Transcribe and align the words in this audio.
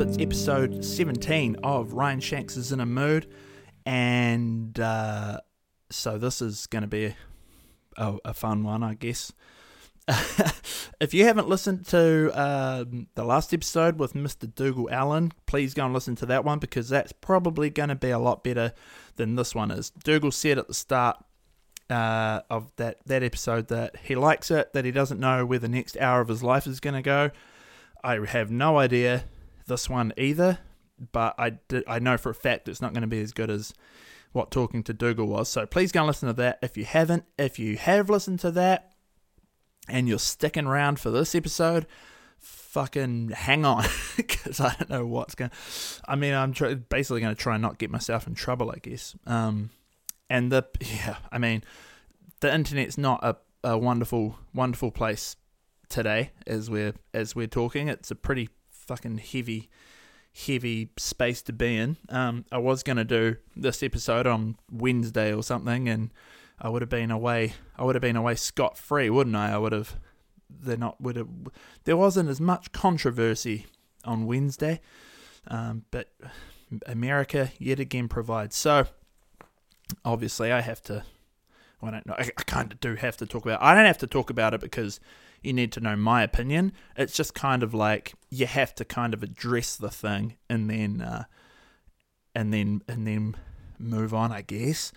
It's 0.00 0.16
episode 0.18 0.84
17 0.84 1.56
of 1.64 1.92
Ryan 1.92 2.20
Shanks 2.20 2.56
is 2.56 2.70
in 2.70 2.78
a 2.78 2.86
mood, 2.86 3.26
and 3.84 4.78
uh, 4.78 5.40
so 5.90 6.18
this 6.18 6.40
is 6.40 6.68
going 6.68 6.82
to 6.82 6.88
be 6.88 7.16
a, 7.96 8.16
a, 8.24 8.32
fun 8.32 8.62
one, 8.62 8.84
I 8.84 8.94
guess. 8.94 9.32
if 11.00 11.12
you 11.12 11.24
haven't 11.24 11.48
listened 11.48 11.84
to 11.88 12.30
um, 12.40 13.08
the 13.16 13.24
last 13.24 13.52
episode 13.52 13.98
with 13.98 14.14
Mr. 14.14 14.54
Dougal 14.54 14.88
Allen, 14.88 15.32
please 15.46 15.74
go 15.74 15.84
and 15.84 15.92
listen 15.92 16.14
to 16.16 16.26
that 16.26 16.44
one 16.44 16.60
because 16.60 16.88
that's 16.88 17.10
probably 17.10 17.68
going 17.68 17.88
to 17.88 17.96
be 17.96 18.10
a 18.10 18.20
lot 18.20 18.44
better 18.44 18.72
than 19.16 19.34
this 19.34 19.52
one 19.52 19.72
is. 19.72 19.90
Dougal 19.90 20.30
said 20.30 20.58
at 20.58 20.68
the 20.68 20.74
start 20.74 21.16
uh, 21.90 22.42
of 22.48 22.70
that, 22.76 22.98
that 23.06 23.24
episode 23.24 23.66
that 23.66 23.96
he 24.04 24.14
likes 24.14 24.52
it, 24.52 24.72
that 24.74 24.84
he 24.84 24.92
doesn't 24.92 25.18
know 25.18 25.44
where 25.44 25.58
the 25.58 25.68
next 25.68 25.96
hour 25.96 26.20
of 26.20 26.28
his 26.28 26.44
life 26.44 26.68
is 26.68 26.78
going 26.78 26.94
to 26.94 27.02
go. 27.02 27.32
I 28.04 28.24
have 28.26 28.48
no 28.52 28.78
idea 28.78 29.24
this 29.68 29.88
one 29.88 30.12
either, 30.16 30.58
but 31.12 31.34
I, 31.38 31.50
did, 31.50 31.84
I 31.86 31.98
know 31.98 32.16
for 32.16 32.30
a 32.30 32.34
fact 32.34 32.68
it's 32.68 32.82
not 32.82 32.92
going 32.92 33.02
to 33.02 33.08
be 33.08 33.20
as 33.20 33.32
good 33.32 33.50
as 33.50 33.72
what 34.32 34.50
Talking 34.50 34.82
to 34.84 34.92
Dougal 34.92 35.26
was. 35.26 35.48
So 35.48 35.66
please 35.66 35.92
go 35.92 36.00
and 36.00 36.06
listen 36.06 36.28
to 36.28 36.34
that 36.34 36.58
if 36.62 36.76
you 36.76 36.84
haven't. 36.84 37.24
If 37.38 37.58
you 37.58 37.76
have 37.76 38.10
listened 38.10 38.40
to 38.40 38.50
that 38.52 38.92
and 39.88 40.08
you're 40.08 40.18
sticking 40.18 40.66
around 40.66 41.00
for 41.00 41.10
this 41.10 41.34
episode, 41.34 41.86
fucking 42.38 43.30
hang 43.30 43.64
on 43.64 43.84
because 44.16 44.60
I 44.60 44.74
don't 44.78 44.90
know 44.90 45.06
what's 45.06 45.34
going. 45.34 45.50
I 46.06 46.16
mean, 46.16 46.34
I'm 46.34 46.52
tr- 46.52 46.74
basically 46.74 47.20
going 47.20 47.34
to 47.34 47.40
try 47.40 47.54
and 47.54 47.62
not 47.62 47.78
get 47.78 47.90
myself 47.90 48.26
in 48.26 48.34
trouble, 48.34 48.70
I 48.70 48.78
guess. 48.78 49.14
Um, 49.26 49.70
and 50.28 50.52
the, 50.52 50.64
yeah, 50.80 51.16
I 51.32 51.38
mean, 51.38 51.64
the 52.40 52.54
internet's 52.54 52.98
not 52.98 53.20
a, 53.22 53.36
a 53.64 53.78
wonderful, 53.78 54.38
wonderful 54.54 54.90
place 54.90 55.36
today 55.88 56.30
as 56.46 56.70
we're 56.70 56.94
as 57.14 57.34
we're 57.34 57.46
talking. 57.46 57.88
It's 57.88 58.10
a 58.10 58.14
pretty 58.14 58.50
fucking 58.88 59.18
heavy, 59.18 59.68
heavy 60.46 60.90
space 60.96 61.42
to 61.42 61.52
be 61.52 61.76
in. 61.76 61.98
Um, 62.08 62.46
I 62.50 62.58
was 62.58 62.82
gonna 62.82 63.04
do 63.04 63.36
this 63.54 63.82
episode 63.82 64.26
on 64.26 64.56
Wednesday 64.72 65.32
or 65.32 65.42
something, 65.42 65.88
and 65.88 66.10
I 66.60 66.70
would 66.70 66.82
have 66.82 66.88
been 66.88 67.10
away. 67.10 67.52
I 67.76 67.84
would 67.84 67.94
have 67.94 68.02
been 68.02 68.16
away 68.16 68.34
scot 68.34 68.76
free, 68.76 69.10
wouldn't 69.10 69.36
I? 69.36 69.52
I 69.52 69.58
would 69.58 69.72
have. 69.72 69.94
They're 70.50 70.76
not. 70.76 71.00
Would 71.00 71.16
have. 71.16 71.28
There 71.84 71.96
wasn't 71.96 72.28
as 72.30 72.40
much 72.40 72.72
controversy 72.72 73.66
on 74.04 74.26
Wednesday, 74.26 74.80
um, 75.46 75.84
but 75.90 76.08
America 76.86 77.50
yet 77.58 77.78
again 77.78 78.08
provides. 78.08 78.56
So 78.56 78.86
obviously, 80.04 80.50
I 80.50 80.62
have 80.62 80.82
to. 80.84 81.04
Well, 81.80 81.90
I 81.90 81.94
don't 81.94 82.06
know. 82.06 82.14
I, 82.18 82.30
I 82.36 82.42
kind 82.42 82.72
of 82.72 82.80
do 82.80 82.94
have 82.96 83.18
to 83.18 83.26
talk 83.26 83.44
about. 83.44 83.60
It. 83.60 83.64
I 83.64 83.74
don't 83.74 83.84
have 83.84 83.98
to 83.98 84.06
talk 84.06 84.30
about 84.30 84.54
it 84.54 84.60
because 84.60 84.98
you 85.42 85.52
need 85.52 85.72
to 85.72 85.80
know 85.80 85.96
my 85.96 86.22
opinion. 86.22 86.72
It's 86.96 87.14
just 87.14 87.34
kind 87.34 87.62
of 87.62 87.74
like 87.74 88.14
you 88.30 88.46
have 88.46 88.74
to 88.76 88.84
kind 88.84 89.14
of 89.14 89.22
address 89.22 89.76
the 89.76 89.90
thing 89.90 90.36
and 90.48 90.68
then 90.68 91.00
uh, 91.00 91.24
and 92.34 92.52
then 92.52 92.82
and 92.88 93.06
then 93.06 93.36
move 93.78 94.14
on, 94.14 94.32
I 94.32 94.42
guess. 94.42 94.92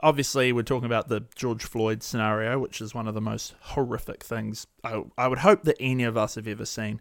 Obviously, 0.00 0.52
we're 0.52 0.62
talking 0.62 0.86
about 0.86 1.08
the 1.08 1.24
George 1.34 1.64
Floyd 1.64 2.02
scenario, 2.02 2.58
which 2.58 2.80
is 2.80 2.94
one 2.94 3.08
of 3.08 3.14
the 3.14 3.20
most 3.20 3.54
horrific 3.60 4.22
things 4.22 4.66
I, 4.82 5.02
I 5.16 5.28
would 5.28 5.38
hope 5.38 5.62
that 5.62 5.76
any 5.80 6.04
of 6.04 6.16
us 6.16 6.34
have 6.34 6.46
ever 6.46 6.66
seen. 6.66 7.00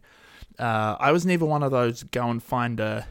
Uh, 0.57 0.95
I 0.99 1.11
was 1.11 1.25
never 1.25 1.45
one 1.45 1.63
of 1.63 1.71
those 1.71 2.03
go 2.03 2.29
and 2.29 2.41
find 2.41 2.79
a 2.79 3.07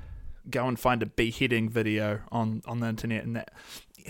go 0.51 0.67
and 0.67 0.79
find 0.79 1.03
a 1.03 1.07
beheading 1.07 1.69
video 1.69 2.21
on 2.31 2.63
on 2.67 2.81
the 2.81 2.89
internet 2.89 3.25
and 3.25 3.37
that 3.37 3.53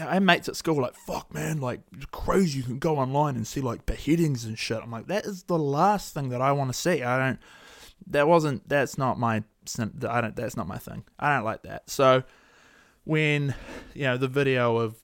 know, 0.01 0.09
I 0.09 0.19
mates 0.19 0.49
at 0.49 0.57
school 0.57 0.81
like, 0.81 0.95
fuck, 0.95 1.33
man, 1.33 1.61
like, 1.61 1.81
it's 1.93 2.07
crazy. 2.07 2.59
You 2.59 2.65
can 2.65 2.79
go 2.79 2.99
online 2.99 3.37
and 3.37 3.47
see 3.47 3.61
like 3.61 3.87
beheadings 3.87 4.45
and 4.45 4.59
shit. 4.59 4.81
I'm 4.83 4.91
like, 4.91 5.09
that 5.09 5.25
is 5.25 5.45
the 5.45 5.59
last 5.59 6.15
thing 6.15 6.31
that 6.31 6.41
I 6.41 6.53
want 6.53 6.73
to 6.73 6.79
see. 6.79 7.03
I 7.03 7.19
don't. 7.19 7.39
That 8.09 8.27
wasn't. 8.27 8.69
That's 8.69 8.99
not 8.99 9.19
my. 9.19 9.45
I 10.09 10.21
don't. 10.21 10.37
That's 10.37 10.57
not 10.57 10.67
my 10.67 10.79
thing. 10.79 11.05
I 11.19 11.37
don't 11.37 11.45
like 11.45 11.63
that. 11.63 11.89
So 11.89 12.25
when 13.05 13.55
you 13.95 14.05
know 14.05 14.17
the 14.17 14.29
video 14.29 14.77
of 14.77 15.03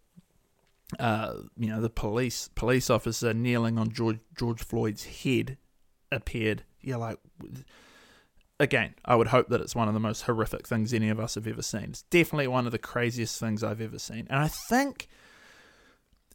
uh 0.98 1.34
you 1.58 1.68
know 1.68 1.80
the 1.80 1.90
police 1.90 2.48
police 2.54 2.88
officer 2.88 3.34
kneeling 3.34 3.78
on 3.78 3.92
George 3.92 4.18
George 4.36 4.62
Floyd's 4.62 5.04
head 5.04 5.58
appeared, 6.10 6.64
you're 6.80 6.98
like 6.98 7.18
again, 8.60 8.94
I 9.04 9.14
would 9.14 9.28
hope 9.28 9.48
that 9.48 9.60
it's 9.60 9.74
one 9.74 9.88
of 9.88 9.94
the 9.94 10.00
most 10.00 10.22
horrific 10.22 10.66
things 10.66 10.92
any 10.92 11.08
of 11.08 11.20
us 11.20 11.34
have 11.36 11.46
ever 11.46 11.62
seen. 11.62 11.84
It's 11.84 12.02
definitely 12.02 12.48
one 12.48 12.66
of 12.66 12.72
the 12.72 12.78
craziest 12.78 13.38
things 13.38 13.62
I've 13.62 13.80
ever 13.80 13.98
seen. 13.98 14.26
And 14.30 14.40
I 14.40 14.48
think 14.48 15.08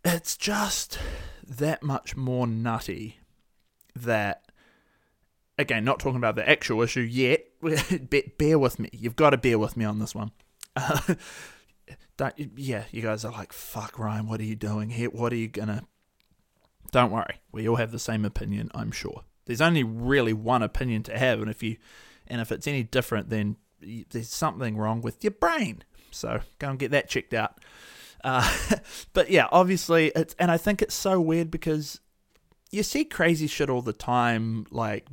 it's 0.05 0.37
just 0.37 0.99
that 1.47 1.83
much 1.83 2.15
more 2.15 2.47
nutty 2.47 3.19
that, 3.95 4.43
again, 5.57 5.83
not 5.83 5.99
talking 5.99 6.17
about 6.17 6.35
the 6.35 6.47
actual 6.47 6.81
issue 6.81 7.01
yet, 7.01 7.45
bear 8.37 8.57
with 8.57 8.79
me. 8.79 8.89
You've 8.91 9.15
got 9.15 9.31
to 9.31 9.37
bear 9.37 9.59
with 9.59 9.77
me 9.77 9.85
on 9.85 9.99
this 9.99 10.15
one. 10.15 10.31
Uh, 12.19 12.29
yeah, 12.55 12.83
you 12.91 13.01
guys 13.01 13.25
are 13.25 13.31
like, 13.31 13.51
fuck, 13.51 13.99
Ryan, 13.99 14.27
what 14.27 14.39
are 14.39 14.45
you 14.45 14.55
doing 14.55 14.91
here? 14.91 15.09
What 15.09 15.33
are 15.33 15.35
you 15.35 15.47
going 15.47 15.67
to. 15.67 15.83
Don't 16.91 17.11
worry, 17.11 17.41
we 17.51 17.67
all 17.67 17.75
have 17.75 17.91
the 17.91 17.99
same 17.99 18.23
opinion, 18.23 18.69
I'm 18.73 18.91
sure. 18.91 19.23
There's 19.45 19.59
only 19.59 19.83
really 19.83 20.31
one 20.31 20.61
opinion 20.61 21.03
to 21.03 21.17
have, 21.17 21.41
and 21.41 21.49
if 21.49 21.61
you 21.63 21.77
and 22.27 22.41
if 22.41 22.51
it's 22.51 22.67
any 22.67 22.83
different, 22.83 23.29
then 23.29 23.57
there's 24.09 24.29
something 24.29 24.77
wrong 24.77 25.01
with 25.01 25.23
your 25.23 25.31
brain. 25.31 25.83
So 26.11 26.41
go 26.59 26.69
and 26.69 26.79
get 26.79 26.91
that 26.91 27.09
checked 27.09 27.33
out. 27.33 27.59
Uh, 28.23 28.49
but 29.13 29.29
yeah, 29.29 29.47
obviously, 29.51 30.11
it's 30.15 30.35
and 30.39 30.51
I 30.51 30.57
think 30.57 30.81
it's 30.81 30.95
so 30.95 31.19
weird 31.19 31.51
because 31.51 31.99
you 32.71 32.83
see 32.83 33.05
crazy 33.05 33.47
shit 33.47 33.69
all 33.69 33.81
the 33.81 33.93
time, 33.93 34.65
like 34.71 35.07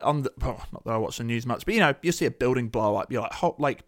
on 0.00 0.22
the 0.22 0.32
oh, 0.42 0.62
not 0.72 0.84
that 0.84 0.92
I 0.92 0.98
watch 0.98 1.18
the 1.18 1.24
news 1.24 1.46
much, 1.46 1.64
but 1.64 1.74
you 1.74 1.80
know, 1.80 1.94
you 2.02 2.12
see 2.12 2.26
a 2.26 2.30
building 2.30 2.68
blow 2.68 2.96
up, 2.96 3.10
you're 3.10 3.22
like, 3.22 3.42
oh, 3.42 3.56
like 3.58 3.82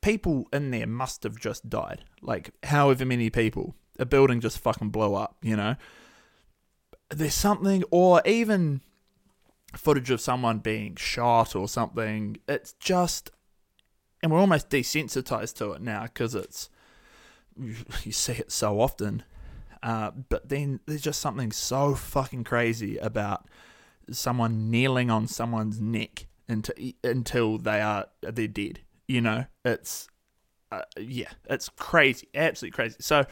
people 0.00 0.46
in 0.52 0.70
there 0.70 0.86
must 0.86 1.22
have 1.24 1.38
just 1.38 1.68
died, 1.68 2.04
like 2.22 2.50
however 2.64 3.04
many 3.04 3.30
people, 3.30 3.74
a 3.98 4.06
building 4.06 4.40
just 4.40 4.58
fucking 4.58 4.90
blow 4.90 5.14
up, 5.14 5.36
you 5.42 5.56
know. 5.56 5.76
There's 7.10 7.34
something, 7.34 7.82
or 7.90 8.22
even 8.24 8.82
footage 9.74 10.10
of 10.10 10.20
someone 10.20 10.58
being 10.58 10.96
shot 10.96 11.54
or 11.54 11.68
something. 11.68 12.38
It's 12.48 12.72
just, 12.74 13.30
and 14.22 14.32
we're 14.32 14.38
almost 14.38 14.70
desensitized 14.70 15.56
to 15.56 15.72
it 15.72 15.82
now 15.82 16.04
because 16.04 16.34
it's 16.34 16.70
you 18.04 18.12
see 18.12 18.32
it 18.32 18.52
so 18.52 18.80
often. 18.80 19.22
Uh, 19.82 20.10
but 20.28 20.48
then 20.48 20.80
there's 20.86 21.02
just 21.02 21.20
something 21.20 21.52
so 21.52 21.94
fucking 21.94 22.44
crazy 22.44 22.98
about 22.98 23.46
someone 24.10 24.70
kneeling 24.70 25.10
on 25.10 25.26
someone's 25.26 25.80
neck 25.80 26.26
until 26.48 26.74
until 27.02 27.58
they 27.58 27.80
are 27.80 28.06
they're 28.20 28.46
dead. 28.46 28.80
You 29.08 29.22
know, 29.22 29.46
it's 29.64 30.08
uh, 30.70 30.82
yeah, 30.98 31.30
it's 31.48 31.68
crazy, 31.70 32.28
absolutely 32.34 32.74
crazy. 32.74 32.96
So 33.00 33.24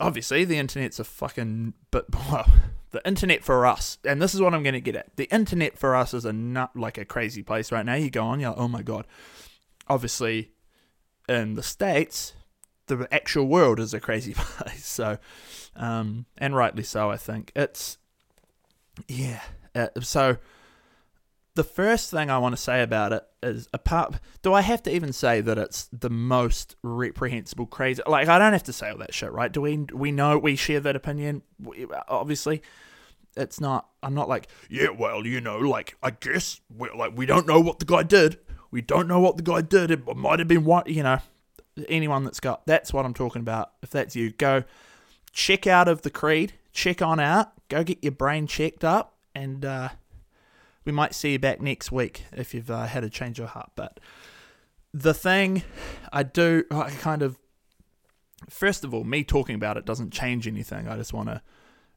obviously 0.00 0.44
the 0.44 0.58
internet's 0.58 0.98
a 0.98 1.04
fucking 1.04 1.74
but 1.90 2.06
well 2.14 2.50
the 2.96 3.06
internet 3.06 3.44
for 3.44 3.66
us, 3.66 3.98
and 4.04 4.22
this 4.22 4.34
is 4.34 4.40
what 4.40 4.54
I'm 4.54 4.62
going 4.62 4.72
to 4.72 4.80
get 4.80 4.96
at. 4.96 5.14
The 5.16 5.24
internet 5.24 5.78
for 5.78 5.94
us 5.94 6.14
is 6.14 6.24
a 6.24 6.32
nut 6.32 6.70
like 6.74 6.96
a 6.96 7.04
crazy 7.04 7.42
place 7.42 7.70
right 7.70 7.84
now. 7.84 7.94
You 7.94 8.10
go 8.10 8.24
on, 8.24 8.40
you're 8.40 8.50
like, 8.50 8.58
oh 8.58 8.68
my 8.68 8.82
god. 8.82 9.06
Obviously, 9.86 10.52
in 11.28 11.54
the 11.54 11.62
states, 11.62 12.32
the 12.86 13.06
actual 13.12 13.46
world 13.46 13.78
is 13.78 13.92
a 13.92 14.00
crazy 14.00 14.32
place. 14.36 14.86
So, 14.86 15.18
um, 15.76 16.24
and 16.38 16.56
rightly 16.56 16.82
so, 16.82 17.10
I 17.10 17.18
think 17.18 17.52
it's 17.54 17.98
yeah. 19.08 19.42
Uh, 19.74 19.88
so, 20.00 20.38
the 21.54 21.64
first 21.64 22.10
thing 22.10 22.30
I 22.30 22.38
want 22.38 22.56
to 22.56 22.62
say 22.62 22.82
about 22.82 23.12
it 23.12 23.26
is 23.42 23.68
apart. 23.74 24.14
Do 24.40 24.54
I 24.54 24.62
have 24.62 24.82
to 24.84 24.94
even 24.94 25.12
say 25.12 25.42
that 25.42 25.58
it's 25.58 25.90
the 25.92 26.08
most 26.08 26.76
reprehensible, 26.82 27.66
crazy? 27.66 28.02
Like 28.06 28.28
I 28.28 28.38
don't 28.38 28.54
have 28.54 28.64
to 28.64 28.72
say 28.72 28.88
all 28.88 28.98
that 28.98 29.12
shit, 29.12 29.32
right? 29.32 29.52
Do 29.52 29.60
we? 29.60 29.86
We 29.92 30.12
know 30.12 30.38
we 30.38 30.56
share 30.56 30.80
that 30.80 30.96
opinion. 30.96 31.42
Obviously, 32.08 32.62
it's 33.36 33.60
not. 33.60 33.88
I'm 34.02 34.14
not 34.14 34.28
like, 34.28 34.48
yeah, 34.70 34.88
well, 34.88 35.26
you 35.26 35.40
know, 35.40 35.58
like 35.58 35.96
I 36.02 36.10
guess 36.10 36.60
we 36.74 36.88
like 36.90 37.16
we 37.16 37.26
don't 37.26 37.46
know 37.46 37.60
what 37.60 37.78
the 37.78 37.84
guy 37.84 38.02
did. 38.02 38.38
We 38.70 38.80
don't 38.80 39.08
know 39.08 39.20
what 39.20 39.36
the 39.36 39.42
guy 39.42 39.60
did. 39.60 39.90
It 39.90 40.16
might 40.16 40.38
have 40.38 40.48
been 40.48 40.64
what 40.64 40.88
you 40.88 41.02
know. 41.02 41.18
Anyone 41.88 42.24
that's 42.24 42.40
got 42.40 42.66
that's 42.66 42.92
what 42.92 43.04
I'm 43.04 43.14
talking 43.14 43.40
about. 43.40 43.72
If 43.82 43.90
that's 43.90 44.16
you, 44.16 44.30
go 44.30 44.64
check 45.32 45.66
out 45.66 45.88
of 45.88 46.02
the 46.02 46.10
creed. 46.10 46.54
Check 46.72 47.02
on 47.02 47.20
out. 47.20 47.52
Go 47.68 47.84
get 47.84 48.02
your 48.02 48.12
brain 48.12 48.46
checked 48.46 48.84
up, 48.84 49.14
and 49.34 49.64
uh, 49.64 49.90
we 50.84 50.92
might 50.92 51.14
see 51.14 51.32
you 51.32 51.38
back 51.38 51.60
next 51.60 51.92
week 51.92 52.24
if 52.32 52.54
you've 52.54 52.70
uh, 52.70 52.86
had 52.86 53.04
a 53.04 53.10
change 53.10 53.38
of 53.40 53.50
heart. 53.50 53.70
But 53.76 54.00
the 54.94 55.12
thing 55.12 55.62
I 56.12 56.22
do, 56.22 56.64
I 56.70 56.90
kind 56.90 57.22
of, 57.22 57.38
first 58.48 58.84
of 58.84 58.94
all, 58.94 59.04
me 59.04 59.24
talking 59.24 59.54
about 59.54 59.76
it 59.76 59.84
doesn't 59.84 60.12
change 60.12 60.46
anything. 60.46 60.88
I 60.88 60.96
just 60.96 61.12
want 61.12 61.28
to 61.28 61.42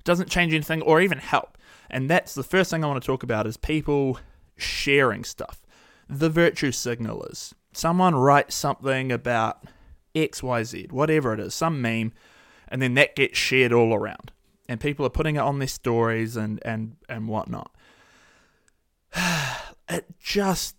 doesn't 0.03 0.29
change 0.29 0.53
anything 0.53 0.81
or 0.81 1.01
even 1.01 1.17
help. 1.17 1.57
And 1.89 2.09
that's 2.09 2.33
the 2.33 2.43
first 2.43 2.69
thing 2.69 2.83
I 2.83 2.87
want 2.87 3.01
to 3.01 3.05
talk 3.05 3.23
about 3.23 3.47
is 3.47 3.57
people 3.57 4.19
sharing 4.57 5.23
stuff. 5.23 5.61
The 6.07 6.29
virtue 6.29 6.71
signalers. 6.71 7.53
Someone 7.73 8.15
writes 8.15 8.55
something 8.55 9.11
about 9.11 9.63
XYZ, 10.15 10.91
whatever 10.91 11.33
it 11.33 11.39
is, 11.39 11.53
some 11.53 11.81
meme, 11.81 12.13
and 12.67 12.81
then 12.81 12.93
that 12.95 13.15
gets 13.15 13.37
shared 13.37 13.73
all 13.73 13.93
around. 13.93 14.31
And 14.67 14.79
people 14.79 15.05
are 15.05 15.11
putting 15.11 15.35
it 15.35 15.39
on 15.39 15.59
their 15.59 15.67
stories 15.67 16.35
and, 16.35 16.59
and, 16.63 16.95
and 17.07 17.27
whatnot. 17.27 17.71
It 19.91 20.05
just 20.19 20.75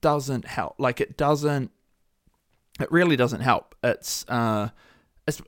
doesn't 0.00 0.44
help. 0.46 0.74
Like 0.78 1.00
it 1.00 1.16
doesn't. 1.16 1.70
It 2.78 2.90
really 2.90 3.16
doesn't 3.16 3.40
help. 3.40 3.74
It's 3.82 4.26
uh, 4.28 4.68
it's 5.26 5.40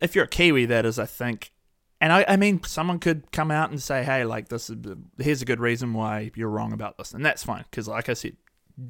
if 0.00 0.14
you're 0.14 0.24
a 0.24 0.28
Kiwi, 0.28 0.66
that 0.66 0.84
is, 0.84 0.98
I 0.98 1.06
think. 1.06 1.52
And 2.00 2.12
I, 2.12 2.24
I 2.28 2.36
mean, 2.36 2.62
someone 2.64 2.98
could 2.98 3.30
come 3.32 3.50
out 3.50 3.70
and 3.70 3.82
say, 3.82 4.04
"Hey, 4.04 4.24
like 4.24 4.48
this 4.48 4.68
is 4.68 4.76
here's 5.18 5.42
a 5.42 5.46
good 5.46 5.60
reason 5.60 5.94
why 5.94 6.30
you're 6.34 6.50
wrong 6.50 6.72
about 6.72 6.98
this," 6.98 7.12
and 7.14 7.24
that's 7.24 7.44
fine 7.44 7.64
because, 7.70 7.88
like 7.88 8.08
I 8.08 8.14
said, 8.14 8.36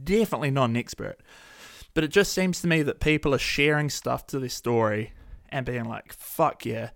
definitely 0.04 0.50
not 0.50 0.70
an 0.70 0.76
expert. 0.76 1.18
But 1.94 2.04
it 2.04 2.08
just 2.08 2.32
seems 2.32 2.60
to 2.60 2.66
me 2.66 2.82
that 2.82 3.00
people 3.00 3.34
are 3.34 3.38
sharing 3.38 3.88
stuff 3.90 4.26
to 4.28 4.38
their 4.38 4.48
story 4.48 5.12
and 5.50 5.64
being 5.64 5.84
like, 5.84 6.12
"Fuck 6.12 6.66
yeah." 6.66 6.90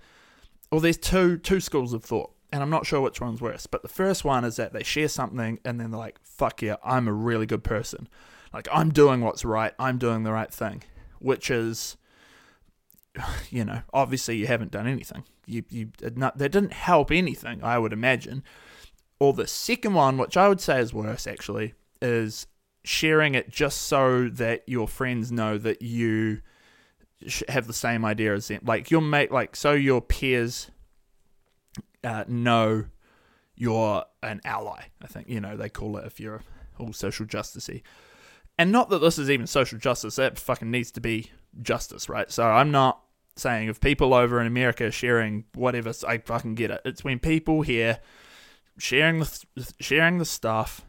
Well, 0.73 0.81
there's 0.81 0.99
two 0.99 1.39
two 1.39 1.61
schools 1.61 1.93
of 1.93 2.05
thought 2.05 2.33
and 2.53 2.63
I'm 2.63 2.71
not 2.71 2.87
sure 2.87 3.01
which 3.01 3.21
one's 3.21 3.41
worse. 3.41 3.67
But 3.67 3.83
the 3.83 3.89
first 3.89 4.25
one 4.25 4.45
is 4.45 4.57
that 4.57 4.73
they 4.73 4.83
share 4.83 5.09
something 5.09 5.61
and 5.65 5.81
then 5.81 5.91
they're 5.91 6.01
like, 6.01 6.19
fuck 6.23 6.63
yeah, 6.63 6.77
I'm 6.85 7.09
a 7.09 7.13
really 7.13 7.47
good 7.47 7.65
person. 7.65 8.09
Like, 8.53 8.69
I'm 8.73 8.91
doing 8.91 9.21
what's 9.21 9.45
right, 9.45 9.73
I'm 9.79 9.99
doing 9.99 10.25
the 10.25 10.33
right 10.33 10.53
thing, 10.53 10.83
which 11.21 11.51
is, 11.51 11.97
you 13.51 13.65
know, 13.65 13.83
obviously 13.93 14.37
you 14.37 14.47
haven't 14.47 14.73
done 14.73 14.87
anything. 14.87 15.25
You, 15.51 15.65
you 15.69 15.91
not, 16.17 16.39
that 16.39 16.53
didn't 16.53 16.73
help 16.73 17.11
anything, 17.11 17.63
I 17.63 17.79
would 17.79 17.93
imagine. 17.93 18.43
Or 19.19 19.33
the 19.33 19.47
second 19.47 19.95
one, 19.95 20.17
which 20.17 20.37
I 20.37 20.49
would 20.49 20.61
say 20.61 20.81
is 20.81 20.95
worse 20.95 21.27
actually, 21.27 21.75
is 22.01 22.47
sharing 22.85 23.35
it 23.35 23.51
just 23.51 23.83
so 23.83 24.29
that 24.29 24.63
your 24.67 24.89
friends 24.89 25.31
know 25.31 25.59
that 25.59 25.83
you 25.83 26.41
have 27.49 27.67
the 27.67 27.75
same 27.75 28.05
idea 28.05 28.35
as 28.35 28.49
them. 28.49 28.61
Like, 28.65 28.91
your 28.91 29.03
mate, 29.03 29.31
like, 29.31 29.55
so 29.55 29.73
your 29.73 30.01
peers 30.01 30.71
uh, 32.03 32.25
know 32.27 32.87
you're 33.61 34.05
an 34.23 34.41
ally. 34.45 34.85
I 35.03 35.07
think 35.07 35.29
you 35.29 35.41
know 35.41 35.57
they 35.57 35.69
call 35.69 35.99
it 35.99 36.07
if 36.07 36.19
you're 36.19 36.43
all 36.79 36.95
social 36.95 37.27
justicey. 37.27 37.83
And 38.59 38.73
not 38.73 38.89
that 38.91 38.99
this 39.01 39.19
is 39.19 39.31
even 39.31 39.47
social 39.47 39.79
justice. 39.79 40.17
That 40.17 40.39
fucking 40.39 40.71
needs 40.71 40.91
to 40.93 41.01
be 41.01 41.31
justice, 41.61 42.09
right? 42.09 42.31
So 42.31 42.45
I'm 42.45 42.71
not 42.71 43.03
saying 43.41 43.69
of 43.69 43.81
people 43.81 44.15
over 44.15 44.41
in 44.41 44.47
America 44.47 44.91
sharing 44.91 45.45
whatever, 45.55 45.93
I 46.07 46.19
fucking 46.19 46.55
get 46.55 46.71
it. 46.71 46.81
It's 46.85 47.03
when 47.03 47.19
people 47.19 47.63
here 47.63 48.01
sharing 48.79 49.21
the 49.21 49.47
sharing 49.81 50.19
the 50.19 50.25
stuff, 50.25 50.83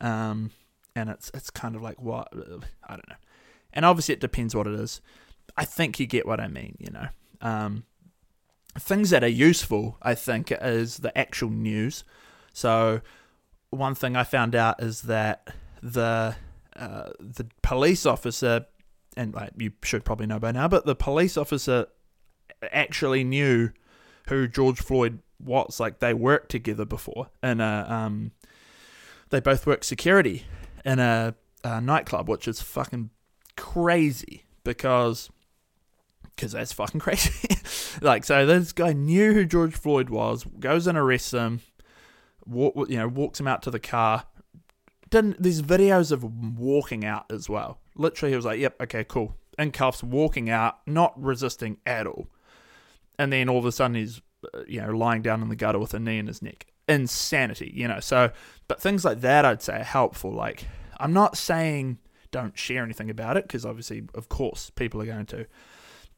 um, 0.00 0.50
and 0.94 1.08
it's 1.08 1.30
it's 1.34 1.50
kind 1.50 1.76
of 1.76 1.82
like 1.82 2.00
what 2.00 2.28
I 2.32 2.90
don't 2.90 3.08
know. 3.08 3.16
And 3.72 3.84
obviously 3.84 4.14
it 4.14 4.20
depends 4.20 4.54
what 4.54 4.66
it 4.66 4.74
is. 4.74 5.00
I 5.56 5.64
think 5.64 6.00
you 6.00 6.06
get 6.06 6.26
what 6.26 6.40
I 6.40 6.48
mean, 6.48 6.76
you 6.78 6.90
know. 6.90 7.08
Um, 7.40 7.84
things 8.78 9.10
that 9.10 9.22
are 9.22 9.28
useful, 9.28 9.98
I 10.02 10.14
think, 10.14 10.52
is 10.52 10.98
the 10.98 11.16
actual 11.16 11.50
news. 11.50 12.04
So, 12.52 13.00
one 13.70 13.94
thing 13.94 14.16
I 14.16 14.24
found 14.24 14.54
out 14.54 14.82
is 14.82 15.02
that 15.02 15.48
the 15.82 16.36
uh, 16.76 17.10
the 17.20 17.46
police 17.62 18.06
officer, 18.06 18.66
and 19.16 19.34
like, 19.34 19.50
you 19.58 19.72
should 19.82 20.04
probably 20.04 20.26
know 20.26 20.38
by 20.38 20.52
now, 20.52 20.68
but 20.68 20.86
the 20.86 20.94
police 20.94 21.36
officer 21.36 21.86
actually 22.72 23.24
knew 23.24 23.70
who 24.28 24.48
George 24.48 24.80
Floyd 24.80 25.20
was. 25.38 25.80
Like 25.80 25.98
they 25.98 26.14
worked 26.14 26.50
together 26.50 26.84
before 26.84 27.30
and 27.42 27.60
um, 27.60 28.32
they 29.30 29.40
both 29.40 29.66
worked 29.66 29.84
security 29.84 30.44
in 30.84 30.98
a, 30.98 31.34
a 31.62 31.80
nightclub, 31.80 32.28
which 32.28 32.48
is 32.48 32.60
fucking 32.60 33.10
crazy 33.56 34.44
because 34.64 35.30
because 36.34 36.52
that's 36.52 36.72
fucking 36.72 37.00
crazy. 37.00 37.56
like, 38.00 38.24
so 38.24 38.44
this 38.44 38.72
guy 38.72 38.92
knew 38.92 39.32
who 39.34 39.44
George 39.44 39.74
Floyd 39.74 40.10
was, 40.10 40.44
goes 40.58 40.86
and 40.86 40.98
arrests 40.98 41.32
him, 41.32 41.60
walk, 42.44 42.74
you 42.88 42.96
know, 42.96 43.08
walks 43.08 43.40
him 43.40 43.46
out 43.46 43.62
to 43.62 43.70
the 43.70 43.78
car. 43.78 44.24
Didn't 45.14 45.40
there's 45.40 45.62
videos 45.62 46.10
of 46.10 46.24
walking 46.58 47.04
out 47.04 47.30
as 47.30 47.48
well. 47.48 47.78
Literally, 47.94 48.32
he 48.32 48.36
was 48.36 48.44
like, 48.44 48.58
"Yep, 48.58 48.82
okay, 48.82 49.04
cool." 49.04 49.36
In 49.56 49.70
cuffs, 49.70 50.02
walking 50.02 50.50
out, 50.50 50.78
not 50.86 51.14
resisting 51.22 51.78
at 51.86 52.08
all. 52.08 52.26
And 53.16 53.32
then 53.32 53.48
all 53.48 53.58
of 53.58 53.64
a 53.64 53.70
sudden, 53.70 53.94
he's 53.94 54.20
uh, 54.52 54.64
you 54.66 54.80
know 54.80 54.90
lying 54.90 55.22
down 55.22 55.40
in 55.40 55.48
the 55.48 55.56
gutter 55.56 55.78
with 55.78 55.94
a 55.94 56.00
knee 56.00 56.18
in 56.18 56.26
his 56.26 56.42
neck. 56.42 56.66
Insanity, 56.88 57.72
you 57.74 57.86
know. 57.86 58.00
So, 58.00 58.32
but 58.66 58.82
things 58.82 59.04
like 59.04 59.20
that, 59.20 59.44
I'd 59.44 59.62
say, 59.62 59.80
are 59.80 59.84
helpful. 59.84 60.32
Like, 60.32 60.66
I'm 60.98 61.12
not 61.12 61.36
saying 61.36 61.98
don't 62.32 62.58
share 62.58 62.82
anything 62.82 63.08
about 63.08 63.36
it 63.36 63.44
because 63.44 63.64
obviously, 63.64 64.02
of 64.14 64.28
course, 64.28 64.70
people 64.70 65.00
are 65.00 65.06
going 65.06 65.26
to 65.26 65.46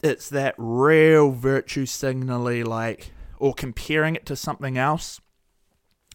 it's 0.03 0.29
that 0.31 0.55
real 0.59 1.31
virtue 1.31 1.87
signally 1.87 2.63
like 2.63 3.13
or 3.39 3.55
comparing 3.55 4.15
it 4.15 4.27
to 4.27 4.37
something 4.37 4.77
else 4.77 5.21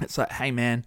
it's 0.01 0.17
like 0.17 0.31
hey 0.33 0.51
man 0.51 0.85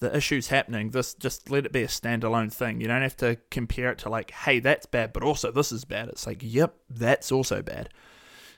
the 0.00 0.16
issue's 0.16 0.48
happening 0.48 0.90
this 0.90 1.14
just 1.14 1.50
let 1.50 1.66
it 1.66 1.72
be 1.72 1.82
a 1.82 1.88
standalone 1.88 2.52
thing. 2.52 2.80
You 2.80 2.88
don't 2.88 3.02
have 3.02 3.16
to 3.18 3.36
compare 3.50 3.90
it 3.90 3.98
to 3.98 4.08
like 4.08 4.30
hey 4.30 4.60
that's 4.60 4.86
bad 4.86 5.12
but 5.12 5.22
also 5.22 5.50
this 5.50 5.72
is 5.72 5.84
bad. 5.84 6.08
It's 6.08 6.26
like 6.26 6.38
yep 6.40 6.74
that's 6.88 7.32
also 7.32 7.62
bad. 7.62 7.88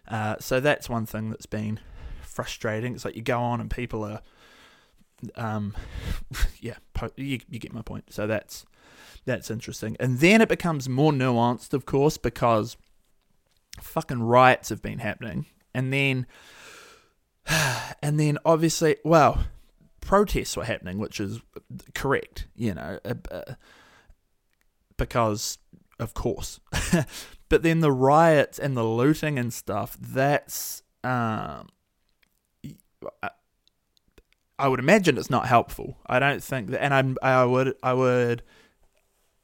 Uh, 0.09 0.37
so 0.41 0.61
that's 0.61 0.89
one 0.89 1.07
thing 1.07 1.31
that's 1.31 1.47
been 1.47 1.81
frustrating. 2.23 2.95
It's 2.95 3.05
like 3.05 3.17
you 3.17 3.23
go 3.23 3.41
on 3.41 3.61
and 3.61 3.71
people 3.71 4.05
are 4.05 4.21
um 5.37 5.75
yeah 6.61 6.77
you, 7.17 7.41
you 7.49 7.59
get 7.59 7.73
my 7.73 7.83
point. 7.83 8.13
So 8.13 8.27
that's 8.27 8.67
that's 9.25 9.51
interesting. 9.51 9.97
And 10.01 10.19
then 10.19 10.41
it 10.41 10.49
becomes 10.49 10.89
more 10.89 11.13
nuanced 11.13 11.73
of 11.73 11.87
course 11.87 12.17
because 12.17 12.77
fucking 13.81 14.23
riots 14.23 14.69
have 14.69 14.83
been 14.83 14.99
happening, 14.99 15.47
and 15.75 15.93
then 15.93 16.27
and 18.03 18.19
then 18.19 18.39
obviously, 18.45 18.97
well, 19.05 19.45
protests 20.11 20.57
were 20.57 20.65
happening, 20.65 20.99
which 20.99 21.21
is 21.21 21.41
correct, 21.95 22.49
you 22.57 22.75
know, 22.75 22.99
uh, 23.05 23.15
uh, 23.31 23.55
because 24.97 25.59
of 26.01 26.15
course. 26.15 26.59
but 27.49 27.63
then 27.63 27.79
the 27.79 27.93
riots 27.93 28.59
and 28.59 28.77
the 28.77 28.83
looting 28.83 29.39
and 29.39 29.53
stuff, 29.55 29.97
that's 30.01 30.83
um, 31.05 31.69
I 34.59 34.67
would 34.67 34.81
imagine 34.81 35.17
it's 35.17 35.31
not 35.31 35.47
helpful. 35.47 35.97
I 36.09 36.19
don't 36.19 36.43
think 36.43 36.71
that, 36.71 36.83
and 36.83 36.93
I'm, 36.93 37.17
I 37.23 37.45
would 37.45 37.77
I 37.81 37.93
would 37.93 38.43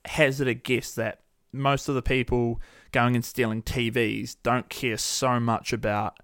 hazard 0.04 0.48
a 0.48 0.54
guess 0.54 0.96
that 0.96 1.20
most 1.52 1.88
of 1.88 1.94
the 1.94 2.02
people 2.02 2.60
going 2.90 3.14
and 3.14 3.24
stealing 3.24 3.62
TVs 3.62 4.34
don't 4.42 4.68
care 4.68 4.96
so 4.96 5.38
much 5.38 5.72
about, 5.72 6.18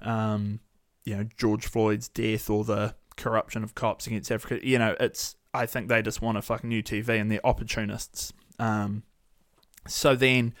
um, 0.00 0.60
you 1.04 1.16
know, 1.16 1.26
George 1.36 1.66
Floyd's 1.66 2.08
death 2.08 2.48
or 2.48 2.62
the 2.62 2.94
corruption 3.20 3.62
of 3.62 3.74
cops 3.74 4.06
against 4.06 4.30
Africa. 4.32 4.66
You 4.66 4.78
know, 4.78 4.96
it's 4.98 5.36
I 5.52 5.66
think 5.66 5.88
they 5.88 6.02
just 6.02 6.22
want 6.22 6.38
a 6.38 6.42
fucking 6.42 6.68
new 6.68 6.82
TV 6.82 7.20
and 7.20 7.30
they're 7.30 7.44
opportunists. 7.44 8.32
Um, 8.58 9.02
so 9.86 10.14
then, 10.14 10.54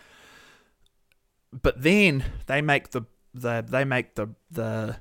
but 1.52 1.82
then 1.82 2.24
they 2.46 2.62
make 2.62 2.90
the 2.90 3.02
the 3.34 3.64
they 3.66 3.84
make 3.84 4.14
the 4.14 4.28
the 4.50 4.96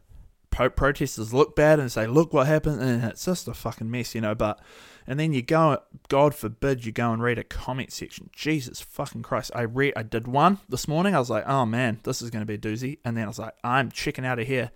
protesters 0.51 1.33
look 1.33 1.55
bad 1.55 1.79
and 1.79 1.91
say, 1.91 2.05
look 2.05 2.33
what 2.33 2.47
happened, 2.47 2.81
and 2.81 3.03
it's 3.03 3.25
just 3.25 3.47
a 3.47 3.53
fucking 3.53 3.89
mess, 3.89 4.13
you 4.13 4.21
know. 4.21 4.35
But 4.35 4.59
and 5.07 5.19
then 5.19 5.33
you 5.33 5.41
go, 5.41 5.79
God 6.07 6.35
forbid, 6.35 6.85
you 6.85 6.91
go 6.91 7.11
and 7.11 7.21
read 7.21 7.39
a 7.39 7.43
comment 7.43 7.91
section. 7.91 8.29
Jesus 8.33 8.81
fucking 8.81 9.23
Christ! 9.23 9.51
I 9.55 9.61
read, 9.61 9.93
I 9.95 10.03
did 10.03 10.27
one 10.27 10.59
this 10.67 10.87
morning. 10.87 11.15
I 11.15 11.19
was 11.19 11.29
like, 11.29 11.47
oh 11.47 11.65
man, 11.65 11.99
this 12.03 12.21
is 12.21 12.29
going 12.29 12.45
to 12.45 12.45
be 12.45 12.55
a 12.55 12.57
doozy. 12.57 12.99
And 13.05 13.17
then 13.17 13.25
I 13.25 13.27
was 13.27 13.39
like, 13.39 13.55
I'm 13.63 13.89
checking 13.89 14.25
out 14.25 14.39
of 14.39 14.47
here. 14.47 14.71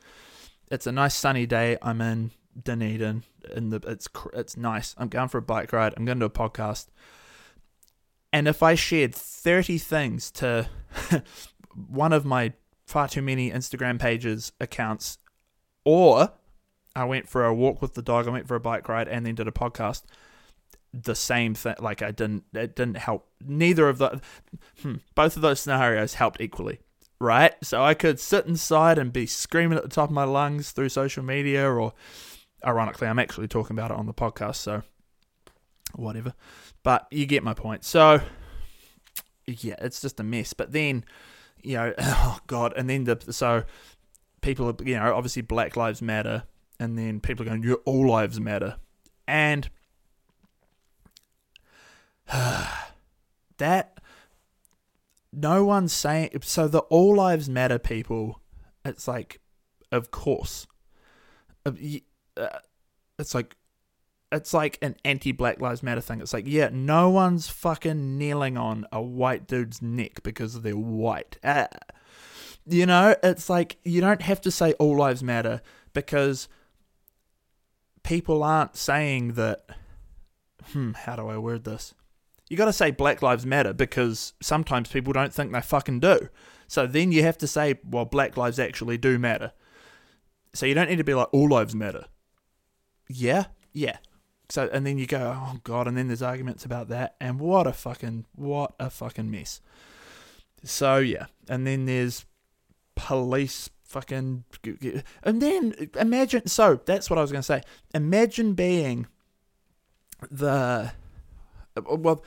It's 0.71 0.87
a 0.87 0.91
nice 0.91 1.13
sunny 1.13 1.45
day. 1.45 1.77
I'm 1.81 2.01
in 2.01 2.31
Dunedin, 2.61 3.23
and 3.53 3.71
the 3.71 3.77
it's 3.89 4.07
it's 4.33 4.57
nice. 4.57 4.95
I'm 4.97 5.07
going 5.07 5.29
for 5.29 5.37
a 5.39 5.41
bike 5.41 5.73
ride. 5.73 5.93
I'm 5.97 6.05
going 6.05 6.19
to 6.19 6.27
do 6.27 6.33
a 6.33 6.49
podcast. 6.49 6.87
And 8.31 8.47
if 8.47 8.63
I 8.63 8.73
shared 8.73 9.13
30 9.13 9.77
things 9.77 10.31
to 10.31 10.67
one 11.87 12.11
of 12.11 12.25
my 12.25 12.53
far 12.87 13.07
too 13.07 13.21
many 13.21 13.51
Instagram 13.51 13.99
pages 13.99 14.51
accounts, 14.59 15.19
or 15.85 16.31
I 16.95 17.05
went 17.05 17.29
for 17.29 17.45
a 17.45 17.53
walk 17.53 17.81
with 17.81 17.93
the 17.93 18.01
dog, 18.01 18.27
I 18.27 18.31
went 18.31 18.47
for 18.47 18.55
a 18.55 18.59
bike 18.59 18.89
ride, 18.89 19.07
and 19.07 19.25
then 19.25 19.35
did 19.35 19.47
a 19.47 19.51
podcast. 19.51 20.03
The 20.93 21.15
same 21.15 21.55
thing, 21.55 21.75
like 21.79 22.01
I 22.01 22.11
didn't, 22.11 22.43
it 22.53 22.75
didn't 22.75 22.97
help. 22.97 23.27
Neither 23.43 23.89
of 23.89 23.97
the, 23.97 24.21
hmm, 24.81 24.95
both 25.15 25.35
of 25.35 25.41
those 25.41 25.59
scenarios 25.59 26.15
helped 26.15 26.39
equally, 26.39 26.79
right? 27.19 27.53
So 27.63 27.83
I 27.83 27.95
could 27.95 28.19
sit 28.19 28.45
inside 28.45 28.99
and 28.99 29.11
be 29.11 29.25
screaming 29.25 29.77
at 29.77 29.83
the 29.83 29.89
top 29.89 30.09
of 30.09 30.13
my 30.13 30.23
lungs 30.23 30.71
through 30.71 30.89
social 30.89 31.23
media, 31.23 31.67
or 31.67 31.93
ironically, 32.65 33.07
I'm 33.07 33.19
actually 33.19 33.47
talking 33.47 33.77
about 33.77 33.91
it 33.91 33.97
on 33.97 34.05
the 34.05 34.13
podcast, 34.13 34.55
so 34.55 34.83
whatever. 35.95 36.33
But 36.83 37.07
you 37.11 37.25
get 37.25 37.43
my 37.43 37.53
point. 37.53 37.83
So 37.83 38.21
yeah, 39.45 39.75
it's 39.79 40.01
just 40.01 40.19
a 40.19 40.23
mess. 40.23 40.53
But 40.53 40.71
then, 40.71 41.05
you 41.61 41.75
know, 41.77 41.93
oh 41.99 42.39
god, 42.47 42.73
and 42.75 42.89
then 42.89 43.03
the 43.05 43.19
so 43.31 43.63
people, 44.41 44.69
are, 44.69 44.75
you 44.83 44.95
know, 44.95 45.13
obviously 45.13 45.41
Black 45.41 45.75
Lives 45.75 46.01
Matter 46.01 46.43
and 46.79 46.97
then 46.97 47.19
people 47.19 47.45
are 47.45 47.49
going, 47.49 47.63
"Your 47.63 47.77
all 47.85 48.07
lives 48.09 48.39
matter," 48.39 48.77
and 49.27 49.69
that 53.57 53.99
no 55.31 55.63
one's 55.63 55.93
saying. 55.93 56.31
So 56.41 56.67
the 56.67 56.79
all 56.79 57.15
lives 57.15 57.49
matter 57.49 57.79
people, 57.79 58.41
it's 58.83 59.07
like, 59.07 59.39
of 59.91 60.11
course, 60.11 60.67
uh, 62.37 62.59
it's 63.19 63.35
like 63.35 63.55
it's 64.31 64.53
like 64.53 64.79
an 64.81 64.95
anti 65.05 65.31
Black 65.31 65.61
Lives 65.61 65.83
Matter 65.83 66.01
thing. 66.01 66.19
It's 66.19 66.33
like, 66.33 66.47
yeah, 66.47 66.69
no 66.71 67.09
one's 67.09 67.47
fucking 67.49 68.17
kneeling 68.17 68.57
on 68.57 68.85
a 68.91 69.01
white 69.01 69.47
dude's 69.47 69.81
neck 69.81 70.23
because 70.23 70.61
they're 70.61 70.75
white. 70.75 71.37
Uh, 71.43 71.67
you 72.65 72.85
know, 72.85 73.15
it's 73.21 73.49
like 73.49 73.77
you 73.83 74.01
don't 74.01 74.21
have 74.21 74.41
to 74.41 74.51
say 74.51 74.73
all 74.73 74.97
lives 74.97 75.23
matter 75.23 75.61
because 75.93 76.47
people 78.03 78.43
aren't 78.43 78.75
saying 78.75 79.33
that. 79.33 79.65
Hmm, 80.71 80.93
how 80.93 81.15
do 81.15 81.27
I 81.27 81.37
word 81.37 81.65
this? 81.65 81.93
You 82.49 82.57
got 82.57 82.65
to 82.65 82.73
say 82.73 82.91
Black 82.91 83.21
Lives 83.21 83.45
Matter 83.45 83.73
because 83.73 84.33
sometimes 84.41 84.89
people 84.89 85.11
don't 85.11 85.33
think 85.33 85.51
they 85.51 85.61
fucking 85.61 85.99
do. 85.99 86.29
So 86.67 86.87
then 86.87 87.11
you 87.11 87.23
have 87.23 87.37
to 87.39 87.47
say, 87.47 87.79
well, 87.83 88.05
Black 88.05 88.37
lives 88.37 88.59
actually 88.59 88.97
do 88.97 89.17
matter. 89.19 89.51
So 90.53 90.65
you 90.65 90.73
don't 90.73 90.89
need 90.89 90.97
to 90.97 91.03
be 91.03 91.13
like 91.13 91.29
all 91.31 91.49
lives 91.49 91.75
matter. 91.75 92.05
Yeah, 93.13 93.45
yeah. 93.71 93.97
So 94.49 94.69
and 94.71 94.85
then 94.85 94.97
you 94.97 95.07
go, 95.07 95.35
oh 95.35 95.59
god, 95.63 95.87
and 95.87 95.97
then 95.97 96.07
there's 96.07 96.21
arguments 96.21 96.65
about 96.65 96.89
that, 96.89 97.15
and 97.19 97.39
what 97.39 97.67
a 97.67 97.73
fucking 97.73 98.25
what 98.35 98.73
a 98.79 98.89
fucking 98.89 99.29
mess. 99.31 99.61
So 100.63 100.97
yeah, 100.97 101.27
and 101.47 101.65
then 101.65 101.85
there's 101.85 102.25
police 102.95 103.69
fucking, 103.83 104.43
and 105.23 105.41
then 105.41 105.89
imagine. 105.99 106.47
So 106.47 106.79
that's 106.85 107.09
what 107.09 107.17
I 107.17 107.21
was 107.21 107.31
gonna 107.31 107.43
say. 107.43 107.61
Imagine 107.93 108.53
being 108.53 109.07
the 110.29 110.91
well. 111.85 112.23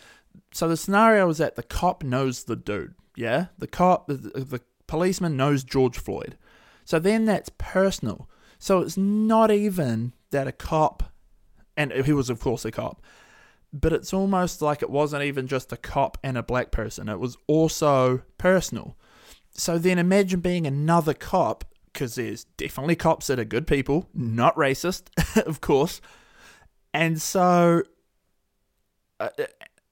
So 0.53 0.69
the 0.69 0.77
scenario 0.77 1.29
is 1.29 1.39
that 1.39 1.57
the 1.57 1.63
cop 1.63 2.03
knows 2.03 2.45
the 2.45 2.57
dude. 2.57 2.95
Yeah, 3.15 3.47
the 3.59 3.67
cop, 3.67 4.07
the, 4.09 4.17
the 4.17 4.61
policeman 4.87 5.37
knows 5.37 5.65
George 5.65 5.99
Floyd. 5.99 6.37
So 6.85 6.99
then 6.99 7.25
that's 7.25 7.51
personal. 7.57 8.29
So 8.59 8.81
it's 8.81 8.97
not 8.97 9.51
even 9.51 10.13
that 10.31 10.47
a 10.47 10.53
cop, 10.53 11.13
and 11.77 11.93
he 11.93 12.13
was, 12.13 12.31
of 12.31 12.41
course, 12.41 12.65
a 12.65 12.71
cop, 12.71 13.03
but 13.73 13.93
it's 13.93 14.13
almost 14.13 14.63
like 14.63 14.83
it 14.83 14.91
wasn't 14.91 15.25
even 15.25 15.47
just 15.47 15.73
a 15.73 15.77
cop 15.77 16.19
and 16.23 16.39
a 16.39 16.43
black 16.43 16.71
person. 16.71 17.09
It 17.09 17.21
was 17.21 17.37
also 17.47 18.23
personal. 18.39 18.97
So 19.53 19.79
then 19.79 19.99
imagine 19.99 20.41
being 20.41 20.67
another 20.67 21.15
cop, 21.15 21.65
because 21.93 22.15
there's 22.15 22.45
definitely 22.57 22.97
cops 22.97 23.27
that 23.29 23.39
are 23.39 23.45
good 23.45 23.67
people, 23.67 24.09
not 24.15 24.55
racist, 24.57 25.09
of 25.47 25.61
course. 25.61 26.01
And 26.93 27.21
so 27.21 27.83
uh, 29.21 29.29
uh, 29.39 29.45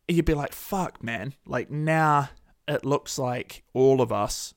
you'd 0.09 0.25
be 0.25 0.35
like, 0.35 0.53
fuck, 0.53 1.03
man. 1.03 1.35
Like 1.47 1.71
now 1.71 2.31
it 2.69 2.85
looks 2.85 3.19
like 3.19 3.63
all 3.73 4.01
of 4.01 4.13
us 4.13 4.55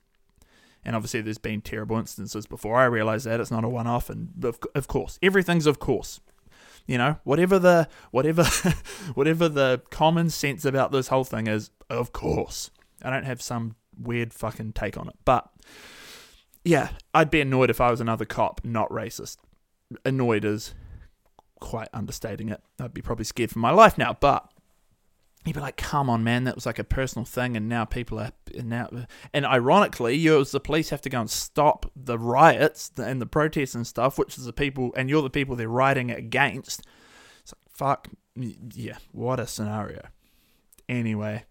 and 0.85 0.95
obviously 0.95 1.21
there's 1.21 1.37
been 1.37 1.61
terrible 1.61 1.97
instances 1.97 2.45
before. 2.45 2.77
I 2.77 2.85
realize 2.85 3.23
that 3.25 3.39
it's 3.39 3.51
not 3.51 3.63
a 3.63 3.69
one-off, 3.69 4.09
and 4.09 4.29
of, 4.43 4.59
of 4.75 4.87
course, 4.87 5.19
everything's 5.21 5.65
of 5.65 5.79
course. 5.79 6.19
You 6.85 6.97
know, 6.97 7.17
whatever 7.23 7.59
the 7.59 7.89
whatever 8.11 8.43
whatever 9.13 9.49
the 9.49 9.81
common 9.89 10.29
sense 10.29 10.63
about 10.63 10.91
this 10.91 11.09
whole 11.09 11.25
thing 11.25 11.47
is, 11.47 11.69
of 11.89 12.13
course. 12.13 12.71
I 13.03 13.09
don't 13.09 13.25
have 13.25 13.41
some 13.41 13.75
weird 13.99 14.33
fucking 14.33 14.73
take 14.73 14.97
on 14.97 15.07
it, 15.07 15.15
but 15.25 15.49
yeah, 16.63 16.89
I'd 17.13 17.29
be 17.29 17.41
annoyed 17.41 17.69
if 17.69 17.79
I 17.79 17.91
was 17.91 18.01
another 18.01 18.25
cop, 18.25 18.61
not 18.63 18.89
racist. 18.89 19.37
Annoyed 20.03 20.43
is 20.43 20.73
quite 21.59 21.89
understating 21.93 22.49
it. 22.49 22.61
I'd 22.79 22.93
be 22.93 23.01
probably 23.01 23.25
scared 23.25 23.51
for 23.51 23.59
my 23.59 23.71
life 23.71 23.97
now, 23.97 24.17
but 24.19 24.49
you'd 25.47 25.55
be 25.55 25.61
like, 25.61 25.77
"Come 25.77 26.09
on, 26.09 26.23
man, 26.23 26.43
that 26.45 26.55
was 26.55 26.65
like 26.65 26.79
a 26.79 26.83
personal 26.83 27.25
thing," 27.25 27.55
and 27.55 27.67
now 27.69 27.85
people 27.85 28.19
are 28.19 28.31
and 28.55 28.69
now. 28.69 28.89
And 29.33 29.45
ironically, 29.45 30.15
you 30.15 30.39
as 30.39 30.51
the 30.51 30.59
police 30.59 30.89
have 30.89 31.01
to 31.01 31.09
go 31.09 31.21
and 31.21 31.29
stop 31.29 31.91
the 31.95 32.17
riots 32.17 32.91
and 32.97 33.21
the 33.21 33.25
protests 33.25 33.75
and 33.75 33.85
stuff, 33.85 34.17
which 34.17 34.37
is 34.37 34.45
the 34.45 34.53
people, 34.53 34.93
and 34.95 35.09
you're 35.09 35.21
the 35.21 35.29
people 35.29 35.55
they're 35.55 35.69
rioting 35.69 36.11
against. 36.11 36.81
It's 37.41 37.53
like, 37.53 37.73
fuck, 37.73 38.07
yeah, 38.73 38.97
what 39.11 39.39
a 39.39 39.47
scenario. 39.47 40.07
Anyway, 40.89 41.45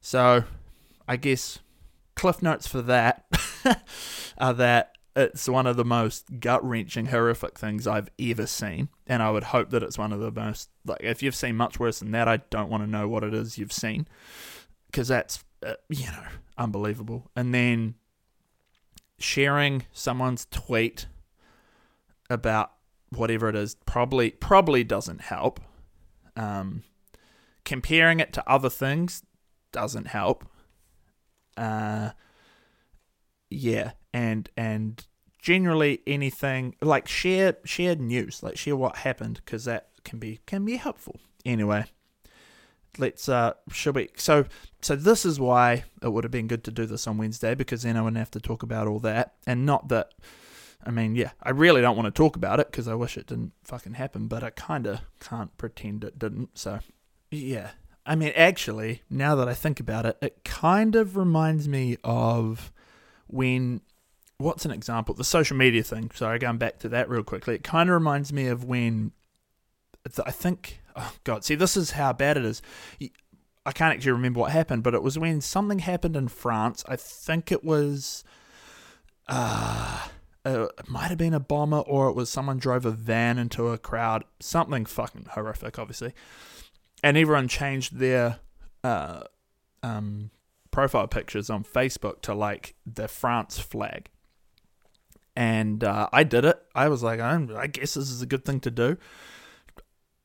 so 0.00 0.44
I 1.08 1.16
guess 1.16 1.58
cliff 2.14 2.42
notes 2.42 2.66
for 2.66 2.82
that 2.82 3.24
are 4.38 4.54
that 4.54 4.92
it's 5.14 5.48
one 5.48 5.66
of 5.66 5.76
the 5.76 5.84
most 5.84 6.40
gut 6.40 6.64
wrenching, 6.64 7.06
horrific 7.06 7.58
things 7.58 7.86
I've 7.86 8.08
ever 8.18 8.46
seen. 8.46 8.88
And 9.06 9.22
I 9.22 9.30
would 9.30 9.44
hope 9.44 9.70
that 9.70 9.82
it's 9.82 9.98
one 9.98 10.12
of 10.12 10.20
the 10.20 10.30
most, 10.30 10.70
like, 10.86 11.00
if 11.02 11.22
you've 11.22 11.34
seen 11.34 11.56
much 11.56 11.78
worse 11.78 11.98
than 11.98 12.12
that, 12.12 12.28
I 12.28 12.38
don't 12.50 12.70
want 12.70 12.82
to 12.82 12.90
know 12.90 13.08
what 13.08 13.22
it 13.22 13.34
is 13.34 13.58
you've 13.58 13.72
seen. 13.72 14.08
Because 14.86 15.08
that's, 15.08 15.44
uh, 15.64 15.74
you 15.88 16.06
know, 16.06 16.24
unbelievable. 16.56 17.30
And 17.36 17.54
then 17.54 17.94
sharing 19.18 19.84
someone's 19.92 20.46
tweet 20.50 21.06
about 22.30 22.72
whatever 23.10 23.48
it 23.48 23.56
is 23.56 23.76
probably 23.86 24.30
probably 24.30 24.82
doesn't 24.82 25.20
help. 25.20 25.60
Um, 26.34 26.82
comparing 27.64 28.20
it 28.20 28.32
to 28.32 28.50
other 28.50 28.70
things 28.70 29.22
doesn't 29.70 30.06
help. 30.06 30.46
Uh, 31.56 32.10
yeah, 33.50 33.92
and 34.12 34.48
and 34.56 35.06
generally 35.38 36.00
anything 36.06 36.74
like 36.80 37.08
share 37.08 37.56
share 37.64 37.96
news, 37.96 38.42
like 38.42 38.56
share 38.56 38.76
what 38.76 38.96
happened, 38.96 39.40
because 39.44 39.64
that 39.64 39.88
can 40.04 40.18
be 40.18 40.40
can 40.46 40.64
be 40.64 40.76
helpful. 40.76 41.20
Anyway, 41.44 41.84
let's 42.98 43.28
uh 43.28 43.54
should 43.70 43.94
we 43.94 44.08
so 44.16 44.44
so 44.80 44.96
this 44.96 45.24
is 45.24 45.40
why 45.40 45.84
it 46.02 46.12
would 46.12 46.24
have 46.24 46.30
been 46.30 46.46
good 46.46 46.64
to 46.64 46.70
do 46.70 46.86
this 46.86 47.06
on 47.06 47.16
Wednesday 47.16 47.54
because 47.54 47.82
then 47.82 47.96
I 47.96 48.02
wouldn't 48.02 48.18
have 48.18 48.30
to 48.32 48.40
talk 48.40 48.62
about 48.62 48.86
all 48.86 48.98
that 49.00 49.34
and 49.46 49.64
not 49.64 49.88
that 49.88 50.12
I 50.84 50.90
mean 50.90 51.14
yeah 51.14 51.30
I 51.42 51.50
really 51.50 51.80
don't 51.80 51.96
want 51.96 52.06
to 52.06 52.18
talk 52.18 52.36
about 52.36 52.60
it 52.60 52.70
because 52.70 52.88
I 52.88 52.94
wish 52.94 53.16
it 53.16 53.26
didn't 53.26 53.52
fucking 53.64 53.94
happen 53.94 54.26
but 54.26 54.44
I 54.44 54.50
kind 54.50 54.86
of 54.86 55.00
can't 55.20 55.56
pretend 55.56 56.04
it 56.04 56.18
didn't 56.18 56.58
so 56.58 56.80
yeah 57.30 57.70
I 58.04 58.14
mean 58.14 58.32
actually 58.36 59.02
now 59.08 59.34
that 59.36 59.48
I 59.48 59.54
think 59.54 59.80
about 59.80 60.04
it 60.04 60.18
it 60.20 60.44
kind 60.44 60.94
of 60.94 61.16
reminds 61.16 61.68
me 61.68 61.96
of 62.04 62.72
when 63.26 63.80
what's 64.42 64.64
an 64.64 64.70
example? 64.70 65.14
The 65.14 65.24
social 65.24 65.56
media 65.56 65.82
thing. 65.82 66.10
Sorry, 66.14 66.38
going 66.38 66.58
back 66.58 66.78
to 66.80 66.88
that 66.90 67.08
real 67.08 67.22
quickly. 67.22 67.54
It 67.54 67.64
kind 67.64 67.88
of 67.88 67.94
reminds 67.94 68.32
me 68.32 68.46
of 68.46 68.64
when 68.64 69.12
I 70.24 70.30
think. 70.30 70.80
Oh 70.94 71.14
God, 71.24 71.44
see, 71.44 71.54
this 71.54 71.76
is 71.76 71.92
how 71.92 72.12
bad 72.12 72.36
it 72.36 72.44
is. 72.44 72.60
I 73.64 73.72
can't 73.72 73.94
actually 73.94 74.12
remember 74.12 74.40
what 74.40 74.52
happened, 74.52 74.82
but 74.82 74.94
it 74.94 75.02
was 75.02 75.18
when 75.18 75.40
something 75.40 75.78
happened 75.78 76.16
in 76.16 76.28
France. 76.28 76.84
I 76.86 76.96
think 76.96 77.50
it 77.50 77.64
was. 77.64 78.24
Uh, 79.28 80.08
it 80.44 80.88
might 80.88 81.08
have 81.08 81.18
been 81.18 81.34
a 81.34 81.40
bomber 81.40 81.78
or 81.78 82.08
it 82.08 82.16
was 82.16 82.28
someone 82.28 82.58
drove 82.58 82.84
a 82.84 82.90
van 82.90 83.38
into 83.38 83.68
a 83.68 83.78
crowd. 83.78 84.24
Something 84.40 84.84
fucking 84.84 85.28
horrific, 85.30 85.78
obviously. 85.78 86.12
And 87.02 87.16
everyone 87.16 87.48
changed 87.48 87.98
their 87.98 88.40
uh, 88.82 89.22
um, 89.82 90.30
profile 90.72 91.06
pictures 91.06 91.48
on 91.48 91.62
Facebook 91.62 92.22
to 92.22 92.34
like 92.34 92.74
the 92.84 93.06
France 93.06 93.58
flag 93.60 94.08
and 95.34 95.82
uh, 95.82 96.08
I 96.12 96.24
did 96.24 96.44
it. 96.44 96.62
I 96.74 96.88
was 96.88 97.02
like, 97.02 97.20
I 97.20 97.66
guess 97.66 97.94
this 97.94 98.10
is 98.10 98.22
a 98.22 98.26
good 98.26 98.44
thing 98.44 98.60
to 98.60 98.70
do. 98.70 98.96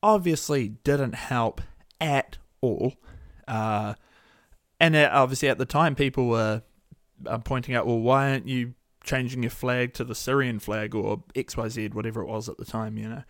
Obviously, 0.03 0.69
didn't 0.69 1.15
help 1.15 1.61
at 1.99 2.37
all. 2.61 2.93
Uh, 3.47 3.93
and 4.79 4.95
obviously, 4.95 5.49
at 5.49 5.57
the 5.57 5.65
time, 5.65 5.95
people 5.95 6.27
were 6.27 6.61
uh, 7.25 7.37
pointing 7.39 7.75
out, 7.75 7.87
well, 7.87 7.99
why 7.99 8.31
aren't 8.31 8.47
you 8.47 8.73
changing 9.03 9.41
your 9.41 9.49
flag 9.49 9.93
to 9.93 10.03
the 10.03 10.13
Syrian 10.13 10.59
flag 10.59 10.93
or 10.93 11.23
XYZ, 11.35 11.93
whatever 11.93 12.21
it 12.21 12.27
was 12.27 12.49
at 12.49 12.57
the 12.57 12.65
time, 12.65 12.97
you 12.97 13.07
know? 13.07 13.23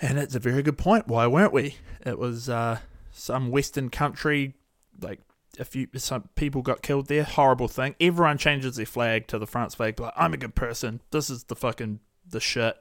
And 0.00 0.18
it's 0.18 0.34
a 0.34 0.40
very 0.40 0.62
good 0.62 0.78
point. 0.78 1.08
Why 1.08 1.26
weren't 1.26 1.52
we? 1.52 1.76
It 2.04 2.18
was 2.18 2.48
uh, 2.48 2.80
some 3.12 3.50
Western 3.50 3.90
country, 3.90 4.54
like 5.00 5.20
a 5.58 5.64
few 5.64 5.88
some 5.96 6.28
people 6.34 6.62
got 6.62 6.82
killed 6.82 7.06
there. 7.06 7.24
Horrible 7.24 7.68
thing. 7.68 7.94
Everyone 8.00 8.38
changes 8.38 8.76
their 8.76 8.86
flag 8.86 9.26
to 9.28 9.38
the 9.38 9.46
France 9.46 9.74
flag. 9.74 9.98
Like 9.98 10.12
I'm 10.16 10.34
a 10.34 10.36
good 10.36 10.54
person. 10.54 11.00
This 11.10 11.30
is 11.30 11.44
the 11.44 11.56
fucking 11.56 12.00
the 12.28 12.40
shit. 12.40 12.76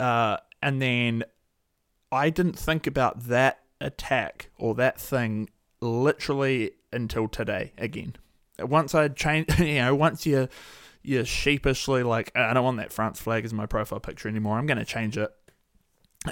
Uh, 0.00 0.38
and 0.62 0.80
then 0.82 1.24
I 2.10 2.30
didn't 2.30 2.58
think 2.58 2.86
about 2.86 3.24
that 3.24 3.60
attack 3.80 4.50
or 4.56 4.74
that 4.74 5.00
thing 5.00 5.48
literally 5.80 6.72
until 6.92 7.28
today 7.28 7.72
again. 7.78 8.16
Once 8.58 8.94
I 8.94 9.08
changed, 9.08 9.58
you 9.60 9.76
know, 9.76 9.94
once 9.94 10.26
you 10.26 10.48
you're 11.02 11.24
sheepishly 11.24 12.02
like, 12.02 12.30
I 12.36 12.52
don't 12.52 12.64
want 12.64 12.76
that 12.78 12.92
France 12.92 13.20
flag 13.20 13.44
as 13.44 13.54
my 13.54 13.66
profile 13.66 14.00
picture 14.00 14.28
anymore. 14.28 14.58
I'm 14.58 14.66
going 14.66 14.78
to 14.78 14.84
change 14.84 15.16
it. 15.16 15.30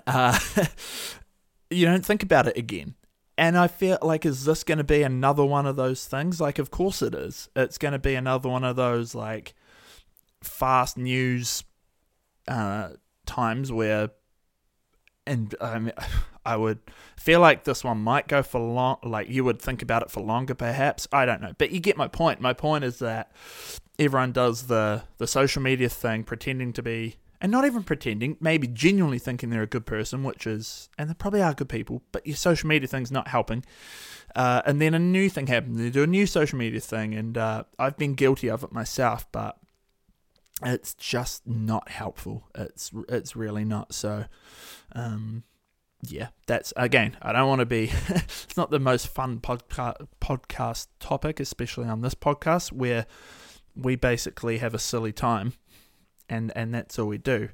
Uh, 0.06 0.38
you 1.70 1.86
don't 1.86 2.04
think 2.04 2.22
about 2.22 2.46
it 2.46 2.56
again. 2.56 2.94
And 3.38 3.58
I 3.58 3.68
feel 3.68 3.98
like, 4.00 4.24
is 4.24 4.44
this 4.44 4.64
going 4.64 4.78
to 4.78 4.84
be 4.84 5.02
another 5.02 5.44
one 5.44 5.66
of 5.66 5.76
those 5.76 6.06
things? 6.06 6.40
Like, 6.40 6.58
of 6.58 6.70
course 6.70 7.02
it 7.02 7.14
is. 7.14 7.48
It's 7.54 7.76
going 7.76 7.92
to 7.92 7.98
be 7.98 8.14
another 8.14 8.48
one 8.48 8.64
of 8.64 8.76
those, 8.76 9.14
like, 9.14 9.54
fast 10.42 10.96
news 10.96 11.64
uh, 12.48 12.90
times 13.26 13.70
where, 13.70 14.10
and 15.26 15.54
I, 15.60 15.78
mean, 15.78 15.92
I 16.46 16.56
would 16.56 16.78
feel 17.18 17.40
like 17.40 17.64
this 17.64 17.84
one 17.84 17.98
might 17.98 18.26
go 18.26 18.42
for 18.42 18.60
long, 18.60 18.98
like, 19.02 19.28
you 19.28 19.44
would 19.44 19.60
think 19.60 19.82
about 19.82 20.02
it 20.02 20.10
for 20.10 20.20
longer, 20.20 20.54
perhaps. 20.54 21.06
I 21.12 21.26
don't 21.26 21.42
know. 21.42 21.52
But 21.58 21.72
you 21.72 21.80
get 21.80 21.98
my 21.98 22.08
point. 22.08 22.40
My 22.40 22.54
point 22.54 22.84
is 22.84 23.00
that 23.00 23.32
everyone 23.98 24.32
does 24.32 24.62
the, 24.68 25.02
the 25.18 25.26
social 25.26 25.60
media 25.60 25.90
thing, 25.90 26.24
pretending 26.24 26.72
to 26.72 26.82
be 26.82 27.16
and 27.40 27.52
not 27.52 27.64
even 27.64 27.82
pretending, 27.82 28.36
maybe 28.40 28.66
genuinely 28.66 29.18
thinking 29.18 29.50
they're 29.50 29.62
a 29.62 29.66
good 29.66 29.86
person, 29.86 30.22
which 30.24 30.46
is, 30.46 30.88
and 30.98 31.10
they 31.10 31.14
probably 31.14 31.42
are 31.42 31.54
good 31.54 31.68
people, 31.68 32.02
but 32.12 32.26
your 32.26 32.36
social 32.36 32.68
media 32.68 32.88
thing's 32.88 33.12
not 33.12 33.28
helping. 33.28 33.64
Uh, 34.34 34.62
and 34.66 34.80
then 34.80 34.94
a 34.94 34.98
new 34.98 35.28
thing 35.28 35.46
happened. 35.46 35.78
They 35.78 35.90
do 35.90 36.02
a 36.02 36.06
new 36.06 36.26
social 36.26 36.58
media 36.58 36.80
thing, 36.80 37.14
and 37.14 37.38
uh, 37.38 37.64
I've 37.78 37.96
been 37.96 38.14
guilty 38.14 38.48
of 38.48 38.62
it 38.62 38.72
myself, 38.72 39.26
but 39.32 39.56
it's 40.62 40.94
just 40.94 41.46
not 41.46 41.88
helpful. 41.88 42.48
It's 42.54 42.90
it's 43.08 43.36
really 43.36 43.64
not. 43.64 43.94
So, 43.94 44.24
um, 44.92 45.44
yeah, 46.02 46.28
that's 46.46 46.72
again. 46.76 47.16
I 47.22 47.32
don't 47.32 47.48
want 47.48 47.60
to 47.60 47.66
be. 47.66 47.92
it's 48.08 48.56
not 48.56 48.70
the 48.70 48.78
most 48.78 49.08
fun 49.08 49.40
podca- 49.40 50.06
podcast 50.20 50.88
topic, 51.00 51.40
especially 51.40 51.86
on 51.86 52.00
this 52.00 52.14
podcast 52.14 52.72
where 52.72 53.06
we 53.74 53.96
basically 53.96 54.58
have 54.58 54.74
a 54.74 54.78
silly 54.78 55.12
time, 55.12 55.52
and 56.28 56.52
and 56.56 56.74
that's 56.74 56.98
all 56.98 57.06
we 57.06 57.18
do. 57.18 57.48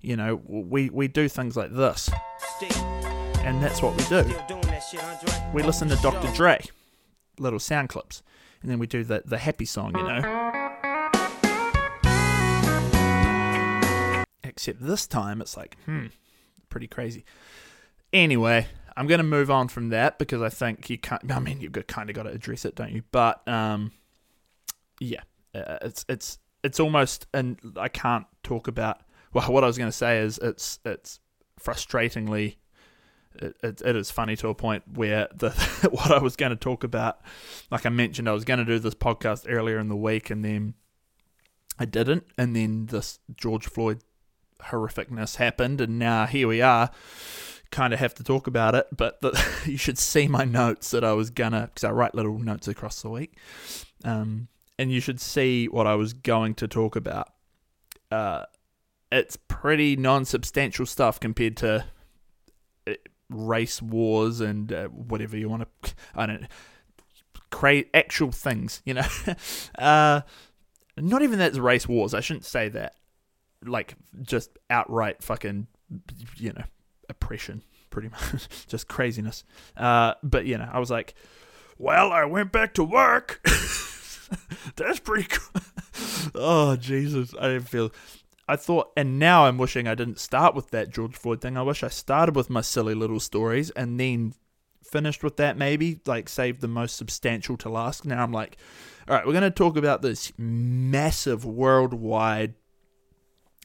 You 0.00 0.16
know, 0.16 0.40
we 0.46 0.90
we 0.90 1.08
do 1.08 1.28
things 1.28 1.56
like 1.56 1.72
this, 1.72 2.10
and 3.40 3.62
that's 3.62 3.82
what 3.82 3.96
we 3.96 4.04
do. 4.04 4.24
We 5.52 5.62
listen 5.62 5.88
to 5.88 5.96
Dr. 5.96 6.32
Dre, 6.34 6.60
little 7.38 7.58
sound 7.58 7.88
clips, 7.88 8.22
and 8.62 8.70
then 8.70 8.78
we 8.78 8.86
do 8.86 9.04
the 9.04 9.22
the 9.24 9.38
happy 9.38 9.64
song. 9.64 9.96
You 9.96 10.02
know. 10.02 10.52
Except 14.44 14.80
this 14.80 15.06
time, 15.06 15.40
it's 15.42 15.56
like, 15.56 15.76
hmm, 15.84 16.06
pretty 16.70 16.86
crazy. 16.86 17.24
Anyway, 18.12 18.66
I'm 18.96 19.06
going 19.06 19.18
to 19.18 19.24
move 19.24 19.50
on 19.50 19.68
from 19.68 19.90
that 19.90 20.18
because 20.18 20.40
I 20.40 20.48
think 20.48 20.88
you 20.88 20.98
can't. 20.98 21.30
I 21.30 21.38
mean, 21.38 21.60
you've 21.60 21.72
got, 21.72 21.86
kind 21.86 22.08
of 22.08 22.16
got 22.16 22.22
to 22.22 22.30
address 22.30 22.64
it, 22.64 22.74
don't 22.74 22.92
you? 22.92 23.02
But 23.12 23.46
um, 23.46 23.92
yeah, 24.98 25.20
uh, 25.54 25.78
it's 25.82 26.04
it's 26.08 26.38
it's 26.66 26.80
almost, 26.80 27.26
and 27.32 27.58
I 27.76 27.88
can't 27.88 28.26
talk 28.42 28.66
about. 28.68 29.00
Well, 29.32 29.46
what 29.52 29.64
I 29.64 29.66
was 29.66 29.78
going 29.78 29.90
to 29.90 29.96
say 29.96 30.18
is 30.18 30.38
it's 30.38 30.80
it's 30.84 31.20
frustratingly. 31.60 32.56
It, 33.36 33.54
it, 33.62 33.82
it 33.82 33.96
is 33.96 34.10
funny 34.10 34.34
to 34.36 34.48
a 34.48 34.54
point 34.54 34.82
where 34.94 35.28
the 35.34 35.50
what 35.90 36.10
I 36.10 36.18
was 36.18 36.36
going 36.36 36.50
to 36.50 36.56
talk 36.56 36.84
about, 36.84 37.20
like 37.70 37.86
I 37.86 37.90
mentioned, 37.90 38.28
I 38.28 38.32
was 38.32 38.44
going 38.44 38.58
to 38.58 38.64
do 38.64 38.78
this 38.78 38.94
podcast 38.94 39.46
earlier 39.48 39.78
in 39.78 39.88
the 39.88 39.96
week, 39.96 40.28
and 40.30 40.44
then 40.44 40.74
I 41.78 41.84
didn't, 41.84 42.24
and 42.36 42.56
then 42.56 42.86
this 42.86 43.20
George 43.34 43.66
Floyd 43.66 44.02
horrificness 44.60 45.36
happened, 45.36 45.80
and 45.80 45.98
now 45.98 46.26
here 46.26 46.48
we 46.48 46.60
are 46.60 46.90
kind 47.70 47.92
of 47.92 47.98
have 47.98 48.14
to 48.14 48.22
talk 48.22 48.46
about 48.46 48.74
it, 48.74 48.86
but 48.96 49.20
the, 49.20 49.32
you 49.66 49.76
should 49.76 49.98
see 49.98 50.28
my 50.28 50.44
notes 50.44 50.92
that 50.92 51.04
I 51.04 51.12
was 51.12 51.30
gonna, 51.30 51.62
because 51.66 51.84
I 51.84 51.90
write 51.90 52.14
little 52.14 52.38
notes 52.38 52.68
across 52.68 53.02
the 53.02 53.10
week, 53.10 53.36
um, 54.04 54.48
and 54.78 54.92
you 54.92 55.00
should 55.00 55.20
see 55.20 55.66
what 55.66 55.86
I 55.86 55.94
was 55.94 56.12
going 56.12 56.54
to 56.56 56.68
talk 56.68 56.96
about. 56.96 57.28
Uh, 58.10 58.44
it's 59.10 59.36
pretty 59.36 59.96
non-substantial 59.96 60.86
stuff 60.86 61.18
compared 61.20 61.56
to 61.58 61.84
uh, 62.86 62.92
race 63.30 63.80
wars 63.80 64.40
and 64.40 64.72
uh, 64.72 64.88
whatever 64.88 65.36
you 65.36 65.48
want 65.48 65.66
to. 65.82 65.94
I 66.14 66.26
don't 66.26 66.46
create 67.50 67.88
actual 67.94 68.32
things, 68.32 68.82
you 68.84 68.94
know. 68.94 69.06
uh, 69.78 70.22
not 70.96 71.22
even 71.22 71.38
that 71.38 71.54
race 71.56 71.88
wars. 71.88 72.14
I 72.14 72.20
shouldn't 72.20 72.44
say 72.44 72.68
that. 72.70 72.94
Like 73.64 73.94
just 74.22 74.50
outright 74.70 75.22
fucking, 75.22 75.66
you 76.36 76.52
know, 76.52 76.64
oppression, 77.08 77.62
pretty 77.90 78.08
much, 78.08 78.48
just 78.66 78.88
craziness. 78.88 79.44
Uh, 79.76 80.14
but 80.22 80.46
you 80.46 80.58
know, 80.58 80.68
I 80.70 80.78
was 80.78 80.90
like, 80.90 81.14
well, 81.78 82.12
I 82.12 82.24
went 82.24 82.52
back 82.52 82.74
to 82.74 82.84
work. 82.84 83.40
That's 84.76 85.00
pretty 85.00 85.28
cool. 85.28 85.62
oh 86.34 86.76
Jesus, 86.76 87.34
I 87.40 87.48
didn't 87.48 87.68
feel. 87.68 87.92
I 88.48 88.56
thought, 88.56 88.92
and 88.96 89.18
now 89.18 89.46
I'm 89.46 89.58
wishing 89.58 89.88
I 89.88 89.96
didn't 89.96 90.20
start 90.20 90.54
with 90.54 90.70
that 90.70 90.90
George 90.90 91.16
Floyd 91.16 91.40
thing. 91.40 91.56
I 91.56 91.62
wish 91.62 91.82
I 91.82 91.88
started 91.88 92.36
with 92.36 92.48
my 92.48 92.60
silly 92.60 92.94
little 92.94 93.18
stories 93.18 93.70
and 93.70 93.98
then 93.98 94.34
finished 94.84 95.24
with 95.24 95.36
that. 95.38 95.56
Maybe 95.56 96.00
like 96.06 96.28
saved 96.28 96.60
the 96.60 96.68
most 96.68 96.96
substantial 96.96 97.56
to 97.58 97.68
last. 97.68 98.04
Now 98.04 98.22
I'm 98.22 98.32
like, 98.32 98.56
all 99.08 99.16
right, 99.16 99.26
we're 99.26 99.32
going 99.32 99.42
to 99.42 99.50
talk 99.50 99.76
about 99.76 100.02
this 100.02 100.32
massive 100.38 101.44
worldwide. 101.44 102.54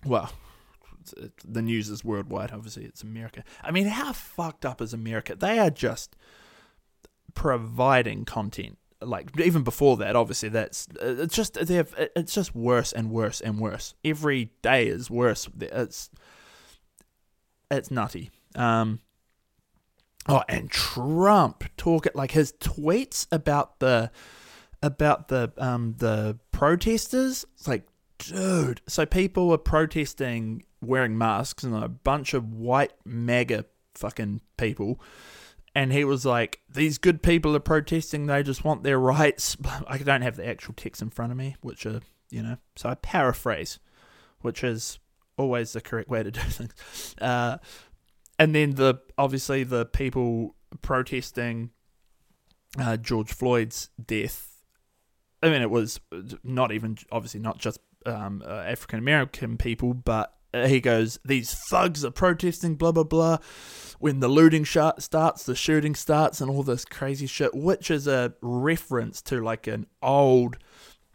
Well, 0.04 0.32
the 1.46 1.62
news 1.62 1.90
is 1.90 2.04
worldwide. 2.04 2.52
Obviously, 2.52 2.86
it's 2.86 3.04
America. 3.04 3.44
I 3.64 3.72
mean, 3.72 3.88
how 3.88 4.14
fucked 4.14 4.66
up 4.66 4.82
is 4.82 4.94
America? 4.94 5.36
They 5.36 5.60
are 5.60 5.70
just 5.70 6.16
providing 7.34 8.26
content. 8.26 8.78
Like 9.02 9.40
even 9.40 9.64
before 9.64 9.98
that, 9.98 10.16
obviously, 10.16 10.50
that's 10.50 10.88
it's 11.02 11.36
just 11.36 11.54
they 11.54 11.76
have 11.76 11.94
it's 12.16 12.34
just 12.34 12.56
worse 12.56 12.94
and 12.94 13.10
worse 13.10 13.42
and 13.42 13.60
worse. 13.60 13.96
Every 14.06 14.52
day 14.62 14.88
is 14.88 15.10
worse. 15.10 15.50
It's 15.60 16.10
it's 17.70 17.92
nutty. 17.92 18.30
Um. 18.56 19.00
Oh, 20.28 20.44
and 20.48 20.70
Trump 20.70 21.64
talk 21.78 22.06
it 22.06 22.16
like 22.16 22.32
his 22.32 22.54
tweets 22.54 23.26
about 23.32 23.80
the 23.80 24.12
about 24.84 25.30
the 25.30 25.52
um 25.58 25.96
the 25.98 26.38
protesters. 26.52 27.46
It's 27.56 27.68
like, 27.68 27.88
dude. 28.20 28.82
So 28.88 29.06
people 29.06 29.48
were 29.48 29.58
protesting 29.58 30.64
wearing 30.82 31.18
masks 31.18 31.64
and 31.64 31.76
a 31.76 31.88
bunch 31.88 32.34
of 32.34 32.54
white 32.54 32.94
MAGA 33.06 33.66
fucking 33.96 34.42
people. 34.58 35.00
And 35.74 35.94
he 35.94 36.04
was 36.04 36.26
like, 36.26 36.60
These 36.70 36.98
good 36.98 37.24
people 37.24 37.56
are 37.56 37.62
protesting, 37.62 38.26
they 38.26 38.44
just 38.44 38.64
want 38.64 38.84
their 38.84 39.00
rights. 39.00 39.58
I 39.88 39.98
don't 39.98 40.22
have 40.22 40.36
the 40.36 40.48
actual 40.48 40.74
text 40.74 41.02
in 41.02 41.10
front 41.10 41.32
of 41.32 41.38
me, 41.38 41.56
which 41.62 41.86
are, 41.86 42.02
you 42.30 42.44
know, 42.44 42.58
so 42.76 42.90
I 42.90 42.96
paraphrase, 42.96 43.80
which 44.42 44.64
is 44.64 45.00
always 45.38 45.74
the 45.74 45.82
correct 45.82 46.10
way 46.10 46.24
to 46.24 46.32
do 46.32 46.40
things. 46.42 47.16
Uh, 47.20 47.58
and 48.38 48.56
then 48.56 48.72
the 48.72 48.96
obviously 49.18 49.64
the 49.64 49.86
people 49.86 50.56
protesting 50.82 51.72
uh, 52.80 52.98
George 52.98 53.32
Floyd's 53.32 53.90
death. 54.04 54.64
I 55.44 55.50
mean, 55.50 55.62
it 55.62 55.70
was 55.70 56.00
not 56.44 56.72
even 56.72 56.98
obviously 57.12 57.40
not 57.40 57.58
just 57.58 57.80
um, 58.06 58.44
uh, 58.46 58.64
African 58.66 59.00
American 59.00 59.58
people, 59.58 59.94
but 59.94 60.34
he 60.54 60.82
goes, 60.82 61.20
These 61.26 61.54
thugs 61.54 62.04
are 62.04 62.12
protesting, 62.12 62.76
blah, 62.76 62.92
blah, 62.92 63.04
blah. 63.04 63.38
When 64.00 64.20
the 64.20 64.28
looting 64.28 64.64
sh- 64.64 64.78
starts, 65.00 65.44
the 65.44 65.56
shooting 65.56 65.96
starts, 65.96 66.42
and 66.42 66.50
all 66.50 66.64
this 66.64 66.86
crazy 66.86 67.28
shit, 67.28 67.54
which 67.54 67.92
is 67.92 68.08
a 68.08 68.34
reference 68.42 69.22
to 69.24 69.44
like 69.44 69.68
an 69.68 69.86
old 70.02 70.58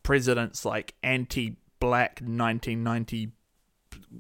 president's 0.03 0.65
like 0.65 0.95
anti 1.03 1.57
black 1.81 2.21
1990, 2.21 3.33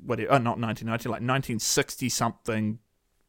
whatever, 0.04 0.32
oh, 0.32 0.38
not 0.38 0.58
1990, 0.58 1.08
like 1.08 1.12
1960 1.20 2.08
something 2.08 2.78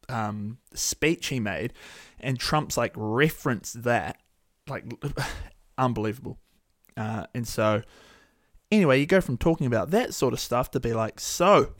um, 0.08 0.58
speech 0.74 1.28
he 1.28 1.40
made. 1.40 1.72
And 2.20 2.38
Trump's 2.38 2.76
like 2.76 2.92
referenced 2.96 3.84
that. 3.84 4.18
Like, 4.68 4.84
unbelievable. 5.78 6.38
Uh, 6.96 7.26
and 7.32 7.46
so 7.46 7.82
Anyway, 8.70 9.00
you 9.00 9.06
go 9.06 9.20
from 9.20 9.38
talking 9.38 9.66
about 9.66 9.90
that 9.90 10.14
sort 10.14 10.34
of 10.34 10.40
stuff 10.40 10.70
to 10.70 10.80
be 10.80 10.92
like, 10.92 11.20
so, 11.20 11.72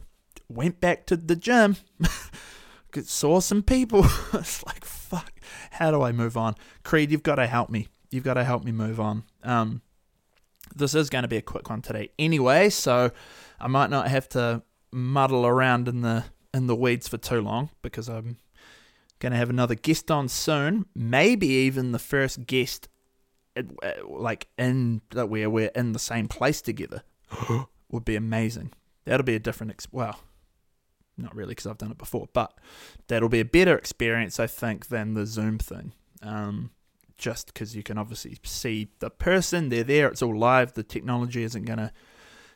went 0.49 0.81
back 0.81 1.07
to 1.07 1.17
the 1.17 1.37
gym, 1.37 1.77
saw 3.05 3.41
some 3.41 3.63
people. 3.63 4.07
it's 4.33 4.65
like, 4.65 4.85
fuck, 4.85 5.33
how 5.73 5.91
do 5.91 6.03
I 6.03 6.13
move 6.13 6.37
on? 6.37 6.55
Creed, 6.85 7.11
you've 7.11 7.23
got 7.23 7.37
to 7.37 7.47
help 7.47 7.71
me. 7.71 7.89
You've 8.11 8.25
got 8.25 8.35
to 8.35 8.45
help 8.45 8.65
me 8.65 8.73
move 8.73 8.99
on. 8.99 9.25
Um, 9.43 9.83
this 10.75 10.95
is 10.95 11.11
going 11.11 11.23
to 11.23 11.29
be 11.29 11.37
a 11.37 11.43
quick 11.43 11.69
one 11.69 11.83
today 11.83 12.11
anyway, 12.19 12.71
so 12.71 13.11
I 13.61 13.69
might 13.69 13.91
not 13.91 14.09
have 14.09 14.29
to 14.31 14.63
muddle 14.91 15.47
around 15.47 15.89
in 15.89 16.01
the 16.01 16.25
in 16.55 16.67
the 16.67 16.75
weeds 16.75 17.07
for 17.07 17.19
too 17.19 17.43
long 17.43 17.69
because 17.83 18.09
I'm 18.09 18.39
going 19.19 19.33
to 19.33 19.39
have 19.39 19.51
another 19.51 19.75
guest 19.75 20.11
on 20.11 20.29
soon. 20.29 20.87
Maybe 20.95 21.49
even 21.49 21.93
the 21.93 21.99
first 21.99 22.47
guest 22.47 22.89
like 24.07 24.49
in 24.59 25.03
that 25.11 25.29
we're 25.29 25.51
we're 25.51 25.71
in 25.75 25.93
the 25.93 25.99
same 25.99 26.29
place 26.29 26.61
together 26.61 27.03
would 27.91 28.05
be 28.05 28.17
amazing. 28.17 28.73
That'll 29.05 29.25
be 29.25 29.35
a 29.35 29.41
different 29.41 29.73
ex- 29.73 29.89
well, 29.91 30.21
not 31.17 31.35
really 31.35 31.51
because 31.51 31.67
I've 31.67 31.79
done 31.79 31.91
it 31.91 31.99
before, 31.99 32.29
but 32.33 32.53
that'll 33.09 33.29
be 33.29 33.41
a 33.41 33.45
better 33.45 33.77
experience 33.77 34.39
I 34.39 34.47
think 34.47 34.89
than 34.89 35.15
the 35.15 35.27
Zoom 35.27 35.59
thing. 35.59 35.93
Um, 36.23 36.71
just 37.17 37.49
because 37.49 37.75
you 37.75 37.83
can 37.83 37.99
obviously 37.99 38.39
see 38.45 38.89
the 39.01 39.11
person, 39.11 39.71
they're 39.71 39.83
there, 39.83 40.09
it's 40.09 40.23
all 40.23 40.39
live. 40.39 40.75
The 40.75 40.83
technology 40.83 41.43
isn't 41.43 41.65
gonna 41.65 41.93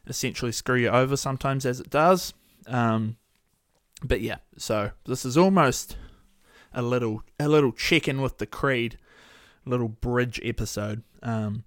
essentially 0.06 0.52
screw 0.52 0.76
you 0.76 0.88
over 0.88 1.16
sometimes 1.16 1.66
as 1.66 1.80
it 1.80 1.90
does. 1.90 2.34
Um, 2.66 3.16
but 4.04 4.20
yeah, 4.20 4.38
so 4.56 4.90
this 5.06 5.24
is 5.24 5.36
almost 5.36 5.96
a 6.72 6.82
little 6.82 7.22
a 7.38 7.48
little 7.48 7.72
check 7.72 8.08
in 8.08 8.20
with 8.20 8.38
the 8.38 8.46
creed 8.46 8.98
little 9.64 9.88
bridge 9.88 10.40
episode. 10.42 11.02
Um, 11.22 11.64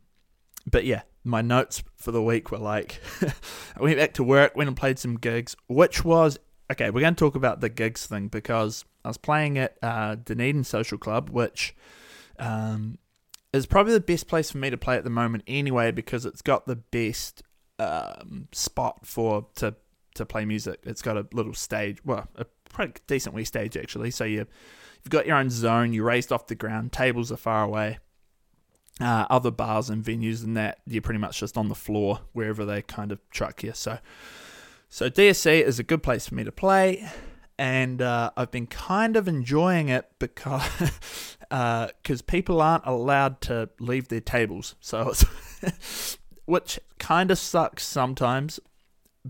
but 0.69 0.85
yeah, 0.85 1.03
my 1.23 1.41
notes 1.41 1.83
for 1.95 2.11
the 2.11 2.21
week 2.21 2.51
were 2.51 2.57
like, 2.57 3.01
I 3.21 3.81
went 3.81 3.97
back 3.97 4.13
to 4.13 4.23
work, 4.23 4.55
went 4.55 4.67
and 4.67 4.77
played 4.77 4.99
some 4.99 5.17
gigs, 5.17 5.55
which 5.67 6.03
was 6.03 6.39
okay. 6.71 6.89
We're 6.89 7.01
going 7.01 7.15
to 7.15 7.19
talk 7.19 7.35
about 7.35 7.61
the 7.61 7.69
gigs 7.69 8.05
thing 8.05 8.27
because 8.27 8.85
I 9.03 9.09
was 9.09 9.17
playing 9.17 9.57
at 9.57 9.77
uh, 9.81 10.15
Dunedin 10.15 10.63
Social 10.63 10.97
Club, 10.97 11.29
which 11.29 11.75
um, 12.39 12.97
is 13.53 13.65
probably 13.65 13.93
the 13.93 13.99
best 13.99 14.27
place 14.27 14.51
for 14.51 14.57
me 14.57 14.69
to 14.69 14.77
play 14.77 14.97
at 14.97 15.03
the 15.03 15.09
moment 15.09 15.43
anyway 15.47 15.91
because 15.91 16.25
it's 16.25 16.41
got 16.41 16.65
the 16.67 16.75
best 16.75 17.43
um, 17.79 18.47
spot 18.51 19.05
for 19.05 19.47
to 19.55 19.75
to 20.15 20.25
play 20.25 20.45
music. 20.45 20.79
It's 20.83 21.01
got 21.01 21.17
a 21.17 21.27
little 21.33 21.53
stage, 21.53 22.03
well, 22.05 22.27
a 22.35 22.45
pretty 22.69 22.93
decent 23.05 23.35
wee 23.35 23.45
stage 23.45 23.75
actually. 23.77 24.11
So 24.11 24.23
you 24.23 24.47
you've 25.05 25.11
got 25.11 25.25
your 25.25 25.37
own 25.37 25.49
zone. 25.49 25.93
You're 25.93 26.05
raised 26.05 26.31
off 26.31 26.47
the 26.47 26.55
ground. 26.55 26.91
Tables 26.91 27.31
are 27.31 27.37
far 27.37 27.63
away. 27.63 27.99
Uh, 28.99 29.25
other 29.29 29.51
bars 29.51 29.89
and 29.89 30.03
venues 30.03 30.43
and 30.43 30.55
that 30.55 30.79
you're 30.87 31.01
pretty 31.01 31.19
much 31.19 31.39
just 31.39 31.57
on 31.57 31.67
the 31.67 31.75
floor 31.75 32.21
wherever 32.31 32.65
they 32.65 32.81
kind 32.81 33.11
of 33.11 33.19
truck 33.29 33.61
you. 33.61 33.73
So 33.73 33.99
so 34.87 35.09
DSC 35.09 35.61
is 35.61 35.79
a 35.79 35.83
good 35.83 36.01
place 36.01 36.29
for 36.29 36.35
me 36.35 36.45
to 36.45 36.51
play 36.51 37.05
and 37.57 38.01
uh, 38.01 38.31
I've 38.35 38.51
been 38.51 38.67
kind 38.67 39.15
of 39.15 39.27
enjoying 39.27 39.89
it 39.89 40.09
because 40.19 40.63
because 41.49 42.21
uh, 42.21 42.25
people 42.27 42.61
aren't 42.61 42.85
allowed 42.85 43.41
to 43.41 43.69
leave 43.79 44.09
their 44.09 44.21
tables, 44.21 44.75
so 44.79 45.13
which 46.45 46.79
kind 46.99 47.31
of 47.31 47.37
sucks 47.37 47.85
sometimes. 47.85 48.59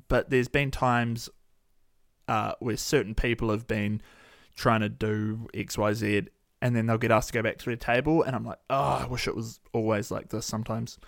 But 0.08 0.30
there's 0.30 0.48
been 0.48 0.72
times 0.72 1.30
uh, 2.28 2.54
where 2.60 2.78
certain 2.78 3.16
people 3.16 3.50
have 3.52 3.68
been 3.68 4.02
trying 4.56 4.82
to 4.82 4.89
do 4.89 5.48
X 5.54 5.78
Y 5.78 5.94
Z, 5.94 6.22
and 6.62 6.76
then 6.76 6.88
they'll 6.88 6.98
get 6.98 7.12
asked 7.12 7.30
to 7.30 7.34
go 7.34 7.44
back 7.44 7.58
to 7.60 7.65
their 7.65 7.76
table, 7.76 8.24
and 8.24 8.36
I'm 8.36 8.46
like, 8.46 8.60
oh, 8.70 9.04
I 9.04 9.08
wish 9.08 9.28
it 9.28 9.36
was 9.36 9.60
always 9.74 10.12
like 10.12 10.30
this 10.30 10.46
sometimes. 10.46 11.00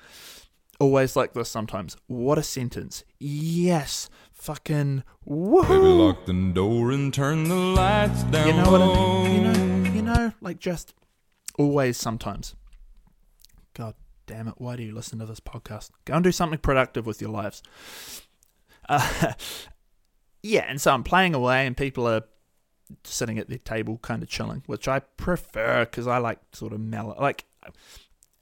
Always 0.80 1.16
like 1.16 1.34
this 1.34 1.50
sometimes. 1.50 1.98
What 2.06 2.38
a 2.38 2.44
sentence. 2.44 3.04
Yes. 3.20 4.10
Fucking 4.32 5.04
woohoo. 5.28 5.68
Baby, 5.68 5.80
lock 5.80 6.26
the 6.28 6.52
door 6.54 6.92
and 6.92 7.12
turn 7.12 7.46
the 7.46 7.56
lights 7.56 8.22
down. 8.24 8.48
You 8.48 8.54
know 8.54 8.72
what 8.72 8.82
I 8.82 9.28
mean? 9.28 9.34
You 9.34 9.42
know, 9.42 9.92
you 9.94 10.02
know, 10.04 10.34
like 10.40 10.60
just 10.60 10.94
always 11.58 11.98
sometimes. 11.98 12.56
God 13.74 13.96
damn 14.28 14.48
it. 14.48 14.56
Why 14.58 14.76
do 14.76 14.84
you 14.84 14.94
listen 14.94 15.18
to 15.18 15.26
this 15.26 15.40
podcast? 15.40 15.90
Go 16.06 16.14
and 16.14 16.24
do 16.24 16.32
something 16.32 16.60
productive 16.60 17.08
with 17.08 17.20
your 17.20 17.32
lives. 17.32 17.64
Uh, 18.88 19.34
yeah, 20.44 20.66
and 20.68 20.80
so 20.80 20.92
I'm 20.94 21.04
playing 21.04 21.34
away 21.34 21.66
and 21.66 21.76
people 21.76 22.08
are 22.08 22.22
sitting 23.04 23.38
at 23.38 23.50
their 23.50 23.58
table 23.58 23.98
kind 24.02 24.24
of 24.24 24.30
chilling, 24.30 24.64
which 24.66 24.88
I 24.88 25.00
prefer 25.00 25.86
because 25.86 26.08
I 26.08 26.18
like 26.18 26.40
sort 26.54 26.74
of 26.74 26.80
mellow. 26.80 27.16
Like, 27.20 27.46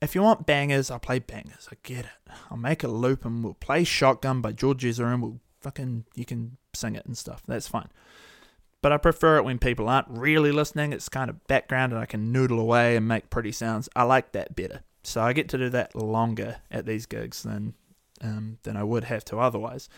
if 0.01 0.15
you 0.15 0.21
want 0.21 0.45
bangers, 0.45 0.91
I'll 0.91 0.99
play 0.99 1.19
bangers. 1.19 1.67
I 1.71 1.75
get 1.83 2.05
it. 2.05 2.31
I'll 2.51 2.57
make 2.57 2.83
a 2.83 2.87
loop 2.87 3.25
and 3.25 3.43
we'll 3.43 3.55
play 3.55 3.83
Shotgun 3.83 4.41
by 4.41 4.51
George 4.51 4.85
Ezra 4.85 5.11
and 5.11 5.21
we'll 5.21 5.39
fucking, 5.61 6.05
you 6.15 6.25
can 6.25 6.57
sing 6.73 6.95
it 6.95 7.05
and 7.05 7.17
stuff. 7.17 7.41
That's 7.47 7.67
fine. 7.67 7.89
But 8.81 8.91
I 8.91 8.97
prefer 8.97 9.37
it 9.37 9.45
when 9.45 9.57
people 9.57 9.89
aren't 9.89 10.07
really 10.09 10.51
listening. 10.51 10.93
It's 10.93 11.09
kind 11.09 11.29
of 11.29 11.47
background 11.47 11.91
and 11.91 12.01
I 12.01 12.05
can 12.05 12.31
noodle 12.31 12.59
away 12.59 12.95
and 12.95 13.07
make 13.07 13.31
pretty 13.31 13.51
sounds. 13.51 13.89
I 13.95 14.03
like 14.03 14.31
that 14.33 14.55
better. 14.55 14.81
So 15.03 15.21
I 15.21 15.33
get 15.33 15.49
to 15.49 15.57
do 15.57 15.69
that 15.69 15.95
longer 15.95 16.57
at 16.69 16.85
these 16.85 17.05
gigs 17.05 17.43
than 17.43 17.73
um, 18.21 18.57
than 18.63 18.77
I 18.77 18.83
would 18.83 19.05
have 19.05 19.25
to 19.25 19.37
otherwise. 19.37 19.89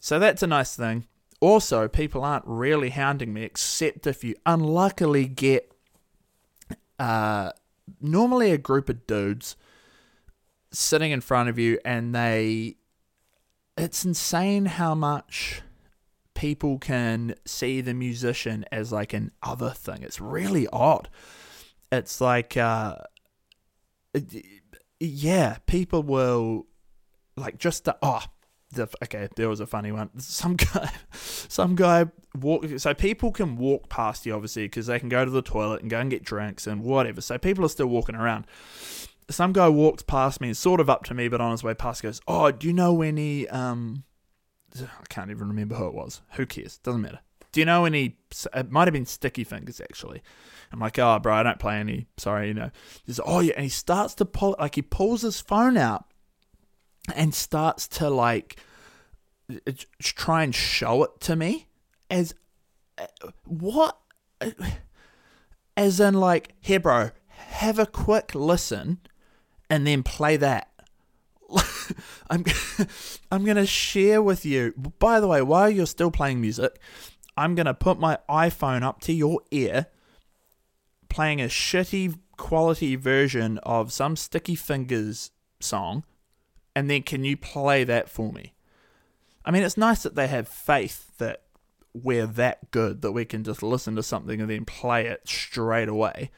So 0.00 0.18
that's 0.18 0.42
a 0.42 0.46
nice 0.46 0.76
thing. 0.76 1.06
Also, 1.44 1.88
people 1.88 2.24
aren't 2.24 2.46
really 2.46 2.88
hounding 2.88 3.34
me 3.34 3.42
except 3.42 4.06
if 4.06 4.24
you 4.24 4.34
unluckily 4.46 5.26
get 5.26 5.70
uh, 6.98 7.50
normally 8.00 8.50
a 8.50 8.56
group 8.56 8.88
of 8.88 9.06
dudes 9.06 9.54
sitting 10.72 11.12
in 11.12 11.20
front 11.20 11.50
of 11.50 11.58
you 11.58 11.78
and 11.84 12.14
they 12.14 12.76
it's 13.76 14.06
insane 14.06 14.64
how 14.64 14.94
much 14.94 15.60
people 16.32 16.78
can 16.78 17.34
see 17.44 17.82
the 17.82 17.92
musician 17.92 18.64
as 18.72 18.90
like 18.90 19.12
an 19.12 19.30
other 19.42 19.68
thing. 19.68 20.02
It's 20.02 20.22
really 20.22 20.66
odd. 20.72 21.10
It's 21.92 22.22
like 22.22 22.56
uh 22.56 22.96
yeah 24.98 25.58
people 25.66 26.02
will 26.02 26.68
like 27.36 27.58
just 27.58 27.84
the, 27.84 27.98
oh 28.00 28.22
the, 28.22 28.33
okay 28.78 29.28
there 29.36 29.48
was 29.48 29.60
a 29.60 29.66
funny 29.66 29.92
one. 29.92 30.10
Some 30.18 30.56
guy 30.56 30.90
some 31.12 31.74
guy 31.74 32.06
walk 32.40 32.66
so 32.78 32.94
people 32.94 33.32
can 33.32 33.56
walk 33.56 33.88
past 33.88 34.26
you 34.26 34.34
obviously 34.34 34.64
because 34.64 34.86
they 34.86 34.98
can 34.98 35.08
go 35.08 35.24
to 35.24 35.30
the 35.30 35.42
toilet 35.42 35.82
and 35.82 35.90
go 35.90 35.98
and 35.98 36.10
get 36.10 36.24
drinks 36.24 36.66
and 36.66 36.82
whatever. 36.82 37.20
So 37.20 37.38
people 37.38 37.64
are 37.64 37.68
still 37.68 37.86
walking 37.86 38.14
around. 38.14 38.46
Some 39.30 39.52
guy 39.52 39.68
walks 39.68 40.02
past 40.02 40.40
me 40.40 40.52
sort 40.52 40.80
of 40.80 40.90
up 40.90 41.04
to 41.04 41.14
me 41.14 41.28
but 41.28 41.40
on 41.40 41.52
his 41.52 41.62
way 41.62 41.74
past 41.74 42.02
goes 42.02 42.20
oh 42.28 42.50
do 42.50 42.66
you 42.66 42.72
know 42.72 43.02
any 43.02 43.48
um 43.48 44.04
i 44.80 45.04
can't 45.08 45.30
even 45.30 45.48
remember 45.48 45.76
who 45.76 45.86
it 45.86 45.94
was. 45.94 46.20
Who 46.32 46.46
cares? 46.46 46.78
Doesn't 46.78 47.00
matter. 47.00 47.20
Do 47.52 47.60
you 47.60 47.66
know 47.66 47.84
any 47.84 48.16
it 48.54 48.70
might 48.70 48.88
have 48.88 48.92
been 48.92 49.06
sticky 49.06 49.44
fingers 49.44 49.80
actually. 49.80 50.22
I'm 50.72 50.80
like 50.80 50.98
oh 50.98 51.18
bro 51.20 51.34
i 51.34 51.42
don't 51.44 51.60
play 51.60 51.76
any 51.76 52.06
sorry 52.16 52.48
you 52.48 52.54
know. 52.54 52.70
He's 53.04 53.20
oh 53.24 53.40
yeah 53.40 53.54
and 53.54 53.64
he 53.64 53.70
starts 53.70 54.14
to 54.16 54.24
pull 54.24 54.56
like 54.58 54.74
he 54.74 54.82
pulls 54.82 55.22
his 55.22 55.40
phone 55.40 55.76
out 55.76 56.06
and 57.14 57.34
starts 57.34 57.86
to 57.88 58.08
like 58.08 58.56
uh, 59.50 59.72
try 60.00 60.42
and 60.42 60.54
show 60.54 61.02
it 61.04 61.20
to 61.20 61.36
me 61.36 61.68
as 62.10 62.34
uh, 62.98 63.06
what 63.44 63.98
uh, 64.40 64.50
as 65.76 66.00
in 66.00 66.14
like 66.14 66.54
here 66.60 66.80
bro 66.80 67.10
have 67.28 67.78
a 67.78 67.86
quick 67.86 68.34
listen 68.34 68.98
and 69.70 69.86
then 69.86 70.02
play 70.02 70.36
that. 70.36 70.68
I'm 72.30 72.44
i'm 73.30 73.44
going 73.44 73.56
to 73.56 73.66
share 73.66 74.22
with 74.22 74.46
you 74.46 74.72
by 74.98 75.20
the 75.20 75.28
way 75.28 75.42
while 75.42 75.68
you're 75.68 75.86
still 75.86 76.10
playing 76.10 76.40
music 76.40 76.78
i'm 77.36 77.54
going 77.54 77.66
to 77.66 77.74
put 77.74 78.00
my 78.00 78.18
iphone 78.30 78.82
up 78.82 79.00
to 79.02 79.12
your 79.12 79.40
ear 79.50 79.86
playing 81.10 81.40
a 81.40 81.44
shitty 81.44 82.18
quality 82.38 82.96
version 82.96 83.58
of 83.58 83.92
some 83.92 84.16
sticky 84.16 84.54
fingers 84.54 85.30
song 85.60 86.04
and 86.74 86.90
then 86.90 87.02
can 87.02 87.24
you 87.24 87.36
play 87.36 87.84
that 87.84 88.08
for 88.08 88.32
me 88.32 88.54
i 89.44 89.50
mean 89.50 89.62
it's 89.62 89.76
nice 89.76 90.02
that 90.02 90.14
they 90.14 90.26
have 90.26 90.48
faith 90.48 91.16
that 91.18 91.44
we're 91.94 92.26
that 92.26 92.70
good 92.72 93.02
that 93.02 93.12
we 93.12 93.24
can 93.24 93.44
just 93.44 93.62
listen 93.62 93.94
to 93.94 94.02
something 94.02 94.40
and 94.40 94.50
then 94.50 94.64
play 94.64 95.06
it 95.06 95.28
straight 95.28 95.88
away. 95.88 96.30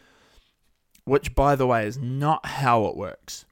Which, 1.04 1.34
by 1.34 1.56
the 1.56 1.66
way, 1.66 1.86
is 1.86 1.96
not 1.96 2.44
how 2.44 2.86
it 2.86 2.96
works. 2.96 3.46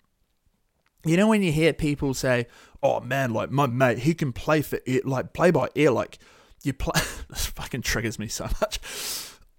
You 1.04 1.16
know, 1.16 1.28
when 1.28 1.42
you 1.42 1.52
hear 1.52 1.72
people 1.72 2.12
say, 2.12 2.46
oh 2.82 3.00
man, 3.00 3.32
like 3.32 3.50
my 3.50 3.66
mate, 3.66 3.98
he 3.98 4.12
can 4.12 4.32
play 4.32 4.60
for 4.60 4.80
ear, 4.86 5.00
like 5.04 5.32
play 5.32 5.50
by 5.50 5.68
ear, 5.74 5.90
like 5.90 6.18
you 6.62 6.72
play, 6.72 7.00
this 7.30 7.46
fucking 7.46 7.82
triggers 7.82 8.18
me 8.18 8.28
so 8.28 8.44
much. 8.60 8.80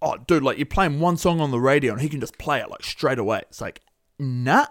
Oh, 0.02 0.18
dude, 0.18 0.42
like 0.42 0.58
you're 0.58 0.66
playing 0.66 1.00
one 1.00 1.16
song 1.16 1.40
on 1.40 1.50
the 1.50 1.60
radio 1.60 1.92
and 1.92 2.02
he 2.02 2.08
can 2.08 2.20
just 2.20 2.38
play 2.38 2.60
it 2.60 2.70
like 2.70 2.84
straight 2.84 3.18
away. 3.18 3.40
It's 3.48 3.60
like, 3.60 3.80
nah, 4.18 4.66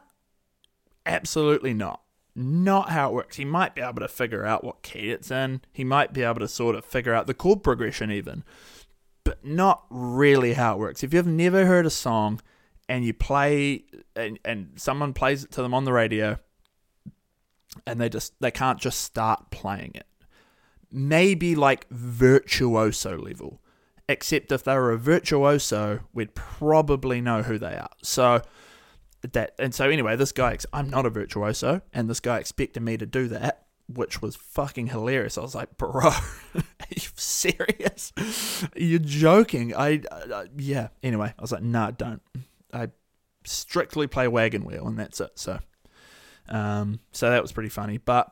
absolutely 1.06 1.74
not 1.74 2.05
not 2.36 2.90
how 2.90 3.10
it 3.10 3.14
works. 3.14 3.38
He 3.38 3.46
might 3.46 3.76
be 3.76 3.82
able 3.82 4.02
to 4.02 4.08
figure 4.08 4.46
out 4.46 4.64
what 4.64 4.82
key 4.82 5.12
it's 5.12 5.32
in. 5.32 5.62
He 5.72 5.84
might 5.84 6.14
be 6.14 6.24
able 6.24 6.40
to 6.40 6.48
sort 6.48 6.76
of 6.76 6.84
figure 6.84 7.14
out 7.14 7.28
the 7.28 7.34
chord 7.34 7.64
progression 7.64 8.12
even. 8.12 8.44
But 9.24 9.44
not 9.46 9.86
really 9.90 10.54
how 10.54 10.76
it 10.76 10.80
works. 10.80 11.04
If 11.04 11.14
you've 11.14 11.26
never 11.26 11.66
heard 11.66 11.86
a 11.86 11.92
song 11.92 12.42
and 12.90 13.06
you 13.06 13.14
play 13.14 13.86
and, 14.16 14.38
and 14.44 14.72
someone 14.76 15.14
plays 15.14 15.44
it 15.44 15.52
to 15.52 15.62
them 15.62 15.74
on 15.74 15.86
the 15.86 15.94
radio 15.94 16.38
and 17.88 18.00
they 18.00 18.10
just 18.10 18.34
they 18.40 18.52
can't 18.52 18.80
just 18.80 19.02
start 19.02 19.50
playing 19.50 19.92
it. 19.96 20.08
Maybe 20.92 21.56
like 21.56 21.88
virtuoso 21.90 23.18
level. 23.18 23.62
Except 24.08 24.52
if 24.52 24.64
they 24.64 24.76
were 24.76 24.92
a 24.92 25.00
virtuoso, 25.00 26.02
we'd 26.14 26.36
probably 26.36 27.22
know 27.22 27.42
who 27.42 27.58
they 27.58 27.76
are. 27.76 27.90
So 28.04 28.42
that 29.34 29.54
and 29.60 29.74
so 29.74 29.90
anyway, 29.90 30.16
this 30.16 30.32
guy 30.32 30.58
I'm 30.74 30.90
not 30.90 31.06
a 31.06 31.10
virtuoso, 31.10 31.82
and 31.94 32.10
this 32.10 32.20
guy 32.20 32.40
expected 32.40 32.82
me 32.84 32.98
to 32.98 33.06
do 33.06 33.28
that, 33.30 33.66
which 33.88 34.22
was 34.22 34.36
fucking 34.36 34.88
hilarious. 34.88 35.38
I 35.38 35.42
was 35.42 35.56
like, 35.56 35.78
bro, 35.78 36.02
are 36.10 36.64
you 36.90 37.08
serious? 37.16 38.12
You're 38.76 39.00
joking? 39.00 39.76
I, 39.76 40.02
uh, 40.12 40.46
yeah. 40.58 40.90
Anyway, 41.04 41.34
I 41.38 41.42
was 41.42 41.52
like, 41.52 41.64
nah, 41.64 41.92
don't. 41.92 42.22
I 42.74 42.90
strictly 43.44 44.08
play 44.08 44.28
wagon 44.28 44.66
wheel, 44.66 44.88
and 44.88 44.98
that's 44.98 45.22
it. 45.22 45.32
So, 45.36 45.60
um, 46.50 47.00
so 47.12 47.30
that 47.30 47.42
was 47.42 47.52
pretty 47.52 47.70
funny, 47.70 47.98
but. 47.98 48.32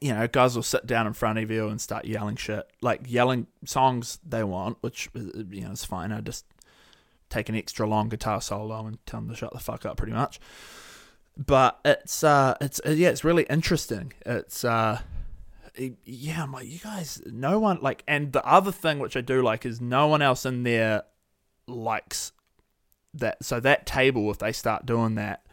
You 0.00 0.14
know, 0.14 0.28
guys 0.28 0.54
will 0.54 0.62
sit 0.62 0.86
down 0.86 1.08
in 1.08 1.14
front 1.14 1.40
of 1.40 1.50
you 1.50 1.66
and 1.66 1.80
start 1.80 2.04
yelling 2.04 2.36
shit, 2.36 2.64
like 2.80 3.00
yelling 3.08 3.48
songs 3.64 4.20
they 4.24 4.44
want, 4.44 4.78
which 4.82 5.08
uh, 5.16 5.42
you 5.50 5.62
know 5.62 5.72
is 5.72 5.84
fine. 5.84 6.12
I 6.12 6.20
just 6.20 6.44
take 7.30 7.48
an 7.48 7.54
extra 7.54 7.86
long 7.88 8.08
guitar 8.08 8.40
solo 8.42 8.86
and 8.86 9.04
tell 9.06 9.20
them 9.20 9.30
to 9.30 9.36
shut 9.36 9.52
the 9.52 9.58
fuck 9.58 9.86
up, 9.86 9.96
pretty 9.96 10.12
much. 10.12 10.38
But 11.36 11.80
it's 11.84 12.22
uh, 12.22 12.56
it's 12.60 12.80
uh, 12.84 12.90
yeah, 12.90 13.08
it's 13.08 13.24
really 13.24 13.44
interesting. 13.44 14.12
It's 14.26 14.64
uh, 14.64 15.00
yeah, 16.04 16.42
I'm 16.42 16.52
like, 16.52 16.66
you 16.66 16.78
guys, 16.78 17.22
no 17.26 17.58
one 17.58 17.78
like, 17.80 18.02
and 18.06 18.32
the 18.32 18.44
other 18.44 18.72
thing 18.72 18.98
which 18.98 19.16
I 19.16 19.20
do 19.20 19.42
like 19.42 19.64
is 19.64 19.80
no 19.80 20.06
one 20.06 20.22
else 20.22 20.44
in 20.44 20.64
there 20.64 21.04
likes 21.66 22.32
that. 23.14 23.44
So 23.44 23.60
that 23.60 23.86
table, 23.86 24.30
if 24.30 24.38
they 24.38 24.52
start 24.52 24.84
doing 24.84 25.14
that, 25.14 25.46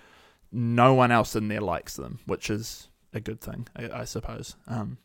no 0.52 0.94
one 0.94 1.12
else 1.12 1.36
in 1.36 1.48
there 1.48 1.62
likes 1.62 1.96
them, 1.96 2.20
which 2.26 2.50
is 2.50 2.90
a 3.13 3.20
good 3.20 3.40
thing, 3.42 3.68
I, 3.76 4.02
I 4.02 4.04
suppose. 4.06 4.56
Um, 4.68 4.98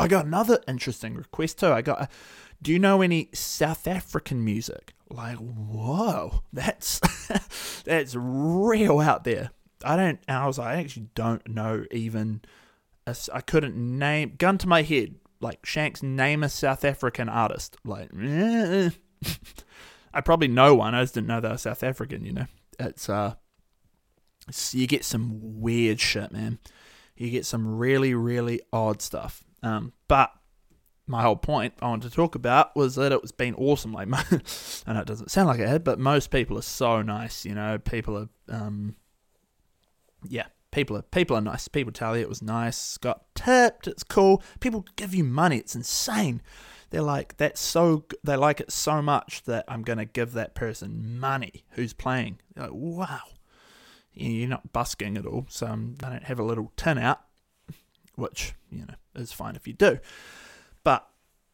I 0.00 0.08
got 0.08 0.26
another 0.26 0.60
interesting 0.66 1.14
request 1.14 1.58
too. 1.60 1.72
I 1.72 1.82
got, 1.82 2.10
do 2.60 2.72
you 2.72 2.78
know 2.78 3.02
any 3.02 3.28
South 3.32 3.86
African 3.86 4.44
music? 4.44 4.94
like 5.12 5.38
whoa 5.38 6.40
that's 6.52 7.00
that's 7.84 8.14
real 8.14 9.00
out 9.00 9.24
there 9.24 9.50
i 9.84 9.96
don't 9.96 10.20
i 10.28 10.46
was 10.46 10.56
like, 10.56 10.68
i 10.68 10.74
actually 10.78 11.08
don't 11.16 11.48
know 11.48 11.84
even 11.90 12.40
I 13.32 13.40
couldn't 13.40 13.76
name 13.76 14.34
gun 14.38 14.56
to 14.58 14.68
my 14.68 14.82
head 14.82 15.16
like 15.40 15.64
Shanks, 15.64 16.02
name 16.02 16.42
a 16.42 16.48
South 16.48 16.84
African 16.84 17.28
artist. 17.28 17.76
Like. 17.84 18.10
I 20.12 20.20
probably 20.20 20.48
know 20.48 20.74
one. 20.74 20.94
I 20.94 21.02
just 21.02 21.14
didn't 21.14 21.28
know 21.28 21.40
they 21.40 21.48
were 21.48 21.56
South 21.56 21.82
African. 21.82 22.24
You 22.24 22.32
know, 22.32 22.46
it's 22.78 23.08
uh, 23.08 23.34
it's, 24.48 24.74
you 24.74 24.86
get 24.86 25.04
some 25.04 25.60
weird 25.60 26.00
shit, 26.00 26.32
man. 26.32 26.58
You 27.16 27.30
get 27.30 27.46
some 27.46 27.78
really, 27.78 28.14
really 28.14 28.60
odd 28.72 29.02
stuff. 29.02 29.44
Um, 29.62 29.92
but 30.08 30.32
my 31.06 31.22
whole 31.22 31.36
point 31.36 31.74
I 31.82 31.88
wanted 31.88 32.08
to 32.08 32.14
talk 32.14 32.34
about 32.34 32.74
was 32.76 32.94
that 32.94 33.12
it 33.12 33.20
was 33.20 33.32
been 33.32 33.54
awesome. 33.56 33.92
Like, 33.92 34.08
I 34.86 34.92
know 34.92 35.00
it 35.00 35.06
doesn't 35.06 35.30
sound 35.30 35.48
like 35.48 35.60
it, 35.60 35.68
had, 35.68 35.84
but 35.84 35.98
most 35.98 36.30
people 36.30 36.56
are 36.58 36.62
so 36.62 37.02
nice. 37.02 37.44
You 37.44 37.54
know, 37.54 37.78
people 37.78 38.16
are, 38.16 38.28
um, 38.48 38.94
yeah, 40.28 40.46
people 40.70 40.96
are 40.96 41.02
people 41.02 41.36
are 41.36 41.40
nice. 41.40 41.68
People 41.68 41.92
tell 41.92 42.16
you 42.16 42.22
it 42.22 42.28
was 42.28 42.42
nice. 42.42 42.96
Got 42.98 43.24
tipped. 43.34 43.86
It's 43.86 44.04
cool. 44.04 44.42
People 44.60 44.86
give 44.96 45.14
you 45.14 45.24
money. 45.24 45.58
It's 45.58 45.74
insane. 45.74 46.42
They're 46.90 47.02
like 47.02 47.36
that's 47.36 47.60
so. 47.60 48.04
They 48.24 48.36
like 48.36 48.60
it 48.60 48.72
so 48.72 49.02
much 49.02 49.42
that 49.44 49.64
I'm 49.68 49.82
gonna 49.82 50.04
give 50.04 50.32
that 50.32 50.54
person 50.54 51.18
money 51.18 51.64
who's 51.70 51.92
playing. 51.92 52.40
They're 52.54 52.64
like, 52.64 52.74
wow. 52.74 53.20
You're 54.12 54.48
not 54.48 54.72
busking 54.72 55.16
at 55.16 55.24
all, 55.24 55.46
so 55.48 55.68
um, 55.68 55.94
I 56.02 56.10
don't 56.10 56.24
have 56.24 56.40
a 56.40 56.44
little 56.44 56.72
tin 56.76 56.98
out, 56.98 57.20
which 58.16 58.54
you 58.68 58.80
know 58.80 58.94
is 59.20 59.32
fine 59.32 59.56
if 59.56 59.66
you 59.66 59.74
do. 59.74 59.98
But 60.84 61.08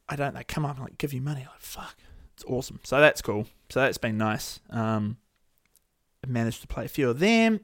I 0.08 0.16
don't. 0.16 0.34
They 0.34 0.44
come 0.44 0.64
up 0.64 0.76
and 0.76 0.84
like 0.84 0.98
give 0.98 1.12
you 1.12 1.20
money. 1.20 1.40
Like 1.40 1.60
fuck, 1.60 1.96
it's 2.34 2.44
awesome. 2.46 2.80
So 2.84 3.00
that's 3.00 3.22
cool. 3.22 3.46
So 3.68 3.80
that's 3.80 3.98
been 3.98 4.16
nice. 4.16 4.60
Um, 4.70 5.18
I 6.24 6.28
managed 6.28 6.62
to 6.62 6.68
play 6.68 6.84
a 6.84 6.88
few 6.88 7.10
of 7.10 7.18
them 7.18 7.60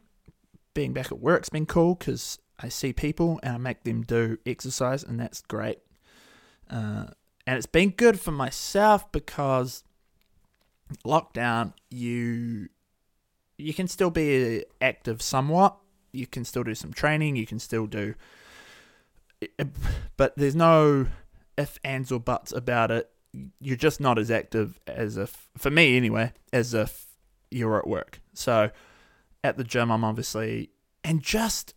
being 0.74 0.92
back 0.92 1.06
at 1.06 1.18
work's 1.18 1.48
been 1.48 1.66
cool 1.66 1.94
because 1.94 2.38
I 2.58 2.68
see 2.68 2.92
people 2.92 3.40
and 3.42 3.54
I 3.54 3.58
make 3.58 3.84
them 3.84 4.02
do 4.02 4.38
exercise, 4.46 5.02
and 5.02 5.18
that's 5.18 5.42
great. 5.42 5.78
Uh, 6.70 7.06
and 7.46 7.56
it's 7.56 7.66
been 7.66 7.90
good 7.90 8.20
for 8.20 8.30
myself 8.30 9.10
because 9.12 9.84
lockdown, 11.04 11.72
you 11.90 12.68
you 13.58 13.74
can 13.74 13.88
still 13.88 14.10
be 14.10 14.64
active 14.80 15.22
somewhat. 15.22 15.76
You 16.12 16.26
can 16.26 16.44
still 16.44 16.62
do 16.62 16.74
some 16.74 16.92
training. 16.92 17.36
You 17.36 17.46
can 17.46 17.58
still 17.58 17.86
do, 17.86 18.14
but 20.16 20.37
there's 20.37 20.57
no 20.57 21.07
if 21.57 21.78
ands 21.85 22.12
or 22.12 22.20
buts 22.20 22.52
about 22.52 22.90
it. 22.90 23.11
You're 23.61 23.76
just 23.76 24.00
not 24.00 24.18
as 24.18 24.31
active 24.31 24.78
as 24.87 25.16
if, 25.16 25.48
for 25.57 25.70
me 25.70 25.96
anyway, 25.96 26.33
as 26.52 26.74
if 26.74 27.07
you're 27.50 27.78
at 27.78 27.87
work. 27.87 28.20
So 28.35 28.70
at 29.42 29.57
the 29.57 29.64
gym, 29.64 29.90
I'm 29.90 30.05
obviously, 30.05 30.70
and 31.02 31.22
just, 31.22 31.74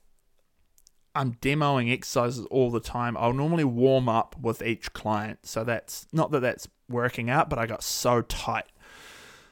I'm 1.13 1.36
demoing 1.36 1.91
exercises 1.91 2.45
all 2.47 2.71
the 2.71 2.82
time. 2.82 3.15
I'll 3.17 3.34
normally 3.34 3.63
warm 3.63 4.10
up 4.10 4.36
with 4.39 4.62
each 4.62 4.91
client. 4.93 5.39
So 5.43 5.63
that's 5.63 6.08
not 6.12 6.32
that 6.32 6.41
that's 6.41 6.67
working 6.89 7.30
out, 7.30 7.49
but 7.49 7.58
I 7.58 7.65
got 7.65 7.84
so 7.84 8.21
tight. 8.21 8.65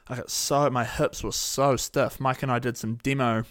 I 0.06 0.16
got 0.16 0.30
so, 0.30 0.68
my 0.68 0.84
hips 0.84 1.24
were 1.24 1.32
so 1.32 1.76
stiff. 1.76 2.20
Mike 2.20 2.42
and 2.42 2.52
I 2.52 2.58
did 2.58 2.76
some 2.76 2.96
demo 2.96 3.44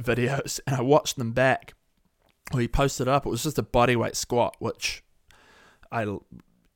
videos 0.00 0.58
and 0.66 0.76
I 0.76 0.80
watched 0.80 1.18
them 1.18 1.32
back. 1.32 1.74
We 2.52 2.68
posted 2.68 3.08
up. 3.08 3.26
It 3.26 3.30
was 3.30 3.42
just 3.42 3.58
a 3.58 3.62
bodyweight 3.62 4.16
squat, 4.16 4.56
which 4.58 5.04
I 5.92 6.04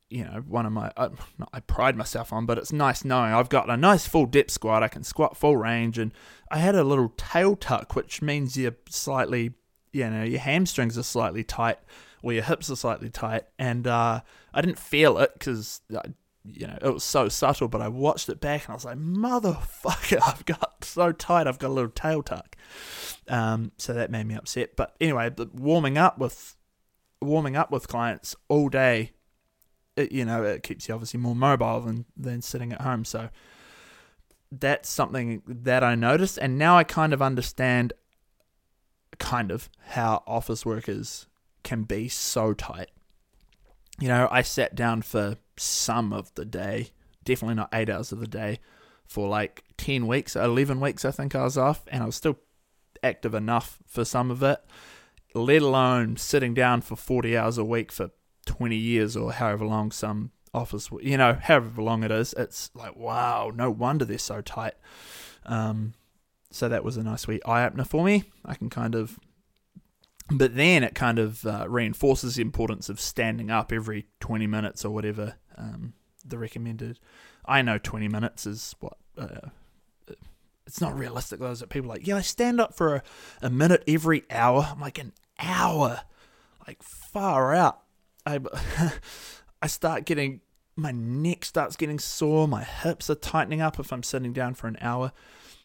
you 0.09 0.23
know, 0.23 0.43
one 0.47 0.65
of 0.65 0.71
my, 0.71 0.91
uh, 0.95 1.09
I 1.51 1.59
pride 1.61 1.97
myself 1.97 2.31
on, 2.31 2.45
but 2.45 2.57
it's 2.57 2.71
nice 2.71 3.03
knowing 3.03 3.33
I've 3.33 3.49
got 3.49 3.69
a 3.69 3.75
nice 3.75 4.07
full 4.07 4.25
depth 4.25 4.51
squat. 4.51 4.83
I 4.83 4.87
can 4.87 5.03
squat 5.03 5.35
full 5.35 5.57
range, 5.57 5.97
and 5.97 6.11
I 6.49 6.59
had 6.59 6.75
a 6.75 6.83
little 6.83 7.13
tail 7.17 7.55
tuck, 7.55 7.95
which 7.95 8.21
means 8.21 8.55
you're 8.55 8.75
slightly, 8.87 9.53
you 9.91 10.09
know, 10.09 10.23
your 10.23 10.39
hamstrings 10.39 10.97
are 10.97 11.03
slightly 11.03 11.43
tight, 11.43 11.79
or 12.21 12.33
your 12.33 12.43
hips 12.43 12.69
are 12.69 12.75
slightly 12.75 13.09
tight, 13.09 13.43
and 13.57 13.87
uh, 13.87 14.21
I 14.53 14.61
didn't 14.61 14.79
feel 14.79 15.17
it 15.17 15.33
because, 15.33 15.81
you 16.51 16.67
know, 16.67 16.77
it 16.81 16.93
was 16.93 17.03
so 17.03 17.29
subtle. 17.29 17.67
But 17.67 17.81
I 17.81 17.87
watched 17.87 18.29
it 18.29 18.39
back, 18.39 18.65
and 18.65 18.71
I 18.71 18.75
was 18.75 18.85
like, 18.85 18.97
motherfucker, 18.97 20.19
I've 20.25 20.45
got 20.45 20.83
so 20.83 21.11
tight, 21.11 21.47
I've 21.47 21.59
got 21.59 21.69
a 21.69 21.73
little 21.73 21.91
tail 21.91 22.23
tuck. 22.23 22.55
Um, 23.27 23.71
so 23.77 23.93
that 23.93 24.11
made 24.11 24.27
me 24.27 24.35
upset. 24.35 24.75
But 24.75 24.95
anyway, 25.01 25.31
warming 25.53 25.97
up 25.97 26.17
with 26.17 26.55
warming 27.21 27.55
up 27.55 27.71
with 27.71 27.87
clients 27.87 28.35
all 28.49 28.69
day 28.69 29.11
it, 29.95 30.11
you 30.11 30.25
know, 30.25 30.43
it 30.43 30.63
keeps 30.63 30.87
you 30.87 30.93
obviously 30.93 31.19
more 31.19 31.35
mobile 31.35 31.81
than 31.81 32.05
than 32.17 32.41
sitting 32.41 32.73
at 32.73 32.81
home. 32.81 33.05
So 33.05 33.29
that's 34.51 34.89
something 34.89 35.41
that 35.47 35.83
I 35.83 35.95
noticed, 35.95 36.37
and 36.37 36.57
now 36.57 36.77
I 36.77 36.83
kind 36.83 37.13
of 37.13 37.21
understand, 37.21 37.93
kind 39.19 39.51
of 39.51 39.69
how 39.89 40.23
office 40.27 40.65
workers 40.65 41.27
can 41.63 41.83
be 41.83 42.07
so 42.07 42.53
tight. 42.53 42.89
You 43.99 44.07
know, 44.07 44.27
I 44.29 44.41
sat 44.41 44.75
down 44.75 45.01
for 45.01 45.37
some 45.57 46.11
of 46.11 46.33
the 46.35 46.45
day, 46.45 46.89
definitely 47.23 47.55
not 47.55 47.69
eight 47.73 47.89
hours 47.89 48.11
of 48.11 48.19
the 48.19 48.27
day, 48.27 48.59
for 49.05 49.27
like 49.27 49.63
10 49.77 50.07
weeks, 50.07 50.35
11 50.35 50.79
weeks, 50.79 51.05
I 51.05 51.11
think 51.11 51.35
I 51.35 51.43
was 51.43 51.57
off, 51.57 51.83
and 51.87 52.03
I 52.03 52.05
was 52.05 52.15
still 52.15 52.37
active 53.03 53.33
enough 53.33 53.79
for 53.85 54.03
some 54.03 54.31
of 54.31 54.41
it, 54.43 54.59
let 55.33 55.61
alone 55.61 56.17
sitting 56.17 56.53
down 56.53 56.81
for 56.81 56.95
40 56.95 57.37
hours 57.37 57.57
a 57.57 57.63
week 57.63 57.91
for 57.91 58.11
20 58.45 58.75
years 58.75 59.15
or 59.15 59.33
however 59.33 59.65
long 59.65 59.91
some 59.91 60.31
office, 60.53 60.89
you 61.01 61.17
know, 61.17 61.33
however 61.41 61.81
long 61.81 62.03
it 62.03 62.11
is, 62.11 62.33
it's 62.37 62.71
like, 62.73 62.95
wow, 62.95 63.51
no 63.53 63.69
wonder 63.69 64.05
they're 64.05 64.17
so 64.17 64.41
tight. 64.41 64.73
Um, 65.45 65.93
so 66.51 66.69
that 66.69 66.83
was 66.83 66.97
a 66.97 67.03
nice 67.03 67.27
wee 67.27 67.41
eye 67.45 67.65
opener 67.65 67.83
for 67.83 68.03
me. 68.03 68.23
I 68.43 68.55
can 68.55 68.69
kind 68.69 68.95
of, 68.95 69.19
but 70.29 70.55
then 70.55 70.83
it 70.83 70.95
kind 70.95 71.19
of 71.19 71.45
uh, 71.45 71.65
reinforces 71.69 72.35
the 72.35 72.41
importance 72.41 72.89
of 72.89 72.99
standing 72.99 73.51
up 73.51 73.71
every 73.71 74.07
20 74.19 74.47
minutes 74.47 74.83
or 74.83 74.91
whatever 74.91 75.35
um, 75.57 75.93
the 76.25 76.37
recommended. 76.37 76.99
I 77.45 77.61
know 77.61 77.77
20 77.77 78.07
minutes 78.07 78.45
is 78.45 78.75
what. 78.79 78.97
Uh, 79.17 79.49
it's 80.67 80.81
not 80.81 80.97
realistic 80.97 81.39
though. 81.39 81.51
Is 81.51 81.59
that 81.59 81.69
people 81.69 81.89
like, 81.89 82.07
yeah, 82.07 82.17
I 82.17 82.21
stand 82.21 82.59
up 82.59 82.73
for 82.75 82.95
a, 82.95 83.03
a 83.43 83.49
minute 83.51 83.83
every 83.87 84.23
hour. 84.31 84.67
I'm 84.71 84.81
like, 84.81 84.97
an 84.97 85.13
hour? 85.39 86.01
Like, 86.67 86.81
far 86.81 87.53
out. 87.53 87.81
I, 88.25 88.39
I 89.61 89.67
start 89.67 90.05
getting 90.05 90.41
my 90.75 90.91
neck 90.91 91.45
starts 91.45 91.75
getting 91.75 91.99
sore, 91.99 92.47
my 92.47 92.63
hips 92.63 93.09
are 93.09 93.15
tightening 93.15 93.61
up 93.61 93.79
if 93.79 93.93
I'm 93.93 94.03
sitting 94.03 94.33
down 94.33 94.55
for 94.55 94.67
an 94.67 94.77
hour. 94.81 95.11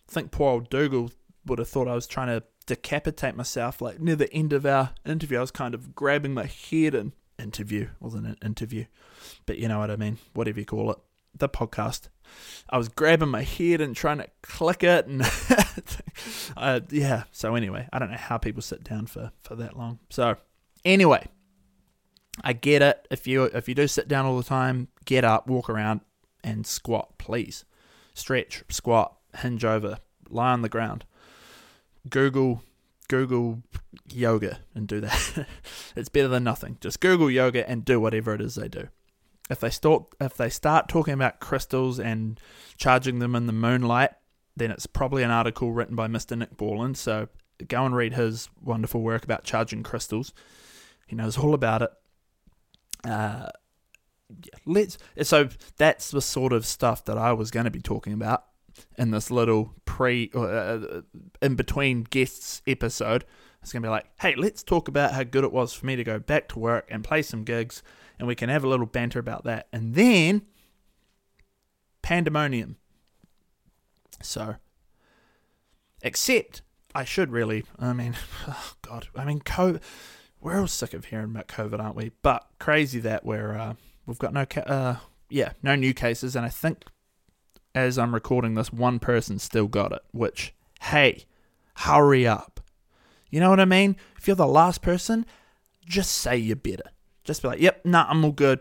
I 0.09 0.13
think 0.13 0.31
poor 0.31 0.53
old 0.53 0.71
Dougal 0.71 1.11
would 1.51 1.59
have 1.59 1.69
thought 1.69 1.89
I 1.89 1.95
was 1.95 2.07
trying 2.07 2.29
to 2.29 2.43
decapitate 2.67 3.37
myself. 3.37 3.83
Like 3.83 4.01
near 4.01 4.17
the 4.17 4.33
end 4.33 4.53
of 4.53 4.65
our 4.65 4.95
interview, 5.05 5.39
I 5.39 5.43
was 5.43 5.51
kind 5.51 5.75
of 5.75 5.95
grabbing 5.95 6.33
my 6.33 6.47
head 6.47 6.95
and 6.95 7.13
interview 7.41 7.89
wasn't 7.99 8.27
an 8.27 8.37
interview, 8.45 8.85
but 9.47 9.59
you 9.59 9.69
know 9.69 9.79
what 9.79 9.91
I 9.91 9.97
mean. 9.97 10.19
Whatever 10.35 10.61
you 10.61 10.67
call 10.67 10.91
it, 10.93 10.99
the 11.35 11.49
podcast. 11.49 12.09
I 12.69 12.79
was 12.79 12.89
grabbing 12.89 13.29
my 13.29 13.43
head 13.43 13.81
and 13.81 13.97
trying 13.97 14.19
to 14.19 14.29
click 14.43 14.85
it, 14.85 15.07
and 15.07 15.23
uh, 16.57 16.81
yeah. 16.91 17.25
So 17.33 17.55
anyway, 17.55 17.89
I 17.93 17.99
don't 17.99 18.11
know 18.11 18.17
how 18.17 18.39
people 18.39 18.63
sit 18.63 18.85
down 18.85 19.07
for 19.07 19.33
for 19.43 19.57
that 19.57 19.77
long. 19.77 19.99
So 20.11 20.37
anyway, 20.85 21.27
I 22.43 22.53
get 22.53 22.83
it. 22.83 23.09
If 23.11 23.27
you 23.27 23.45
if 23.45 23.69
you 23.69 23.75
do 23.75 23.89
sit 23.89 24.07
down 24.07 24.27
all 24.27 24.37
the 24.37 24.45
time, 24.45 24.89
get 25.05 25.25
up, 25.25 25.49
walk 25.49 25.69
around, 25.69 26.03
and 26.45 26.67
squat, 26.67 27.19
please. 27.19 27.65
Stretch, 28.15 28.65
squat, 28.69 29.17
hinge 29.39 29.65
over, 29.65 29.99
lie 30.29 30.53
on 30.53 30.63
the 30.63 30.69
ground. 30.69 31.05
Google 32.09 32.63
Google 33.09 33.63
yoga 34.13 34.61
and 34.75 34.87
do 34.87 35.01
that. 35.01 35.47
it's 35.97 36.09
better 36.09 36.29
than 36.29 36.45
nothing. 36.45 36.79
Just 36.81 37.01
Google 37.01 37.31
yoga 37.31 37.69
and 37.69 37.85
do 37.85 38.01
whatever 38.01 38.35
it 38.35 38.41
is 38.41 38.55
they 38.55 38.69
do. 38.69 38.89
If 39.49 39.61
they 39.61 39.71
start 39.71 40.05
if 40.21 40.37
they 40.37 40.49
start 40.49 40.89
talking 40.89 41.15
about 41.15 41.41
crystals 41.41 41.99
and 41.99 42.41
charging 42.77 43.19
them 43.19 43.35
in 43.35 43.47
the 43.47 43.53
moonlight, 43.53 44.11
then 44.57 44.71
it's 44.71 44.87
probably 44.87 45.23
an 45.23 45.31
article 45.31 45.73
written 45.73 45.97
by 45.97 46.07
Mr. 46.07 46.39
Nick 46.39 46.57
Borland. 46.57 46.97
So 46.97 47.29
go 47.69 47.85
and 47.85 47.95
read 47.95 48.15
his 48.15 48.49
wonderful 48.63 49.03
work 49.03 49.25
about 49.25 49.45
charging 49.45 49.83
crystals. 49.83 50.33
He 51.07 51.17
knows 51.17 51.37
all 51.37 51.55
about 51.55 51.83
it 51.83 51.91
uh, 53.05 53.49
yeah, 54.29 54.59
let's. 54.67 54.99
So 55.23 55.49
that's 55.77 56.11
the 56.11 56.23
sort 56.23 56.53
of 56.53 56.67
stuff 56.67 57.05
that 57.07 57.19
I 57.19 57.33
was 57.33 57.51
going 57.51 57.65
to 57.65 57.71
be 57.71 57.81
talking 57.81 58.13
about 58.13 58.45
in 58.97 59.11
this 59.11 59.31
little 59.31 59.75
pre, 59.85 60.31
uh, 60.35 60.41
uh, 60.41 61.01
in 61.43 61.55
between 61.55 62.05
guests 62.05 62.63
episode. 62.67 63.25
It's 63.63 63.73
going 63.73 63.83
to 63.83 63.87
be 63.87 63.91
like, 63.91 64.07
hey, 64.21 64.35
let's 64.37 64.63
talk 64.63 64.89
about 64.89 65.13
how 65.13 65.23
good 65.23 65.45
it 65.45 65.53
was 65.53 65.73
for 65.73 65.85
me 65.87 65.97
to 65.97 66.05
go 66.05 66.19
back 66.19 66.49
to 66.49 66.59
work 66.59 66.89
and 66.91 67.05
play 67.05 67.23
some 67.23 67.45
gigs, 67.45 67.83
and 68.19 68.27
we 68.27 68.35
can 68.35 68.49
have 68.49 68.65
a 68.65 68.69
little 68.69 68.87
banter 68.87 69.19
about 69.19 69.45
that. 69.45 69.69
And 69.73 69.95
then, 69.95 70.43
pandemonium. 72.03 72.77
So, 74.23 74.57
except 76.03 76.63
I 76.95 77.05
should 77.05 77.31
really, 77.31 77.65
I 77.79 77.93
mean, 77.93 78.17
oh 78.49 78.73
God, 78.83 79.09
I 79.15 79.25
mean, 79.25 79.43
we're 80.41 80.61
all 80.61 80.67
sick 80.67 80.95
of 80.95 81.07
hearing 81.07 81.31
about 81.31 81.49
COVID, 81.49 81.81
aren't 81.81 81.97
we? 81.97 82.13
But 82.23 82.47
crazy 82.59 83.01
that 83.01 83.25
we're 83.25 83.57
uh, 83.57 83.75
we've 84.07 84.19
got 84.19 84.33
no 84.33 84.47
ca- 84.47 84.63
uh, 84.63 84.97
yeah 85.29 85.53
no 85.63 85.75
new 85.75 85.95
cases, 85.95 86.35
and 86.35 86.45
I 86.45 86.49
think 86.49 86.85
as 87.75 87.99
I'm 87.99 88.15
recording 88.15 88.55
this, 88.55 88.73
one 88.73 88.99
person 88.99 89.39
still 89.39 89.69
got 89.69 89.93
it. 89.93 90.03
Which 90.13 90.55
hey, 90.83 91.25
hurry 91.75 92.27
up! 92.27 92.61
You 93.31 93.41
know 93.41 93.51
what 93.51 93.61
I 93.61 93.65
mean? 93.65 93.97
If 94.19 94.27
you're 94.27 94.37
the 94.37 94.47
last 94.47 94.83
person, 94.83 95.25
just 95.85 96.13
say 96.13 96.37
you're 96.37 96.57
better. 96.57 96.91
Just 97.25 97.43
be 97.43 97.49
like, 97.49 97.61
yep, 97.61 97.81
nah, 97.85 98.07
I'm 98.09 98.25
all 98.25 98.33
good. 98.33 98.61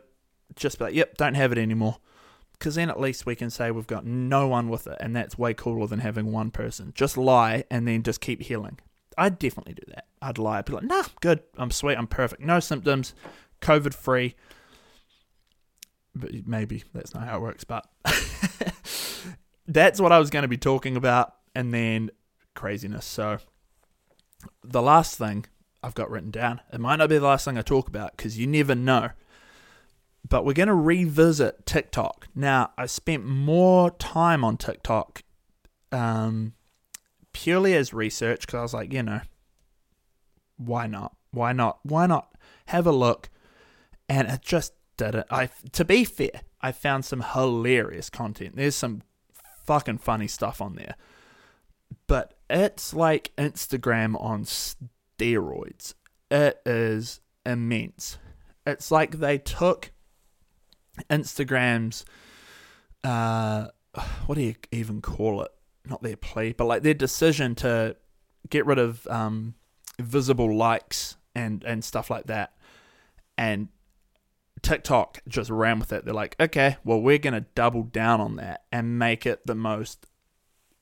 Just 0.55 0.77
be 0.77 0.85
like, 0.85 0.93
yep, 0.93 1.17
don't 1.17 1.35
have 1.35 1.51
it 1.51 1.57
anymore. 1.57 1.97
Because 2.53 2.75
then 2.75 2.89
at 2.89 2.99
least 2.99 3.25
we 3.25 3.35
can 3.35 3.49
say 3.49 3.71
we've 3.71 3.87
got 3.87 4.05
no 4.05 4.47
one 4.47 4.69
with 4.69 4.85
it, 4.85 4.97
and 4.99 5.15
that's 5.15 5.37
way 5.37 5.53
cooler 5.53 5.87
than 5.87 5.99
having 5.99 6.31
one 6.31 6.51
person. 6.51 6.91
Just 6.93 7.17
lie 7.17 7.63
and 7.71 7.87
then 7.87 8.03
just 8.03 8.21
keep 8.21 8.41
healing. 8.41 8.79
I'd 9.17 9.39
definitely 9.39 9.73
do 9.73 9.83
that. 9.87 10.07
I'd 10.21 10.37
lie. 10.37 10.59
I'd 10.59 10.65
be 10.65 10.73
like, 10.73 10.83
nah, 10.83 11.03
good. 11.21 11.41
I'm 11.57 11.71
sweet. 11.71 11.97
I'm 11.97 12.07
perfect. 12.07 12.41
No 12.41 12.59
symptoms. 12.59 13.13
COVID 13.61 13.93
free. 13.93 14.35
But 16.15 16.31
maybe 16.45 16.83
that's 16.93 17.13
not 17.13 17.27
how 17.27 17.37
it 17.37 17.41
works, 17.41 17.63
but 17.63 17.87
that's 19.67 19.99
what 19.99 20.11
I 20.11 20.19
was 20.19 20.29
going 20.29 20.43
to 20.43 20.49
be 20.49 20.57
talking 20.57 20.95
about. 20.95 21.35
And 21.55 21.73
then 21.73 22.11
craziness. 22.55 23.05
So 23.05 23.39
the 24.63 24.81
last 24.81 25.17
thing 25.17 25.45
I've 25.81 25.95
got 25.95 26.09
written 26.09 26.31
down, 26.31 26.61
it 26.71 26.79
might 26.79 26.97
not 26.97 27.09
be 27.09 27.17
the 27.17 27.25
last 27.25 27.45
thing 27.45 27.57
I 27.57 27.61
talk 27.61 27.87
about 27.87 28.15
because 28.15 28.37
you 28.37 28.47
never 28.47 28.75
know. 28.75 29.09
But 30.27 30.45
we're 30.45 30.53
going 30.53 30.67
to 30.67 30.75
revisit 30.75 31.65
TikTok. 31.65 32.27
Now, 32.35 32.71
I 32.77 32.85
spent 32.85 33.25
more 33.25 33.91
time 33.91 34.43
on 34.43 34.57
TikTok 34.57 35.23
um, 35.91 36.53
purely 37.31 37.73
as 37.73 37.93
research 37.93 38.41
because 38.41 38.57
I 38.57 38.61
was 38.61 38.73
like, 38.73 38.93
you 38.93 39.01
know, 39.01 39.21
why 40.57 40.87
not? 40.87 41.15
Why 41.31 41.53
not? 41.53 41.79
Why 41.83 42.05
not 42.05 42.33
have 42.67 42.85
a 42.85 42.91
look? 42.91 43.29
And 44.09 44.27
it 44.27 44.41
just 44.41 44.73
did 44.97 45.15
it. 45.15 45.25
I, 45.31 45.49
to 45.71 45.85
be 45.85 46.03
fair, 46.03 46.41
I 46.61 46.71
found 46.71 47.05
some 47.05 47.21
hilarious 47.21 48.09
content. 48.09 48.55
There's 48.55 48.75
some 48.75 49.01
fucking 49.65 49.99
funny 49.99 50.27
stuff 50.27 50.61
on 50.61 50.75
there, 50.75 50.95
but 52.07 52.33
it's 52.49 52.93
like 52.93 53.31
Instagram 53.37 54.21
on 54.21 54.43
steroids. 54.43 55.93
It 56.31 56.59
is 56.65 57.21
immense. 57.45 58.17
It's 58.65 58.91
like 58.91 59.19
they 59.19 59.37
took 59.37 59.91
Instagram's, 61.09 62.05
uh, 63.03 63.67
what 64.25 64.35
do 64.35 64.41
you 64.41 64.55
even 64.71 65.01
call 65.01 65.41
it? 65.43 65.51
Not 65.85 66.03
their 66.03 66.17
plea, 66.17 66.53
but 66.53 66.65
like 66.65 66.83
their 66.83 66.93
decision 66.93 67.55
to 67.55 67.95
get 68.49 68.65
rid 68.65 68.77
of 68.77 69.07
um, 69.07 69.55
visible 69.99 70.55
likes 70.55 71.15
and 71.33 71.63
and 71.63 71.83
stuff 71.83 72.09
like 72.09 72.25
that, 72.27 72.53
and 73.37 73.69
TikTok 74.61 75.21
just 75.27 75.49
ran 75.49 75.79
with 75.79 75.93
it. 75.93 76.05
They're 76.05 76.13
like, 76.13 76.35
okay, 76.39 76.77
well, 76.83 77.01
we're 77.01 77.17
gonna 77.17 77.45
double 77.55 77.83
down 77.83 78.21
on 78.21 78.35
that 78.37 78.63
and 78.71 78.99
make 78.99 79.25
it 79.25 79.45
the 79.45 79.55
most. 79.55 80.05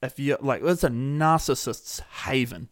If 0.01 0.19
you're 0.19 0.37
like, 0.41 0.61
it's 0.63 0.83
a 0.83 0.89
narcissist's 0.89 2.01
haven. 2.23 2.69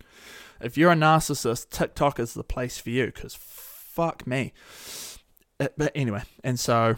If 0.61 0.77
you're 0.77 0.91
a 0.91 0.95
narcissist, 0.95 1.69
TikTok 1.69 2.19
is 2.19 2.33
the 2.33 2.43
place 2.43 2.77
for 2.77 2.89
you. 2.89 3.07
Because 3.07 3.35
fuck 3.35 4.25
me. 4.27 4.53
But 5.57 5.91
anyway, 5.95 6.23
and 6.43 6.59
so 6.59 6.97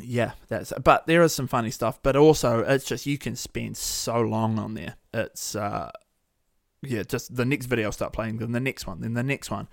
yeah, 0.00 0.32
that's. 0.48 0.72
But 0.82 1.06
there 1.06 1.22
is 1.22 1.34
some 1.34 1.48
funny 1.48 1.70
stuff. 1.70 2.00
But 2.02 2.16
also, 2.16 2.60
it's 2.60 2.84
just 2.84 3.06
you 3.06 3.18
can 3.18 3.36
spend 3.36 3.76
so 3.76 4.20
long 4.20 4.58
on 4.58 4.74
there. 4.74 4.96
It's 5.12 5.54
uh, 5.54 5.90
yeah, 6.82 7.02
just 7.02 7.34
the 7.34 7.44
next 7.44 7.66
video 7.66 7.86
will 7.86 7.92
start 7.92 8.12
playing, 8.12 8.38
then 8.38 8.52
the 8.52 8.60
next 8.60 8.86
one, 8.86 9.00
then 9.00 9.14
the 9.14 9.22
next 9.22 9.50
one. 9.50 9.68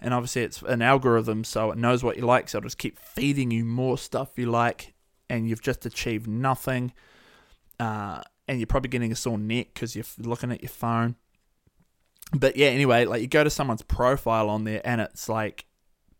And 0.00 0.12
obviously, 0.12 0.42
it's 0.42 0.62
an 0.62 0.82
algorithm, 0.82 1.44
so 1.44 1.70
it 1.70 1.78
knows 1.78 2.02
what 2.02 2.16
you 2.16 2.26
like, 2.26 2.48
so 2.48 2.58
it'll 2.58 2.66
just 2.66 2.78
keep 2.78 2.98
feeding 2.98 3.50
you 3.50 3.64
more 3.64 3.96
stuff 3.96 4.30
you 4.36 4.46
like, 4.46 4.94
and 5.30 5.48
you've 5.48 5.62
just 5.62 5.86
achieved 5.86 6.26
nothing. 6.26 6.92
Uh, 7.78 8.22
and 8.48 8.58
you're 8.58 8.66
probably 8.66 8.88
getting 8.88 9.12
a 9.12 9.16
sore 9.16 9.38
neck 9.38 9.68
because 9.72 9.94
you're 9.94 10.04
looking 10.18 10.50
at 10.50 10.62
your 10.62 10.68
phone. 10.68 11.16
But 12.32 12.56
yeah, 12.56 12.68
anyway, 12.68 13.04
like 13.04 13.20
you 13.20 13.28
go 13.28 13.44
to 13.44 13.50
someone's 13.50 13.82
profile 13.82 14.48
on 14.48 14.64
there, 14.64 14.80
and 14.84 15.00
it's 15.00 15.28
like 15.28 15.66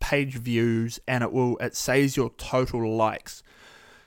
page 0.00 0.34
views, 0.34 1.00
and 1.08 1.24
it 1.24 1.32
will 1.32 1.56
it 1.58 1.76
says 1.76 2.16
your 2.16 2.30
total 2.30 2.94
likes. 2.94 3.42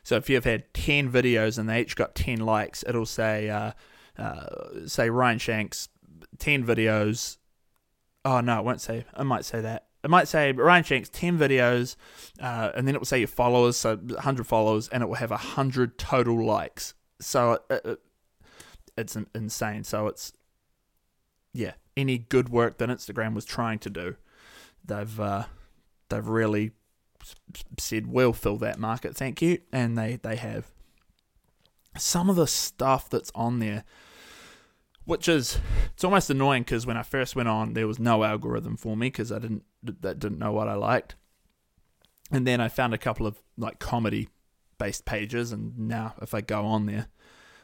So 0.04 0.15
if 0.17 0.30
you've 0.30 0.43
had 0.45 0.73
ten 0.73 1.12
videos 1.12 1.58
and 1.58 1.67
they 1.67 1.82
each 1.82 1.95
got 1.95 2.15
ten 2.15 2.39
likes, 2.39 2.84
it'll 2.88 3.06
say 3.06 3.49
uh, 3.49 3.71
uh, 4.17 4.45
say 4.86 5.10
Ryan 5.10 5.39
Shanks 5.39 5.89
ten 6.38 6.63
videos. 6.63 7.38
Oh 8.25 8.41
no, 8.41 8.59
it 8.59 8.65
won't 8.65 8.81
say. 8.81 9.05
I 9.13 9.23
might 9.23 9.45
say 9.45 9.61
that. 9.61 9.85
It 10.03 10.09
might 10.09 10.27
say 10.27 10.51
Ryan 10.51 10.83
Shanks 10.83 11.09
ten 11.09 11.38
videos, 11.38 11.95
uh, 12.41 12.71
and 12.75 12.88
then 12.88 12.95
it 12.95 12.97
will 12.99 13.05
say 13.05 13.19
your 13.19 13.27
followers, 13.27 13.77
so 13.77 13.99
hundred 14.19 14.47
followers, 14.47 14.89
and 14.89 15.01
it 15.03 15.05
will 15.05 15.15
have 15.15 15.31
hundred 15.31 15.97
total 15.97 16.43
likes. 16.43 16.95
So 17.21 17.59
it, 17.69 17.81
it, 17.85 17.99
it's 18.97 19.15
insane. 19.33 19.83
So 19.83 20.07
it's 20.07 20.33
yeah, 21.53 21.73
any 21.95 22.17
good 22.17 22.49
work 22.49 22.79
that 22.79 22.89
Instagram 22.89 23.33
was 23.33 23.45
trying 23.45 23.79
to 23.79 23.89
do, 23.89 24.15
they've 24.83 25.19
uh, 25.19 25.45
they've 26.09 26.27
really 26.27 26.71
said 27.79 28.07
we'll 28.07 28.33
fill 28.33 28.57
that 28.57 28.77
market, 28.79 29.15
thank 29.15 29.41
you, 29.41 29.59
and 29.71 29.97
they 29.97 30.17
they 30.17 30.35
have. 30.35 30.71
Some 31.97 32.29
of 32.29 32.35
the 32.35 32.47
stuff 32.47 33.09
that's 33.09 33.31
on 33.33 33.59
there, 33.59 33.85
which 35.06 35.28
is 35.28 35.60
it's 35.94 36.04
almost 36.04 36.30
annoying 36.30 36.63
because 36.63 36.86
when 36.86 36.98
I 36.98 37.04
first 37.04 37.36
went 37.36 37.50
on, 37.50 37.74
there 37.74 37.88
was 37.88 38.00
no 38.00 38.24
algorithm 38.24 38.78
for 38.78 38.98
me 38.98 39.08
because 39.08 39.32
I 39.32 39.39
didn't 39.39 39.63
that 39.84 40.20
didn't 40.20 40.39
know 40.39 40.52
what 40.52 40.68
I 40.68 40.76
liked, 40.76 41.15
and 42.32 42.46
then 42.46 42.60
I 42.60 42.68
found 42.68 42.94
a 42.94 42.98
couple 42.98 43.28
of 43.28 43.41
like 43.58 43.80
comedy 43.80 44.30
based 44.78 45.06
pages, 45.06 45.52
and 45.52 45.78
now 45.78 46.15
if 46.22 46.34
I 46.34 46.41
go 46.41 46.65
on 46.65 46.86
there, 46.86 47.08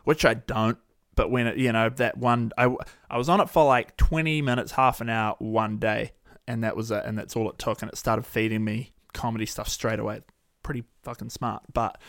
which 0.03 0.23
I 0.23 0.35
don't, 0.35 0.77
but 1.15 1.29
when 1.29 1.47
it 1.47 1.57
you 1.57 1.71
know 1.71 1.89
that 1.89 2.17
one 2.17 2.51
I 2.57 2.73
I 3.09 3.17
was 3.17 3.29
on 3.29 3.41
it 3.41 3.49
for 3.49 3.65
like 3.65 3.97
twenty 3.97 4.41
minutes, 4.41 4.73
half 4.73 5.01
an 5.01 5.09
hour 5.09 5.35
one 5.39 5.77
day, 5.77 6.11
and 6.47 6.63
that 6.63 6.77
was 6.77 6.91
it, 6.91 7.03
and 7.05 7.17
that's 7.17 7.35
all 7.35 7.49
it 7.49 7.57
took, 7.57 7.81
and 7.81 7.91
it 7.91 7.97
started 7.97 8.25
feeding 8.25 8.63
me 8.63 8.93
comedy 9.13 9.45
stuff 9.45 9.67
straight 9.67 9.99
away. 9.99 10.21
Pretty 10.63 10.83
fucking 11.03 11.29
smart. 11.29 11.63
But 11.73 11.99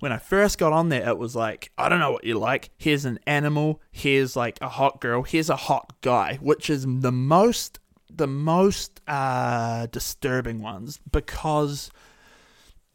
when 0.00 0.12
I 0.12 0.18
first 0.18 0.58
got 0.58 0.72
on 0.72 0.88
there, 0.88 1.08
it 1.08 1.18
was 1.18 1.34
like, 1.34 1.70
I 1.78 1.88
don't 1.88 1.98
know 1.98 2.12
what 2.12 2.24
you 2.24 2.38
like. 2.38 2.70
Here's 2.76 3.04
an 3.04 3.18
animal. 3.26 3.80
Here's 3.90 4.36
like 4.36 4.58
a 4.60 4.68
hot 4.68 5.00
girl. 5.00 5.22
Here's 5.22 5.50
a 5.50 5.56
hot 5.56 5.92
guy, 6.00 6.38
which 6.40 6.70
is 6.70 6.86
the 6.86 7.12
most 7.12 7.78
the 8.08 8.26
most 8.26 9.00
uh, 9.06 9.86
disturbing 9.86 10.62
ones 10.62 11.00
because, 11.10 11.90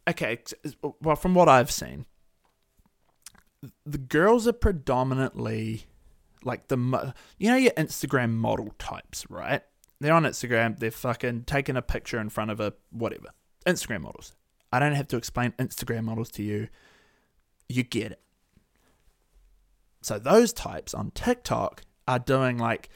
okay, 0.07 0.39
well, 1.01 1.15
from 1.15 1.35
what 1.35 1.47
I've 1.47 1.69
seen, 1.69 2.05
the 3.85 3.99
girls 3.99 4.47
are 4.47 4.53
predominantly 4.53 5.85
like 6.43 6.69
the 6.69 7.13
you 7.37 7.49
know 7.49 7.57
your 7.57 7.73
Instagram 7.73 8.31
model 8.31 8.73
types, 8.79 9.29
right? 9.29 9.61
They're 9.99 10.13
on 10.13 10.23
Instagram. 10.23 10.79
They're 10.79 10.89
fucking 10.89 11.43
taking 11.43 11.77
a 11.77 11.81
picture 11.81 12.19
in 12.19 12.29
front 12.29 12.49
of 12.49 12.59
a 12.59 12.73
whatever 12.89 13.27
Instagram 13.65 14.01
models. 14.01 14.35
I 14.71 14.79
don't 14.79 14.93
have 14.93 15.07
to 15.09 15.17
explain 15.17 15.51
Instagram 15.59 16.05
models 16.05 16.31
to 16.31 16.43
you. 16.43 16.69
You 17.71 17.83
get 17.83 18.11
it. 18.11 18.21
So 20.01 20.17
those 20.19 20.51
types 20.51 20.93
on 20.93 21.11
TikTok 21.11 21.83
are 22.07 22.19
doing 22.19 22.57
like 22.57 22.89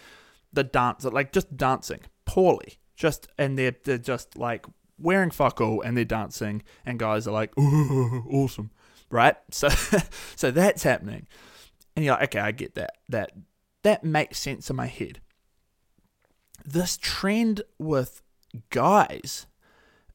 the 0.52 0.64
dance, 0.64 1.06
like 1.06 1.32
just 1.32 1.56
dancing 1.56 2.02
poorly. 2.26 2.80
Just 2.96 3.28
and 3.38 3.58
they're 3.58 3.76
they're 3.84 3.98
just 3.98 4.38
like 4.38 4.66
wearing 4.98 5.32
fuck 5.32 5.60
all 5.60 5.82
and 5.82 5.98
they're 5.98 6.06
dancing 6.06 6.64
and 6.86 6.98
guys 6.98 7.28
are 7.28 7.32
like, 7.32 7.54
oh, 7.58 8.24
awesome, 8.32 8.72
right? 9.10 9.36
So 9.52 9.70
so 10.36 10.52
that's 10.52 10.84
happening, 10.84 11.28
and 11.96 12.06
you're 12.06 12.16
like, 12.16 12.36
okay, 12.36 12.40
I 12.40 12.52
get 12.52 12.76
that. 12.76 12.98
That 13.10 13.32
that 13.84 14.04
makes 14.04 14.40
sense 14.40 14.70
in 14.70 14.76
my 14.76 14.88
head. 14.88 15.20
This 16.64 16.98
trend 16.98 17.62
with 17.78 18.22
guys 18.70 19.46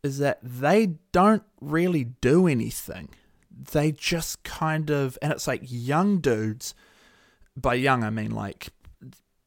is 0.03 0.18
that 0.18 0.40
they 0.42 0.94
don't 1.12 1.44
really 1.61 2.05
do 2.05 2.46
anything. 2.46 3.11
They 3.50 3.92
just 3.92 4.42
kind 4.42 4.90
of, 4.90 5.18
and 5.20 5.32
it's 5.32 5.46
like 5.46 5.62
young 5.64 6.20
dudes. 6.20 6.74
By 7.57 7.74
young, 7.74 8.05
I 8.05 8.11
mean 8.11 8.30
like 8.30 8.68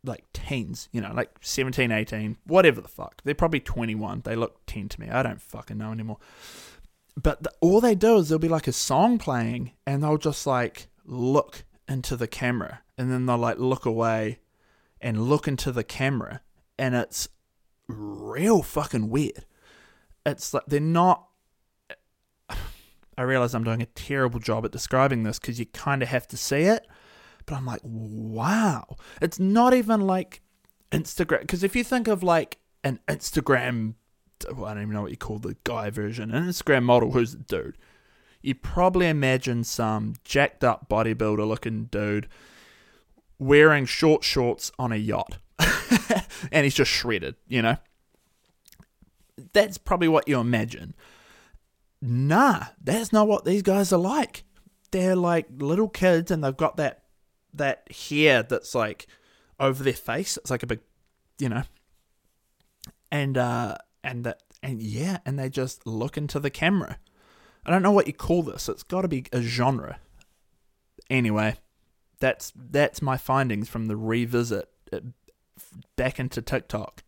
like 0.05 0.25
teens, 0.33 0.89
you 0.91 0.99
know, 0.99 1.13
like 1.13 1.31
17, 1.39 1.89
18, 1.89 2.37
whatever 2.45 2.81
the 2.81 2.89
fuck. 2.89 3.21
They're 3.23 3.33
probably 3.33 3.61
21. 3.61 4.23
They 4.25 4.35
look 4.35 4.59
10 4.65 4.89
to 4.89 5.01
me. 5.01 5.09
I 5.09 5.23
don't 5.23 5.41
fucking 5.41 5.77
know 5.77 5.93
anymore. 5.93 6.17
But 7.15 7.43
the, 7.43 7.51
all 7.61 7.79
they 7.79 7.95
do 7.95 8.17
is 8.17 8.27
there'll 8.27 8.39
be 8.39 8.49
like 8.49 8.67
a 8.67 8.73
song 8.73 9.17
playing 9.17 9.71
and 9.87 10.03
they'll 10.03 10.17
just 10.17 10.45
like 10.45 10.87
look 11.05 11.63
into 11.87 12.17
the 12.17 12.27
camera 12.27 12.81
and 12.97 13.09
then 13.09 13.25
they'll 13.25 13.37
like 13.37 13.59
look 13.59 13.85
away 13.85 14.39
and 14.99 15.29
look 15.29 15.47
into 15.47 15.71
the 15.71 15.85
camera 15.85 16.41
and 16.77 16.95
it's 16.95 17.29
real 17.87 18.61
fucking 18.61 19.09
weird 19.09 19.45
it's 20.25 20.53
like 20.53 20.63
they're 20.67 20.79
not. 20.79 21.27
I 23.17 23.23
realize 23.23 23.53
I'm 23.53 23.63
doing 23.63 23.81
a 23.81 23.87
terrible 23.87 24.39
job 24.39 24.65
at 24.65 24.71
describing 24.71 25.23
this 25.23 25.39
because 25.39 25.59
you 25.59 25.65
kind 25.67 26.01
of 26.01 26.09
have 26.09 26.27
to 26.29 26.37
see 26.37 26.61
it, 26.61 26.87
but 27.45 27.55
I'm 27.55 27.65
like, 27.65 27.81
wow, 27.83 28.97
it's 29.21 29.39
not 29.39 29.73
even 29.73 30.01
like 30.01 30.41
Instagram. 30.91 31.41
Because 31.41 31.63
if 31.63 31.75
you 31.75 31.83
think 31.83 32.07
of 32.07 32.23
like 32.23 32.59
an 32.83 32.99
Instagram, 33.07 33.95
well, 34.55 34.65
I 34.65 34.73
don't 34.73 34.83
even 34.83 34.93
know 34.93 35.01
what 35.01 35.11
you 35.11 35.17
call 35.17 35.39
the 35.39 35.55
guy 35.63 35.89
version, 35.89 36.31
an 36.31 36.47
Instagram 36.47 36.83
model 36.83 37.11
who's 37.11 37.33
a 37.33 37.37
dude, 37.37 37.77
you 38.41 38.55
probably 38.55 39.07
imagine 39.07 39.63
some 39.63 40.15
jacked 40.23 40.63
up 40.63 40.89
bodybuilder 40.89 41.47
looking 41.47 41.85
dude 41.85 42.27
wearing 43.39 43.85
short 43.85 44.23
shorts 44.23 44.71
on 44.77 44.91
a 44.91 44.97
yacht, 44.97 45.37
and 46.51 46.63
he's 46.63 46.73
just 46.75 46.91
shredded, 46.91 47.35
you 47.47 47.61
know 47.61 47.77
That's 49.53 49.77
probably 49.77 50.07
what 50.07 50.27
you 50.27 50.39
imagine. 50.39 50.93
Nah, 52.05 52.65
that's 52.83 53.13
not 53.13 53.29
what 53.29 53.45
these 53.45 53.61
guys 53.61 53.93
are 53.93 53.97
like. 53.97 54.43
They're 54.91 55.15
like 55.15 55.47
little 55.57 55.87
kids 55.87 56.31
and 56.31 56.43
they've 56.43 56.55
got 56.55 56.75
that 56.75 57.03
that 57.53 57.89
hair 58.09 58.43
that's 58.43 58.75
like 58.75 59.07
over 59.57 59.81
their 59.81 59.93
face. 59.93 60.35
It's 60.35 60.51
like 60.51 60.63
a 60.63 60.67
big, 60.67 60.81
you 61.39 61.47
know. 61.47 61.63
And 63.09 63.37
uh 63.37 63.77
and 64.03 64.25
that 64.25 64.43
and 64.61 64.83
yeah, 64.83 65.19
and 65.25 65.39
they 65.39 65.49
just 65.49 65.87
look 65.87 66.17
into 66.17 66.41
the 66.41 66.49
camera. 66.49 66.97
I 67.65 67.71
don't 67.71 67.81
know 67.81 67.91
what 67.91 68.07
you 68.07 68.13
call 68.13 68.43
this. 68.43 68.67
It's 68.67 68.83
got 68.83 69.03
to 69.03 69.07
be 69.07 69.23
a 69.31 69.41
genre. 69.41 69.99
Anyway, 71.09 71.55
that's 72.19 72.51
that's 72.53 73.01
my 73.01 73.15
findings 73.15 73.69
from 73.69 73.85
the 73.85 73.95
revisit 73.95 74.67
uh, 74.91 74.99
back 75.95 76.19
into 76.19 76.41
TikTok. 76.41 77.01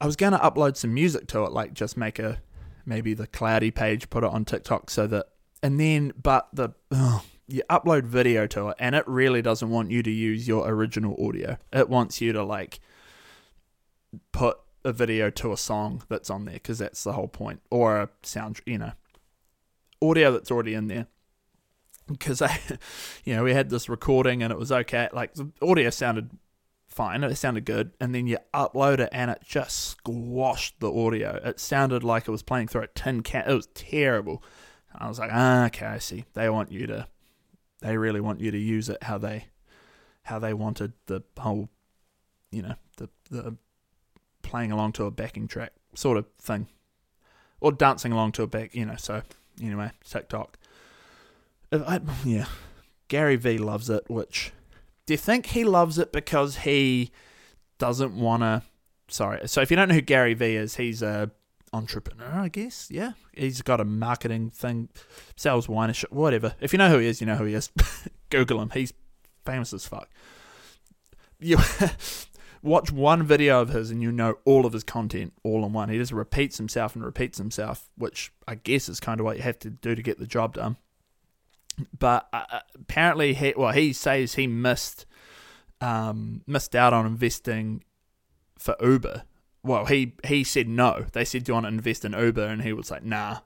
I 0.00 0.06
was 0.06 0.16
to 0.32 0.38
upload 0.38 0.78
some 0.78 0.94
music 0.94 1.26
to 1.28 1.44
it, 1.44 1.52
like 1.52 1.74
just 1.74 1.98
make 1.98 2.18
a 2.18 2.40
maybe 2.84 3.14
the 3.14 3.26
cloudy 3.26 3.70
page, 3.70 4.10
put 4.10 4.24
it 4.24 4.30
on 4.30 4.44
TikTok 4.44 4.90
so 4.90 5.06
that, 5.06 5.26
and 5.62 5.78
then, 5.78 6.12
but 6.20 6.48
the, 6.52 6.74
you 7.46 7.62
upload 7.68 8.04
video 8.04 8.46
to 8.48 8.68
it 8.68 8.76
and 8.78 8.94
it 8.94 9.06
really 9.06 9.42
doesn't 9.42 9.70
want 9.70 9.90
you 9.90 10.02
to 10.02 10.10
use 10.10 10.48
your 10.48 10.68
original 10.68 11.16
audio. 11.24 11.58
It 11.72 11.88
wants 11.88 12.20
you 12.20 12.32
to 12.32 12.42
like 12.42 12.80
put 14.32 14.58
a 14.84 14.92
video 14.92 15.30
to 15.30 15.52
a 15.52 15.56
song 15.56 16.02
that's 16.08 16.30
on 16.30 16.44
there 16.44 16.54
because 16.54 16.78
that's 16.78 17.04
the 17.04 17.12
whole 17.12 17.28
point, 17.28 17.60
or 17.70 17.98
a 17.98 18.08
sound, 18.22 18.60
you 18.66 18.78
know, 18.78 18.92
audio 20.00 20.32
that's 20.32 20.50
already 20.50 20.74
in 20.74 20.88
there. 20.88 21.06
Because 22.08 22.42
I, 22.42 22.58
you 23.24 23.34
know, 23.34 23.44
we 23.44 23.52
had 23.52 23.70
this 23.70 23.88
recording 23.88 24.42
and 24.42 24.52
it 24.52 24.58
was 24.58 24.72
okay. 24.72 25.08
Like 25.12 25.34
the 25.34 25.50
audio 25.60 25.90
sounded 25.90 26.30
fine, 26.92 27.24
it 27.24 27.34
sounded 27.36 27.64
good, 27.64 27.92
and 28.00 28.14
then 28.14 28.26
you 28.26 28.38
upload 28.52 29.00
it 29.00 29.08
and 29.12 29.30
it 29.30 29.42
just 29.44 29.78
squashed 29.78 30.78
the 30.80 30.92
audio. 30.92 31.40
It 31.44 31.58
sounded 31.58 32.04
like 32.04 32.28
it 32.28 32.30
was 32.30 32.42
playing 32.42 32.68
through 32.68 32.82
a 32.82 32.86
tin 32.88 33.22
can. 33.22 33.48
It 33.48 33.54
was 33.54 33.68
terrible. 33.74 34.42
I 34.94 35.08
was 35.08 35.18
like, 35.18 35.30
ah, 35.32 35.66
okay, 35.66 35.86
I 35.86 35.98
see. 35.98 36.26
They 36.34 36.50
want 36.50 36.70
you 36.70 36.86
to, 36.86 37.06
they 37.80 37.96
really 37.96 38.20
want 38.20 38.40
you 38.40 38.50
to 38.50 38.58
use 38.58 38.88
it 38.88 39.02
how 39.02 39.18
they, 39.18 39.46
how 40.24 40.38
they 40.38 40.54
wanted 40.54 40.92
the 41.06 41.22
whole, 41.38 41.68
you 42.50 42.62
know, 42.62 42.74
the 42.98 43.08
the 43.30 43.56
playing 44.42 44.70
along 44.70 44.92
to 44.92 45.04
a 45.04 45.10
backing 45.10 45.48
track 45.48 45.72
sort 45.94 46.18
of 46.18 46.26
thing, 46.38 46.68
or 47.60 47.72
dancing 47.72 48.12
along 48.12 48.32
to 48.32 48.42
a 48.42 48.46
back, 48.46 48.74
you 48.74 48.84
know. 48.84 48.96
So 48.96 49.22
anyway, 49.60 49.90
TikTok. 50.04 50.58
I, 51.72 52.00
yeah, 52.24 52.44
Gary 53.08 53.36
Vee 53.36 53.56
loves 53.56 53.88
it, 53.88 54.04
which 54.08 54.52
do 55.06 55.14
you 55.14 55.18
think 55.18 55.46
he 55.46 55.64
loves 55.64 55.98
it 55.98 56.12
because 56.12 56.58
he 56.58 57.10
doesn't 57.78 58.14
want 58.14 58.42
to? 58.42 58.62
Sorry. 59.08 59.46
So 59.48 59.60
if 59.60 59.70
you 59.70 59.76
don't 59.76 59.88
know 59.88 59.96
who 59.96 60.00
Gary 60.00 60.34
Vee 60.34 60.56
is, 60.56 60.76
he's 60.76 61.02
a 61.02 61.30
entrepreneur, 61.72 62.40
I 62.40 62.48
guess. 62.48 62.88
Yeah, 62.90 63.12
he's 63.32 63.62
got 63.62 63.80
a 63.80 63.84
marketing 63.84 64.50
thing, 64.50 64.88
sells 65.36 65.68
wine 65.68 65.90
and 65.90 65.98
whatever. 66.10 66.54
If 66.60 66.72
you 66.72 66.78
know 66.78 66.88
who 66.88 66.98
he 66.98 67.06
is, 67.06 67.20
you 67.20 67.26
know 67.26 67.36
who 67.36 67.44
he 67.44 67.54
is. 67.54 67.70
Google 68.30 68.60
him. 68.60 68.70
He's 68.70 68.92
famous 69.44 69.72
as 69.72 69.86
fuck. 69.86 70.08
You 71.40 71.58
watch 72.62 72.92
one 72.92 73.24
video 73.24 73.60
of 73.60 73.70
his 73.70 73.90
and 73.90 74.00
you 74.02 74.12
know 74.12 74.38
all 74.44 74.64
of 74.64 74.72
his 74.72 74.84
content 74.84 75.32
all 75.42 75.66
in 75.66 75.72
one. 75.72 75.88
He 75.88 75.98
just 75.98 76.12
repeats 76.12 76.58
himself 76.58 76.94
and 76.94 77.04
repeats 77.04 77.38
himself, 77.38 77.90
which 77.96 78.32
I 78.46 78.54
guess 78.54 78.88
is 78.88 79.00
kind 79.00 79.20
of 79.20 79.26
what 79.26 79.36
you 79.36 79.42
have 79.42 79.58
to 79.60 79.70
do 79.70 79.94
to 79.94 80.02
get 80.02 80.18
the 80.18 80.26
job 80.26 80.54
done 80.54 80.76
but 81.98 82.28
uh, 82.32 82.44
uh, 82.50 82.60
apparently 82.74 83.34
he 83.34 83.54
well 83.56 83.72
he 83.72 83.92
says 83.92 84.34
he 84.34 84.46
missed 84.46 85.06
um, 85.80 86.42
missed 86.46 86.76
out 86.76 86.92
on 86.92 87.06
investing 87.06 87.82
for 88.58 88.76
Uber. 88.80 89.24
Well, 89.64 89.86
he 89.86 90.14
he 90.24 90.44
said 90.44 90.68
no. 90.68 91.06
They 91.12 91.24
said, 91.24 91.44
"Do 91.44 91.50
you 91.50 91.54
want 91.54 91.64
to 91.64 91.68
invest 91.68 92.04
in 92.04 92.12
Uber?" 92.12 92.44
And 92.44 92.62
he 92.62 92.72
was 92.72 92.90
like, 92.90 93.04
"Nah," 93.04 93.40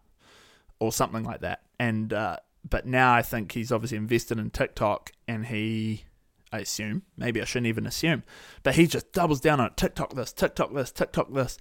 or 0.79 0.93
something 0.93 1.25
like 1.25 1.41
that. 1.41 1.63
And 1.79 2.13
uh, 2.13 2.37
but 2.69 2.87
now 2.87 3.15
I 3.15 3.23
think 3.23 3.53
he's 3.53 3.73
obviously 3.73 3.99
invested 3.99 4.39
in 4.39 4.51
TikTok, 4.51 5.13
and 5.29 5.47
he, 5.47 6.05
I 6.53 6.61
assume, 6.61 7.03
maybe 7.17 7.41
I 7.41 7.45
shouldn't 7.45 7.67
even 7.67 7.87
assume, 7.87 8.23
but 8.63 8.75
he 8.75 8.87
just 8.87 9.13
doubles 9.13 9.41
down 9.41 9.61
on 9.61 9.69
it. 9.69 9.77
TikTok 9.77 10.15
this, 10.15 10.33
TikTok 10.33 10.75
this, 10.75 10.91
TikTok 10.91 11.33
this, 11.33 11.59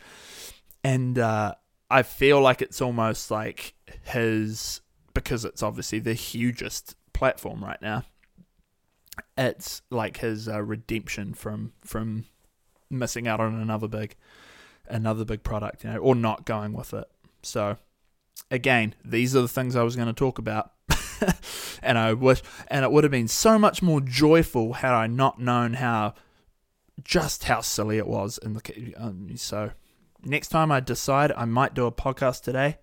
and 0.83 1.19
uh, 1.19 1.55
I 1.89 2.03
feel 2.03 2.41
like 2.41 2.61
it's 2.61 2.81
almost 2.81 3.29
like 3.31 3.73
his 4.03 4.81
because 5.15 5.43
it's 5.45 5.63
obviously 5.63 5.97
the 5.97 6.13
hugest 6.13 6.95
platform 7.13 7.63
right 7.63 7.81
now. 7.81 8.03
It's 9.35 9.81
like 9.89 10.17
his 10.17 10.47
uh, 10.47 10.61
redemption 10.61 11.33
from 11.33 11.73
from 11.83 12.25
missing 12.91 13.27
out 13.27 13.39
on 13.39 13.55
another 13.55 13.87
big 13.87 14.15
another 14.87 15.25
big 15.25 15.41
product, 15.41 15.83
you 15.83 15.89
know, 15.89 15.97
or 15.97 16.13
not 16.13 16.45
going 16.45 16.73
with 16.73 16.93
it. 16.93 17.05
So 17.41 17.77
again, 18.51 18.93
these 19.03 19.35
are 19.35 19.41
the 19.41 19.47
things 19.47 19.75
I 19.75 19.83
was 19.83 19.95
going 19.95 20.07
to 20.07 20.13
talk 20.13 20.37
about. 20.37 20.71
and 21.81 21.97
I 21.97 22.13
wish 22.13 22.43
and 22.67 22.83
it 22.83 22.91
would 22.91 23.03
have 23.03 23.11
been 23.11 23.29
so 23.29 23.57
much 23.57 23.81
more 23.81 24.01
joyful 24.01 24.73
had 24.73 24.91
I 24.91 25.07
not 25.07 25.39
known 25.39 25.73
how 25.73 26.13
just 27.03 27.45
how 27.45 27.61
silly 27.61 27.97
it 27.97 28.07
was 28.07 28.37
in 28.37 28.53
the 28.53 28.93
um, 28.97 29.35
so 29.37 29.71
next 30.23 30.49
time 30.49 30.71
I 30.71 30.81
decide 30.81 31.31
I 31.35 31.45
might 31.45 31.73
do 31.73 31.85
a 31.85 31.91
podcast 31.91 32.43
today, 32.43 32.79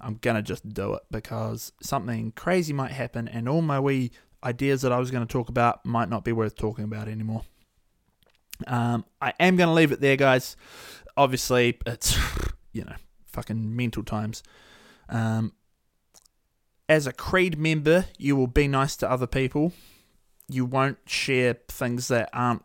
I'm 0.00 0.18
gonna 0.20 0.42
just 0.42 0.68
do 0.72 0.94
it 0.94 1.02
because 1.10 1.72
something 1.82 2.32
crazy 2.32 2.72
might 2.72 2.92
happen, 2.92 3.28
and 3.28 3.48
all 3.48 3.62
my 3.62 3.80
wee 3.80 4.12
ideas 4.42 4.82
that 4.82 4.92
I 4.92 4.98
was 4.98 5.10
going 5.10 5.26
to 5.26 5.30
talk 5.30 5.48
about 5.48 5.84
might 5.84 6.08
not 6.08 6.24
be 6.24 6.32
worth 6.32 6.56
talking 6.56 6.84
about 6.84 7.08
anymore. 7.08 7.42
Um, 8.66 9.04
I 9.20 9.32
am 9.40 9.56
going 9.56 9.68
to 9.68 9.74
leave 9.74 9.92
it 9.92 10.00
there, 10.00 10.16
guys. 10.16 10.56
Obviously, 11.16 11.78
it's 11.86 12.16
you 12.72 12.84
know 12.84 12.96
fucking 13.26 13.76
mental 13.76 14.02
times. 14.02 14.42
Um, 15.08 15.52
as 16.88 17.06
a 17.06 17.12
Creed 17.12 17.58
member, 17.58 18.06
you 18.18 18.36
will 18.36 18.48
be 18.48 18.66
nice 18.66 18.96
to 18.96 19.10
other 19.10 19.26
people. 19.26 19.72
You 20.48 20.64
won't 20.64 20.98
share 21.06 21.56
things 21.68 22.08
that 22.08 22.28
aren't. 22.32 22.64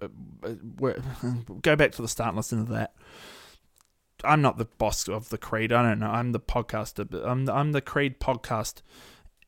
Uh, 0.00 0.08
uh, 0.42 0.94
go 1.62 1.76
back 1.76 1.92
to 1.92 2.02
the 2.02 2.08
start 2.08 2.28
and 2.28 2.36
listen 2.36 2.66
to 2.66 2.72
that. 2.72 2.94
I'm 4.24 4.42
not 4.42 4.58
the 4.58 4.64
boss 4.64 5.08
of 5.08 5.28
the 5.28 5.38
Creed. 5.38 5.72
I 5.72 5.82
don't 5.82 5.98
know. 5.98 6.10
I'm 6.10 6.32
the 6.32 6.40
podcaster. 6.40 7.08
But 7.08 7.24
I'm 7.24 7.44
the, 7.44 7.52
I'm 7.52 7.72
the 7.72 7.80
Creed 7.80 8.20
podcast 8.20 8.82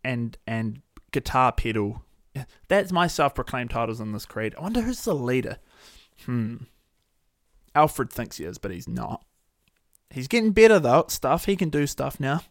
and 0.02 0.36
and 0.46 0.82
guitar 1.12 1.52
pedal. 1.52 2.02
That's 2.68 2.92
my 2.92 3.06
self-proclaimed 3.06 3.70
titles 3.70 4.00
in 4.00 4.12
this 4.12 4.26
Creed. 4.26 4.54
I 4.58 4.62
wonder 4.62 4.82
who's 4.82 5.04
the 5.04 5.14
leader. 5.14 5.58
Hmm. 6.24 6.56
Alfred 7.74 8.10
thinks 8.10 8.36
he 8.36 8.44
is, 8.44 8.58
but 8.58 8.70
he's 8.70 8.88
not. 8.88 9.24
He's 10.10 10.28
getting 10.28 10.52
better 10.52 10.78
though 10.78 11.06
stuff. 11.08 11.46
He 11.46 11.56
can 11.56 11.70
do 11.70 11.86
stuff 11.86 12.20
now. 12.20 12.42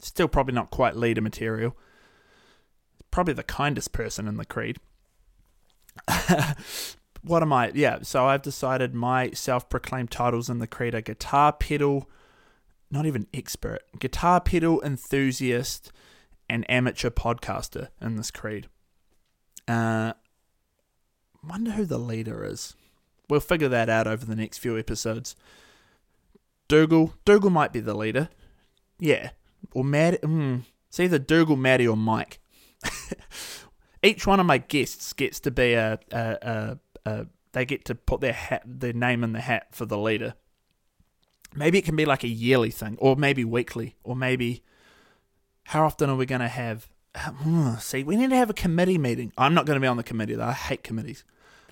Still 0.00 0.28
probably 0.28 0.54
not 0.54 0.70
quite 0.70 0.96
leader 0.96 1.20
material. 1.20 1.76
Probably 3.10 3.34
the 3.34 3.42
kindest 3.42 3.92
person 3.92 4.26
in 4.26 4.36
the 4.36 4.44
Creed. 4.44 4.78
what 7.22 7.42
am 7.42 7.52
I? 7.52 7.72
Yeah, 7.74 7.98
so 8.02 8.26
I've 8.26 8.42
decided 8.42 8.94
my 8.94 9.30
self 9.32 9.68
proclaimed 9.68 10.10
titles 10.10 10.48
in 10.48 10.58
the 10.58 10.66
Creed 10.66 10.94
are 10.94 11.00
guitar 11.00 11.52
pedal, 11.52 12.08
not 12.90 13.06
even 13.06 13.26
expert, 13.34 13.82
guitar 13.98 14.40
pedal 14.40 14.82
enthusiast, 14.82 15.92
and 16.48 16.68
amateur 16.70 17.10
podcaster 17.10 17.88
in 18.00 18.16
this 18.16 18.30
Creed. 18.30 18.68
Uh, 19.68 20.14
wonder 21.46 21.72
who 21.72 21.84
the 21.84 21.98
leader 21.98 22.44
is. 22.44 22.74
We'll 23.28 23.40
figure 23.40 23.68
that 23.68 23.88
out 23.88 24.06
over 24.06 24.26
the 24.26 24.34
next 24.34 24.58
few 24.58 24.76
episodes. 24.78 25.36
Dougal, 26.66 27.14
Dougal 27.24 27.50
might 27.50 27.72
be 27.72 27.80
the 27.80 27.94
leader. 27.94 28.28
Yeah. 28.98 29.30
Or 29.72 29.84
Matt. 29.84 30.20
Mm, 30.22 30.64
it's 30.88 30.98
either 30.98 31.18
Dougal, 31.18 31.56
Maddie, 31.56 31.86
or 31.86 31.96
Mike. 31.96 32.40
Each 34.02 34.26
one 34.26 34.40
of 34.40 34.46
my 34.46 34.58
guests 34.58 35.12
gets 35.12 35.38
to 35.40 35.50
be 35.50 35.74
a, 35.74 36.00
a, 36.10 36.38
a 36.42 36.78
uh, 37.06 37.24
they 37.52 37.64
get 37.64 37.84
to 37.86 37.94
put 37.94 38.20
their 38.20 38.32
hat, 38.32 38.62
their 38.64 38.92
name 38.92 39.24
in 39.24 39.32
the 39.32 39.40
hat 39.40 39.74
for 39.74 39.86
the 39.86 39.98
leader. 39.98 40.34
Maybe 41.54 41.78
it 41.78 41.84
can 41.84 41.96
be 41.96 42.04
like 42.04 42.22
a 42.22 42.28
yearly 42.28 42.70
thing, 42.70 42.96
or 43.00 43.16
maybe 43.16 43.44
weekly, 43.44 43.96
or 44.04 44.14
maybe 44.14 44.62
how 45.64 45.84
often 45.84 46.10
are 46.10 46.16
we 46.16 46.26
going 46.26 46.40
to 46.40 46.48
have? 46.48 46.88
Uh, 47.14 47.76
see, 47.78 48.04
we 48.04 48.16
need 48.16 48.30
to 48.30 48.36
have 48.36 48.50
a 48.50 48.54
committee 48.54 48.98
meeting. 48.98 49.32
I'm 49.36 49.54
not 49.54 49.66
going 49.66 49.76
to 49.76 49.80
be 49.80 49.88
on 49.88 49.96
the 49.96 50.02
committee 50.02 50.34
though. 50.34 50.44
I 50.44 50.52
hate 50.52 50.84
committees. 50.84 51.24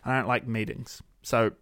I 0.04 0.16
don't 0.16 0.28
like 0.28 0.46
meetings. 0.46 1.02
So 1.22 1.52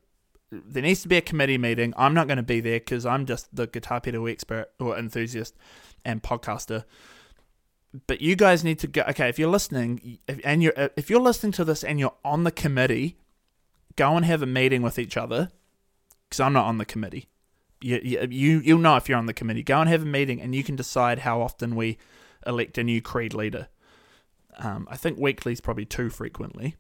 there 0.50 0.82
needs 0.82 1.02
to 1.02 1.08
be 1.08 1.16
a 1.16 1.22
committee 1.22 1.58
meeting. 1.58 1.92
I'm 1.96 2.14
not 2.14 2.26
going 2.26 2.36
to 2.36 2.42
be 2.42 2.60
there 2.60 2.78
because 2.78 3.04
I'm 3.04 3.26
just 3.26 3.54
the 3.54 3.66
guitar 3.66 4.00
pedal 4.00 4.28
expert 4.28 4.68
or 4.78 4.98
enthusiast 4.98 5.54
and 6.04 6.22
podcaster. 6.22 6.84
But 8.06 8.20
you 8.20 8.36
guys 8.36 8.62
need 8.62 8.78
to 8.80 8.86
go. 8.86 9.02
Okay, 9.08 9.28
if 9.28 9.38
you're 9.38 9.50
listening, 9.50 10.18
and 10.44 10.62
you're 10.62 10.74
if 10.96 11.08
you're 11.08 11.20
listening 11.20 11.52
to 11.52 11.64
this 11.64 11.82
and 11.82 11.98
you're 11.98 12.14
on 12.24 12.44
the 12.44 12.50
committee, 12.50 13.16
go 13.96 14.16
and 14.16 14.24
have 14.24 14.42
a 14.42 14.46
meeting 14.46 14.82
with 14.82 14.98
each 14.98 15.16
other 15.16 15.50
because 16.28 16.40
I'm 16.40 16.52
not 16.52 16.66
on 16.66 16.78
the 16.78 16.84
committee. 16.84 17.28
You, 17.80 18.26
you, 18.30 18.60
you'll 18.60 18.78
know 18.78 18.96
if 18.96 19.08
you're 19.08 19.18
on 19.18 19.26
the 19.26 19.34
committee. 19.34 19.62
Go 19.62 19.80
and 19.80 19.88
have 19.88 20.02
a 20.02 20.06
meeting 20.06 20.40
and 20.40 20.54
you 20.54 20.64
can 20.64 20.76
decide 20.76 21.20
how 21.20 21.40
often 21.40 21.76
we 21.76 21.98
elect 22.46 22.78
a 22.78 22.84
new 22.84 23.02
Creed 23.02 23.34
leader. 23.34 23.68
Um, 24.58 24.88
I 24.90 24.96
think 24.96 25.18
weekly 25.18 25.52
is 25.52 25.60
probably 25.60 25.84
too 25.84 26.08
frequently. 26.08 26.76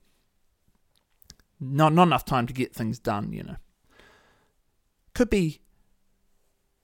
Not, 1.60 1.92
not 1.92 2.04
enough 2.04 2.24
time 2.24 2.46
to 2.46 2.52
get 2.52 2.74
things 2.74 2.98
done, 2.98 3.32
you 3.32 3.42
know. 3.42 3.56
Could 5.14 5.30
be 5.30 5.60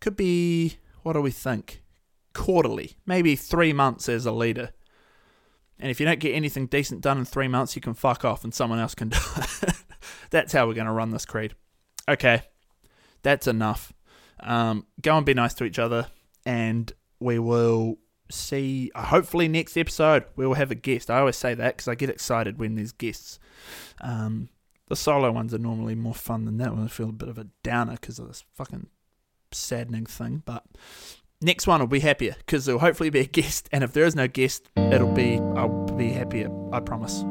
Could 0.01 0.17
be, 0.17 0.77
what 1.03 1.15
do 1.15 1.21
we 1.21 1.31
think? 1.31 1.83
Quarterly, 2.33 2.97
maybe 3.05 3.37
three 3.37 3.73
months 3.73 4.09
as 4.09 4.25
a 4.25 4.33
leader. 4.33 4.71
And 5.79 5.91
if 5.91 6.01
you 6.01 6.07
don't 6.07 6.21
get 6.21 6.35
anything 6.35 6.67
decent 6.67 7.01
done 7.01 7.19
in 7.19 7.25
three 7.25 7.49
months, 7.49 7.77
you 7.77 7.83
can 7.83 7.95
fuck 7.95 8.25
off 8.25 8.45
and 8.45 8.55
someone 8.55 8.79
else 8.79 8.95
can 8.95 9.09
do 9.11 9.19
it. 9.63 9.75
That's 10.31 10.53
how 10.53 10.67
we're 10.67 10.75
going 10.75 10.87
to 10.87 10.93
run 10.93 11.11
this 11.11 11.27
creed. 11.27 11.55
Okay, 12.09 12.43
that's 13.23 13.47
enough. 13.47 13.93
Um, 14.41 14.87
go 15.01 15.17
and 15.17 15.27
be 15.27 15.35
nice 15.35 15.55
to 15.55 15.65
each 15.65 15.79
other, 15.79 16.09
and 16.45 16.93
we 17.21 17.39
will 17.39 17.99
see. 18.31 18.91
Hopefully, 18.95 19.49
next 19.49 19.77
episode 19.77 20.25
we 20.37 20.47
will 20.47 20.55
have 20.55 20.71
a 20.71 20.77
guest. 20.77 21.11
I 21.11 21.21
always 21.21 21.37
say 21.37 21.55
that 21.55 21.77
because 21.77 21.89
I 21.89 21.95
get 21.95 22.11
excited 22.11 22.59
when 22.59 22.75
there's 22.75 22.93
guests. 22.93 23.39
Um, 24.01 24.49
the 24.89 24.97
solo 24.97 25.31
ones 25.31 25.55
are 25.55 25.59
normally 25.59 25.95
more 25.95 26.15
fun 26.15 26.45
than 26.45 26.59
that 26.59 26.75
one. 26.75 26.85
I 26.85 26.89
feel 26.89 27.09
a 27.09 27.13
bit 27.13 27.29
of 27.29 27.39
a 27.39 27.47
downer 27.63 27.93
because 27.93 28.19
of 28.19 28.29
this 28.29 28.45
fucking 28.55 28.89
saddening 29.53 30.07
thing. 30.07 30.43
But 30.45 30.65
next 31.41 31.67
one 31.67 31.81
will 31.81 31.87
be 31.87 32.01
happier 32.01 32.35
because 32.39 32.67
there'll 32.67 32.81
hopefully 32.81 33.11
be 33.11 33.21
a 33.21 33.27
guest, 33.27 33.69
and 33.73 33.85
if 33.85 33.93
there 33.93 34.05
is 34.05 34.17
no 34.17 34.29
guest, 34.29 34.69
it'll 34.77 35.15
be 35.15 35.39
I'll 35.57 35.87
be 35.97 36.11
happier. 36.11 36.51
I 36.73 36.81
promise. 36.81 37.23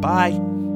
Bye. 0.00 0.73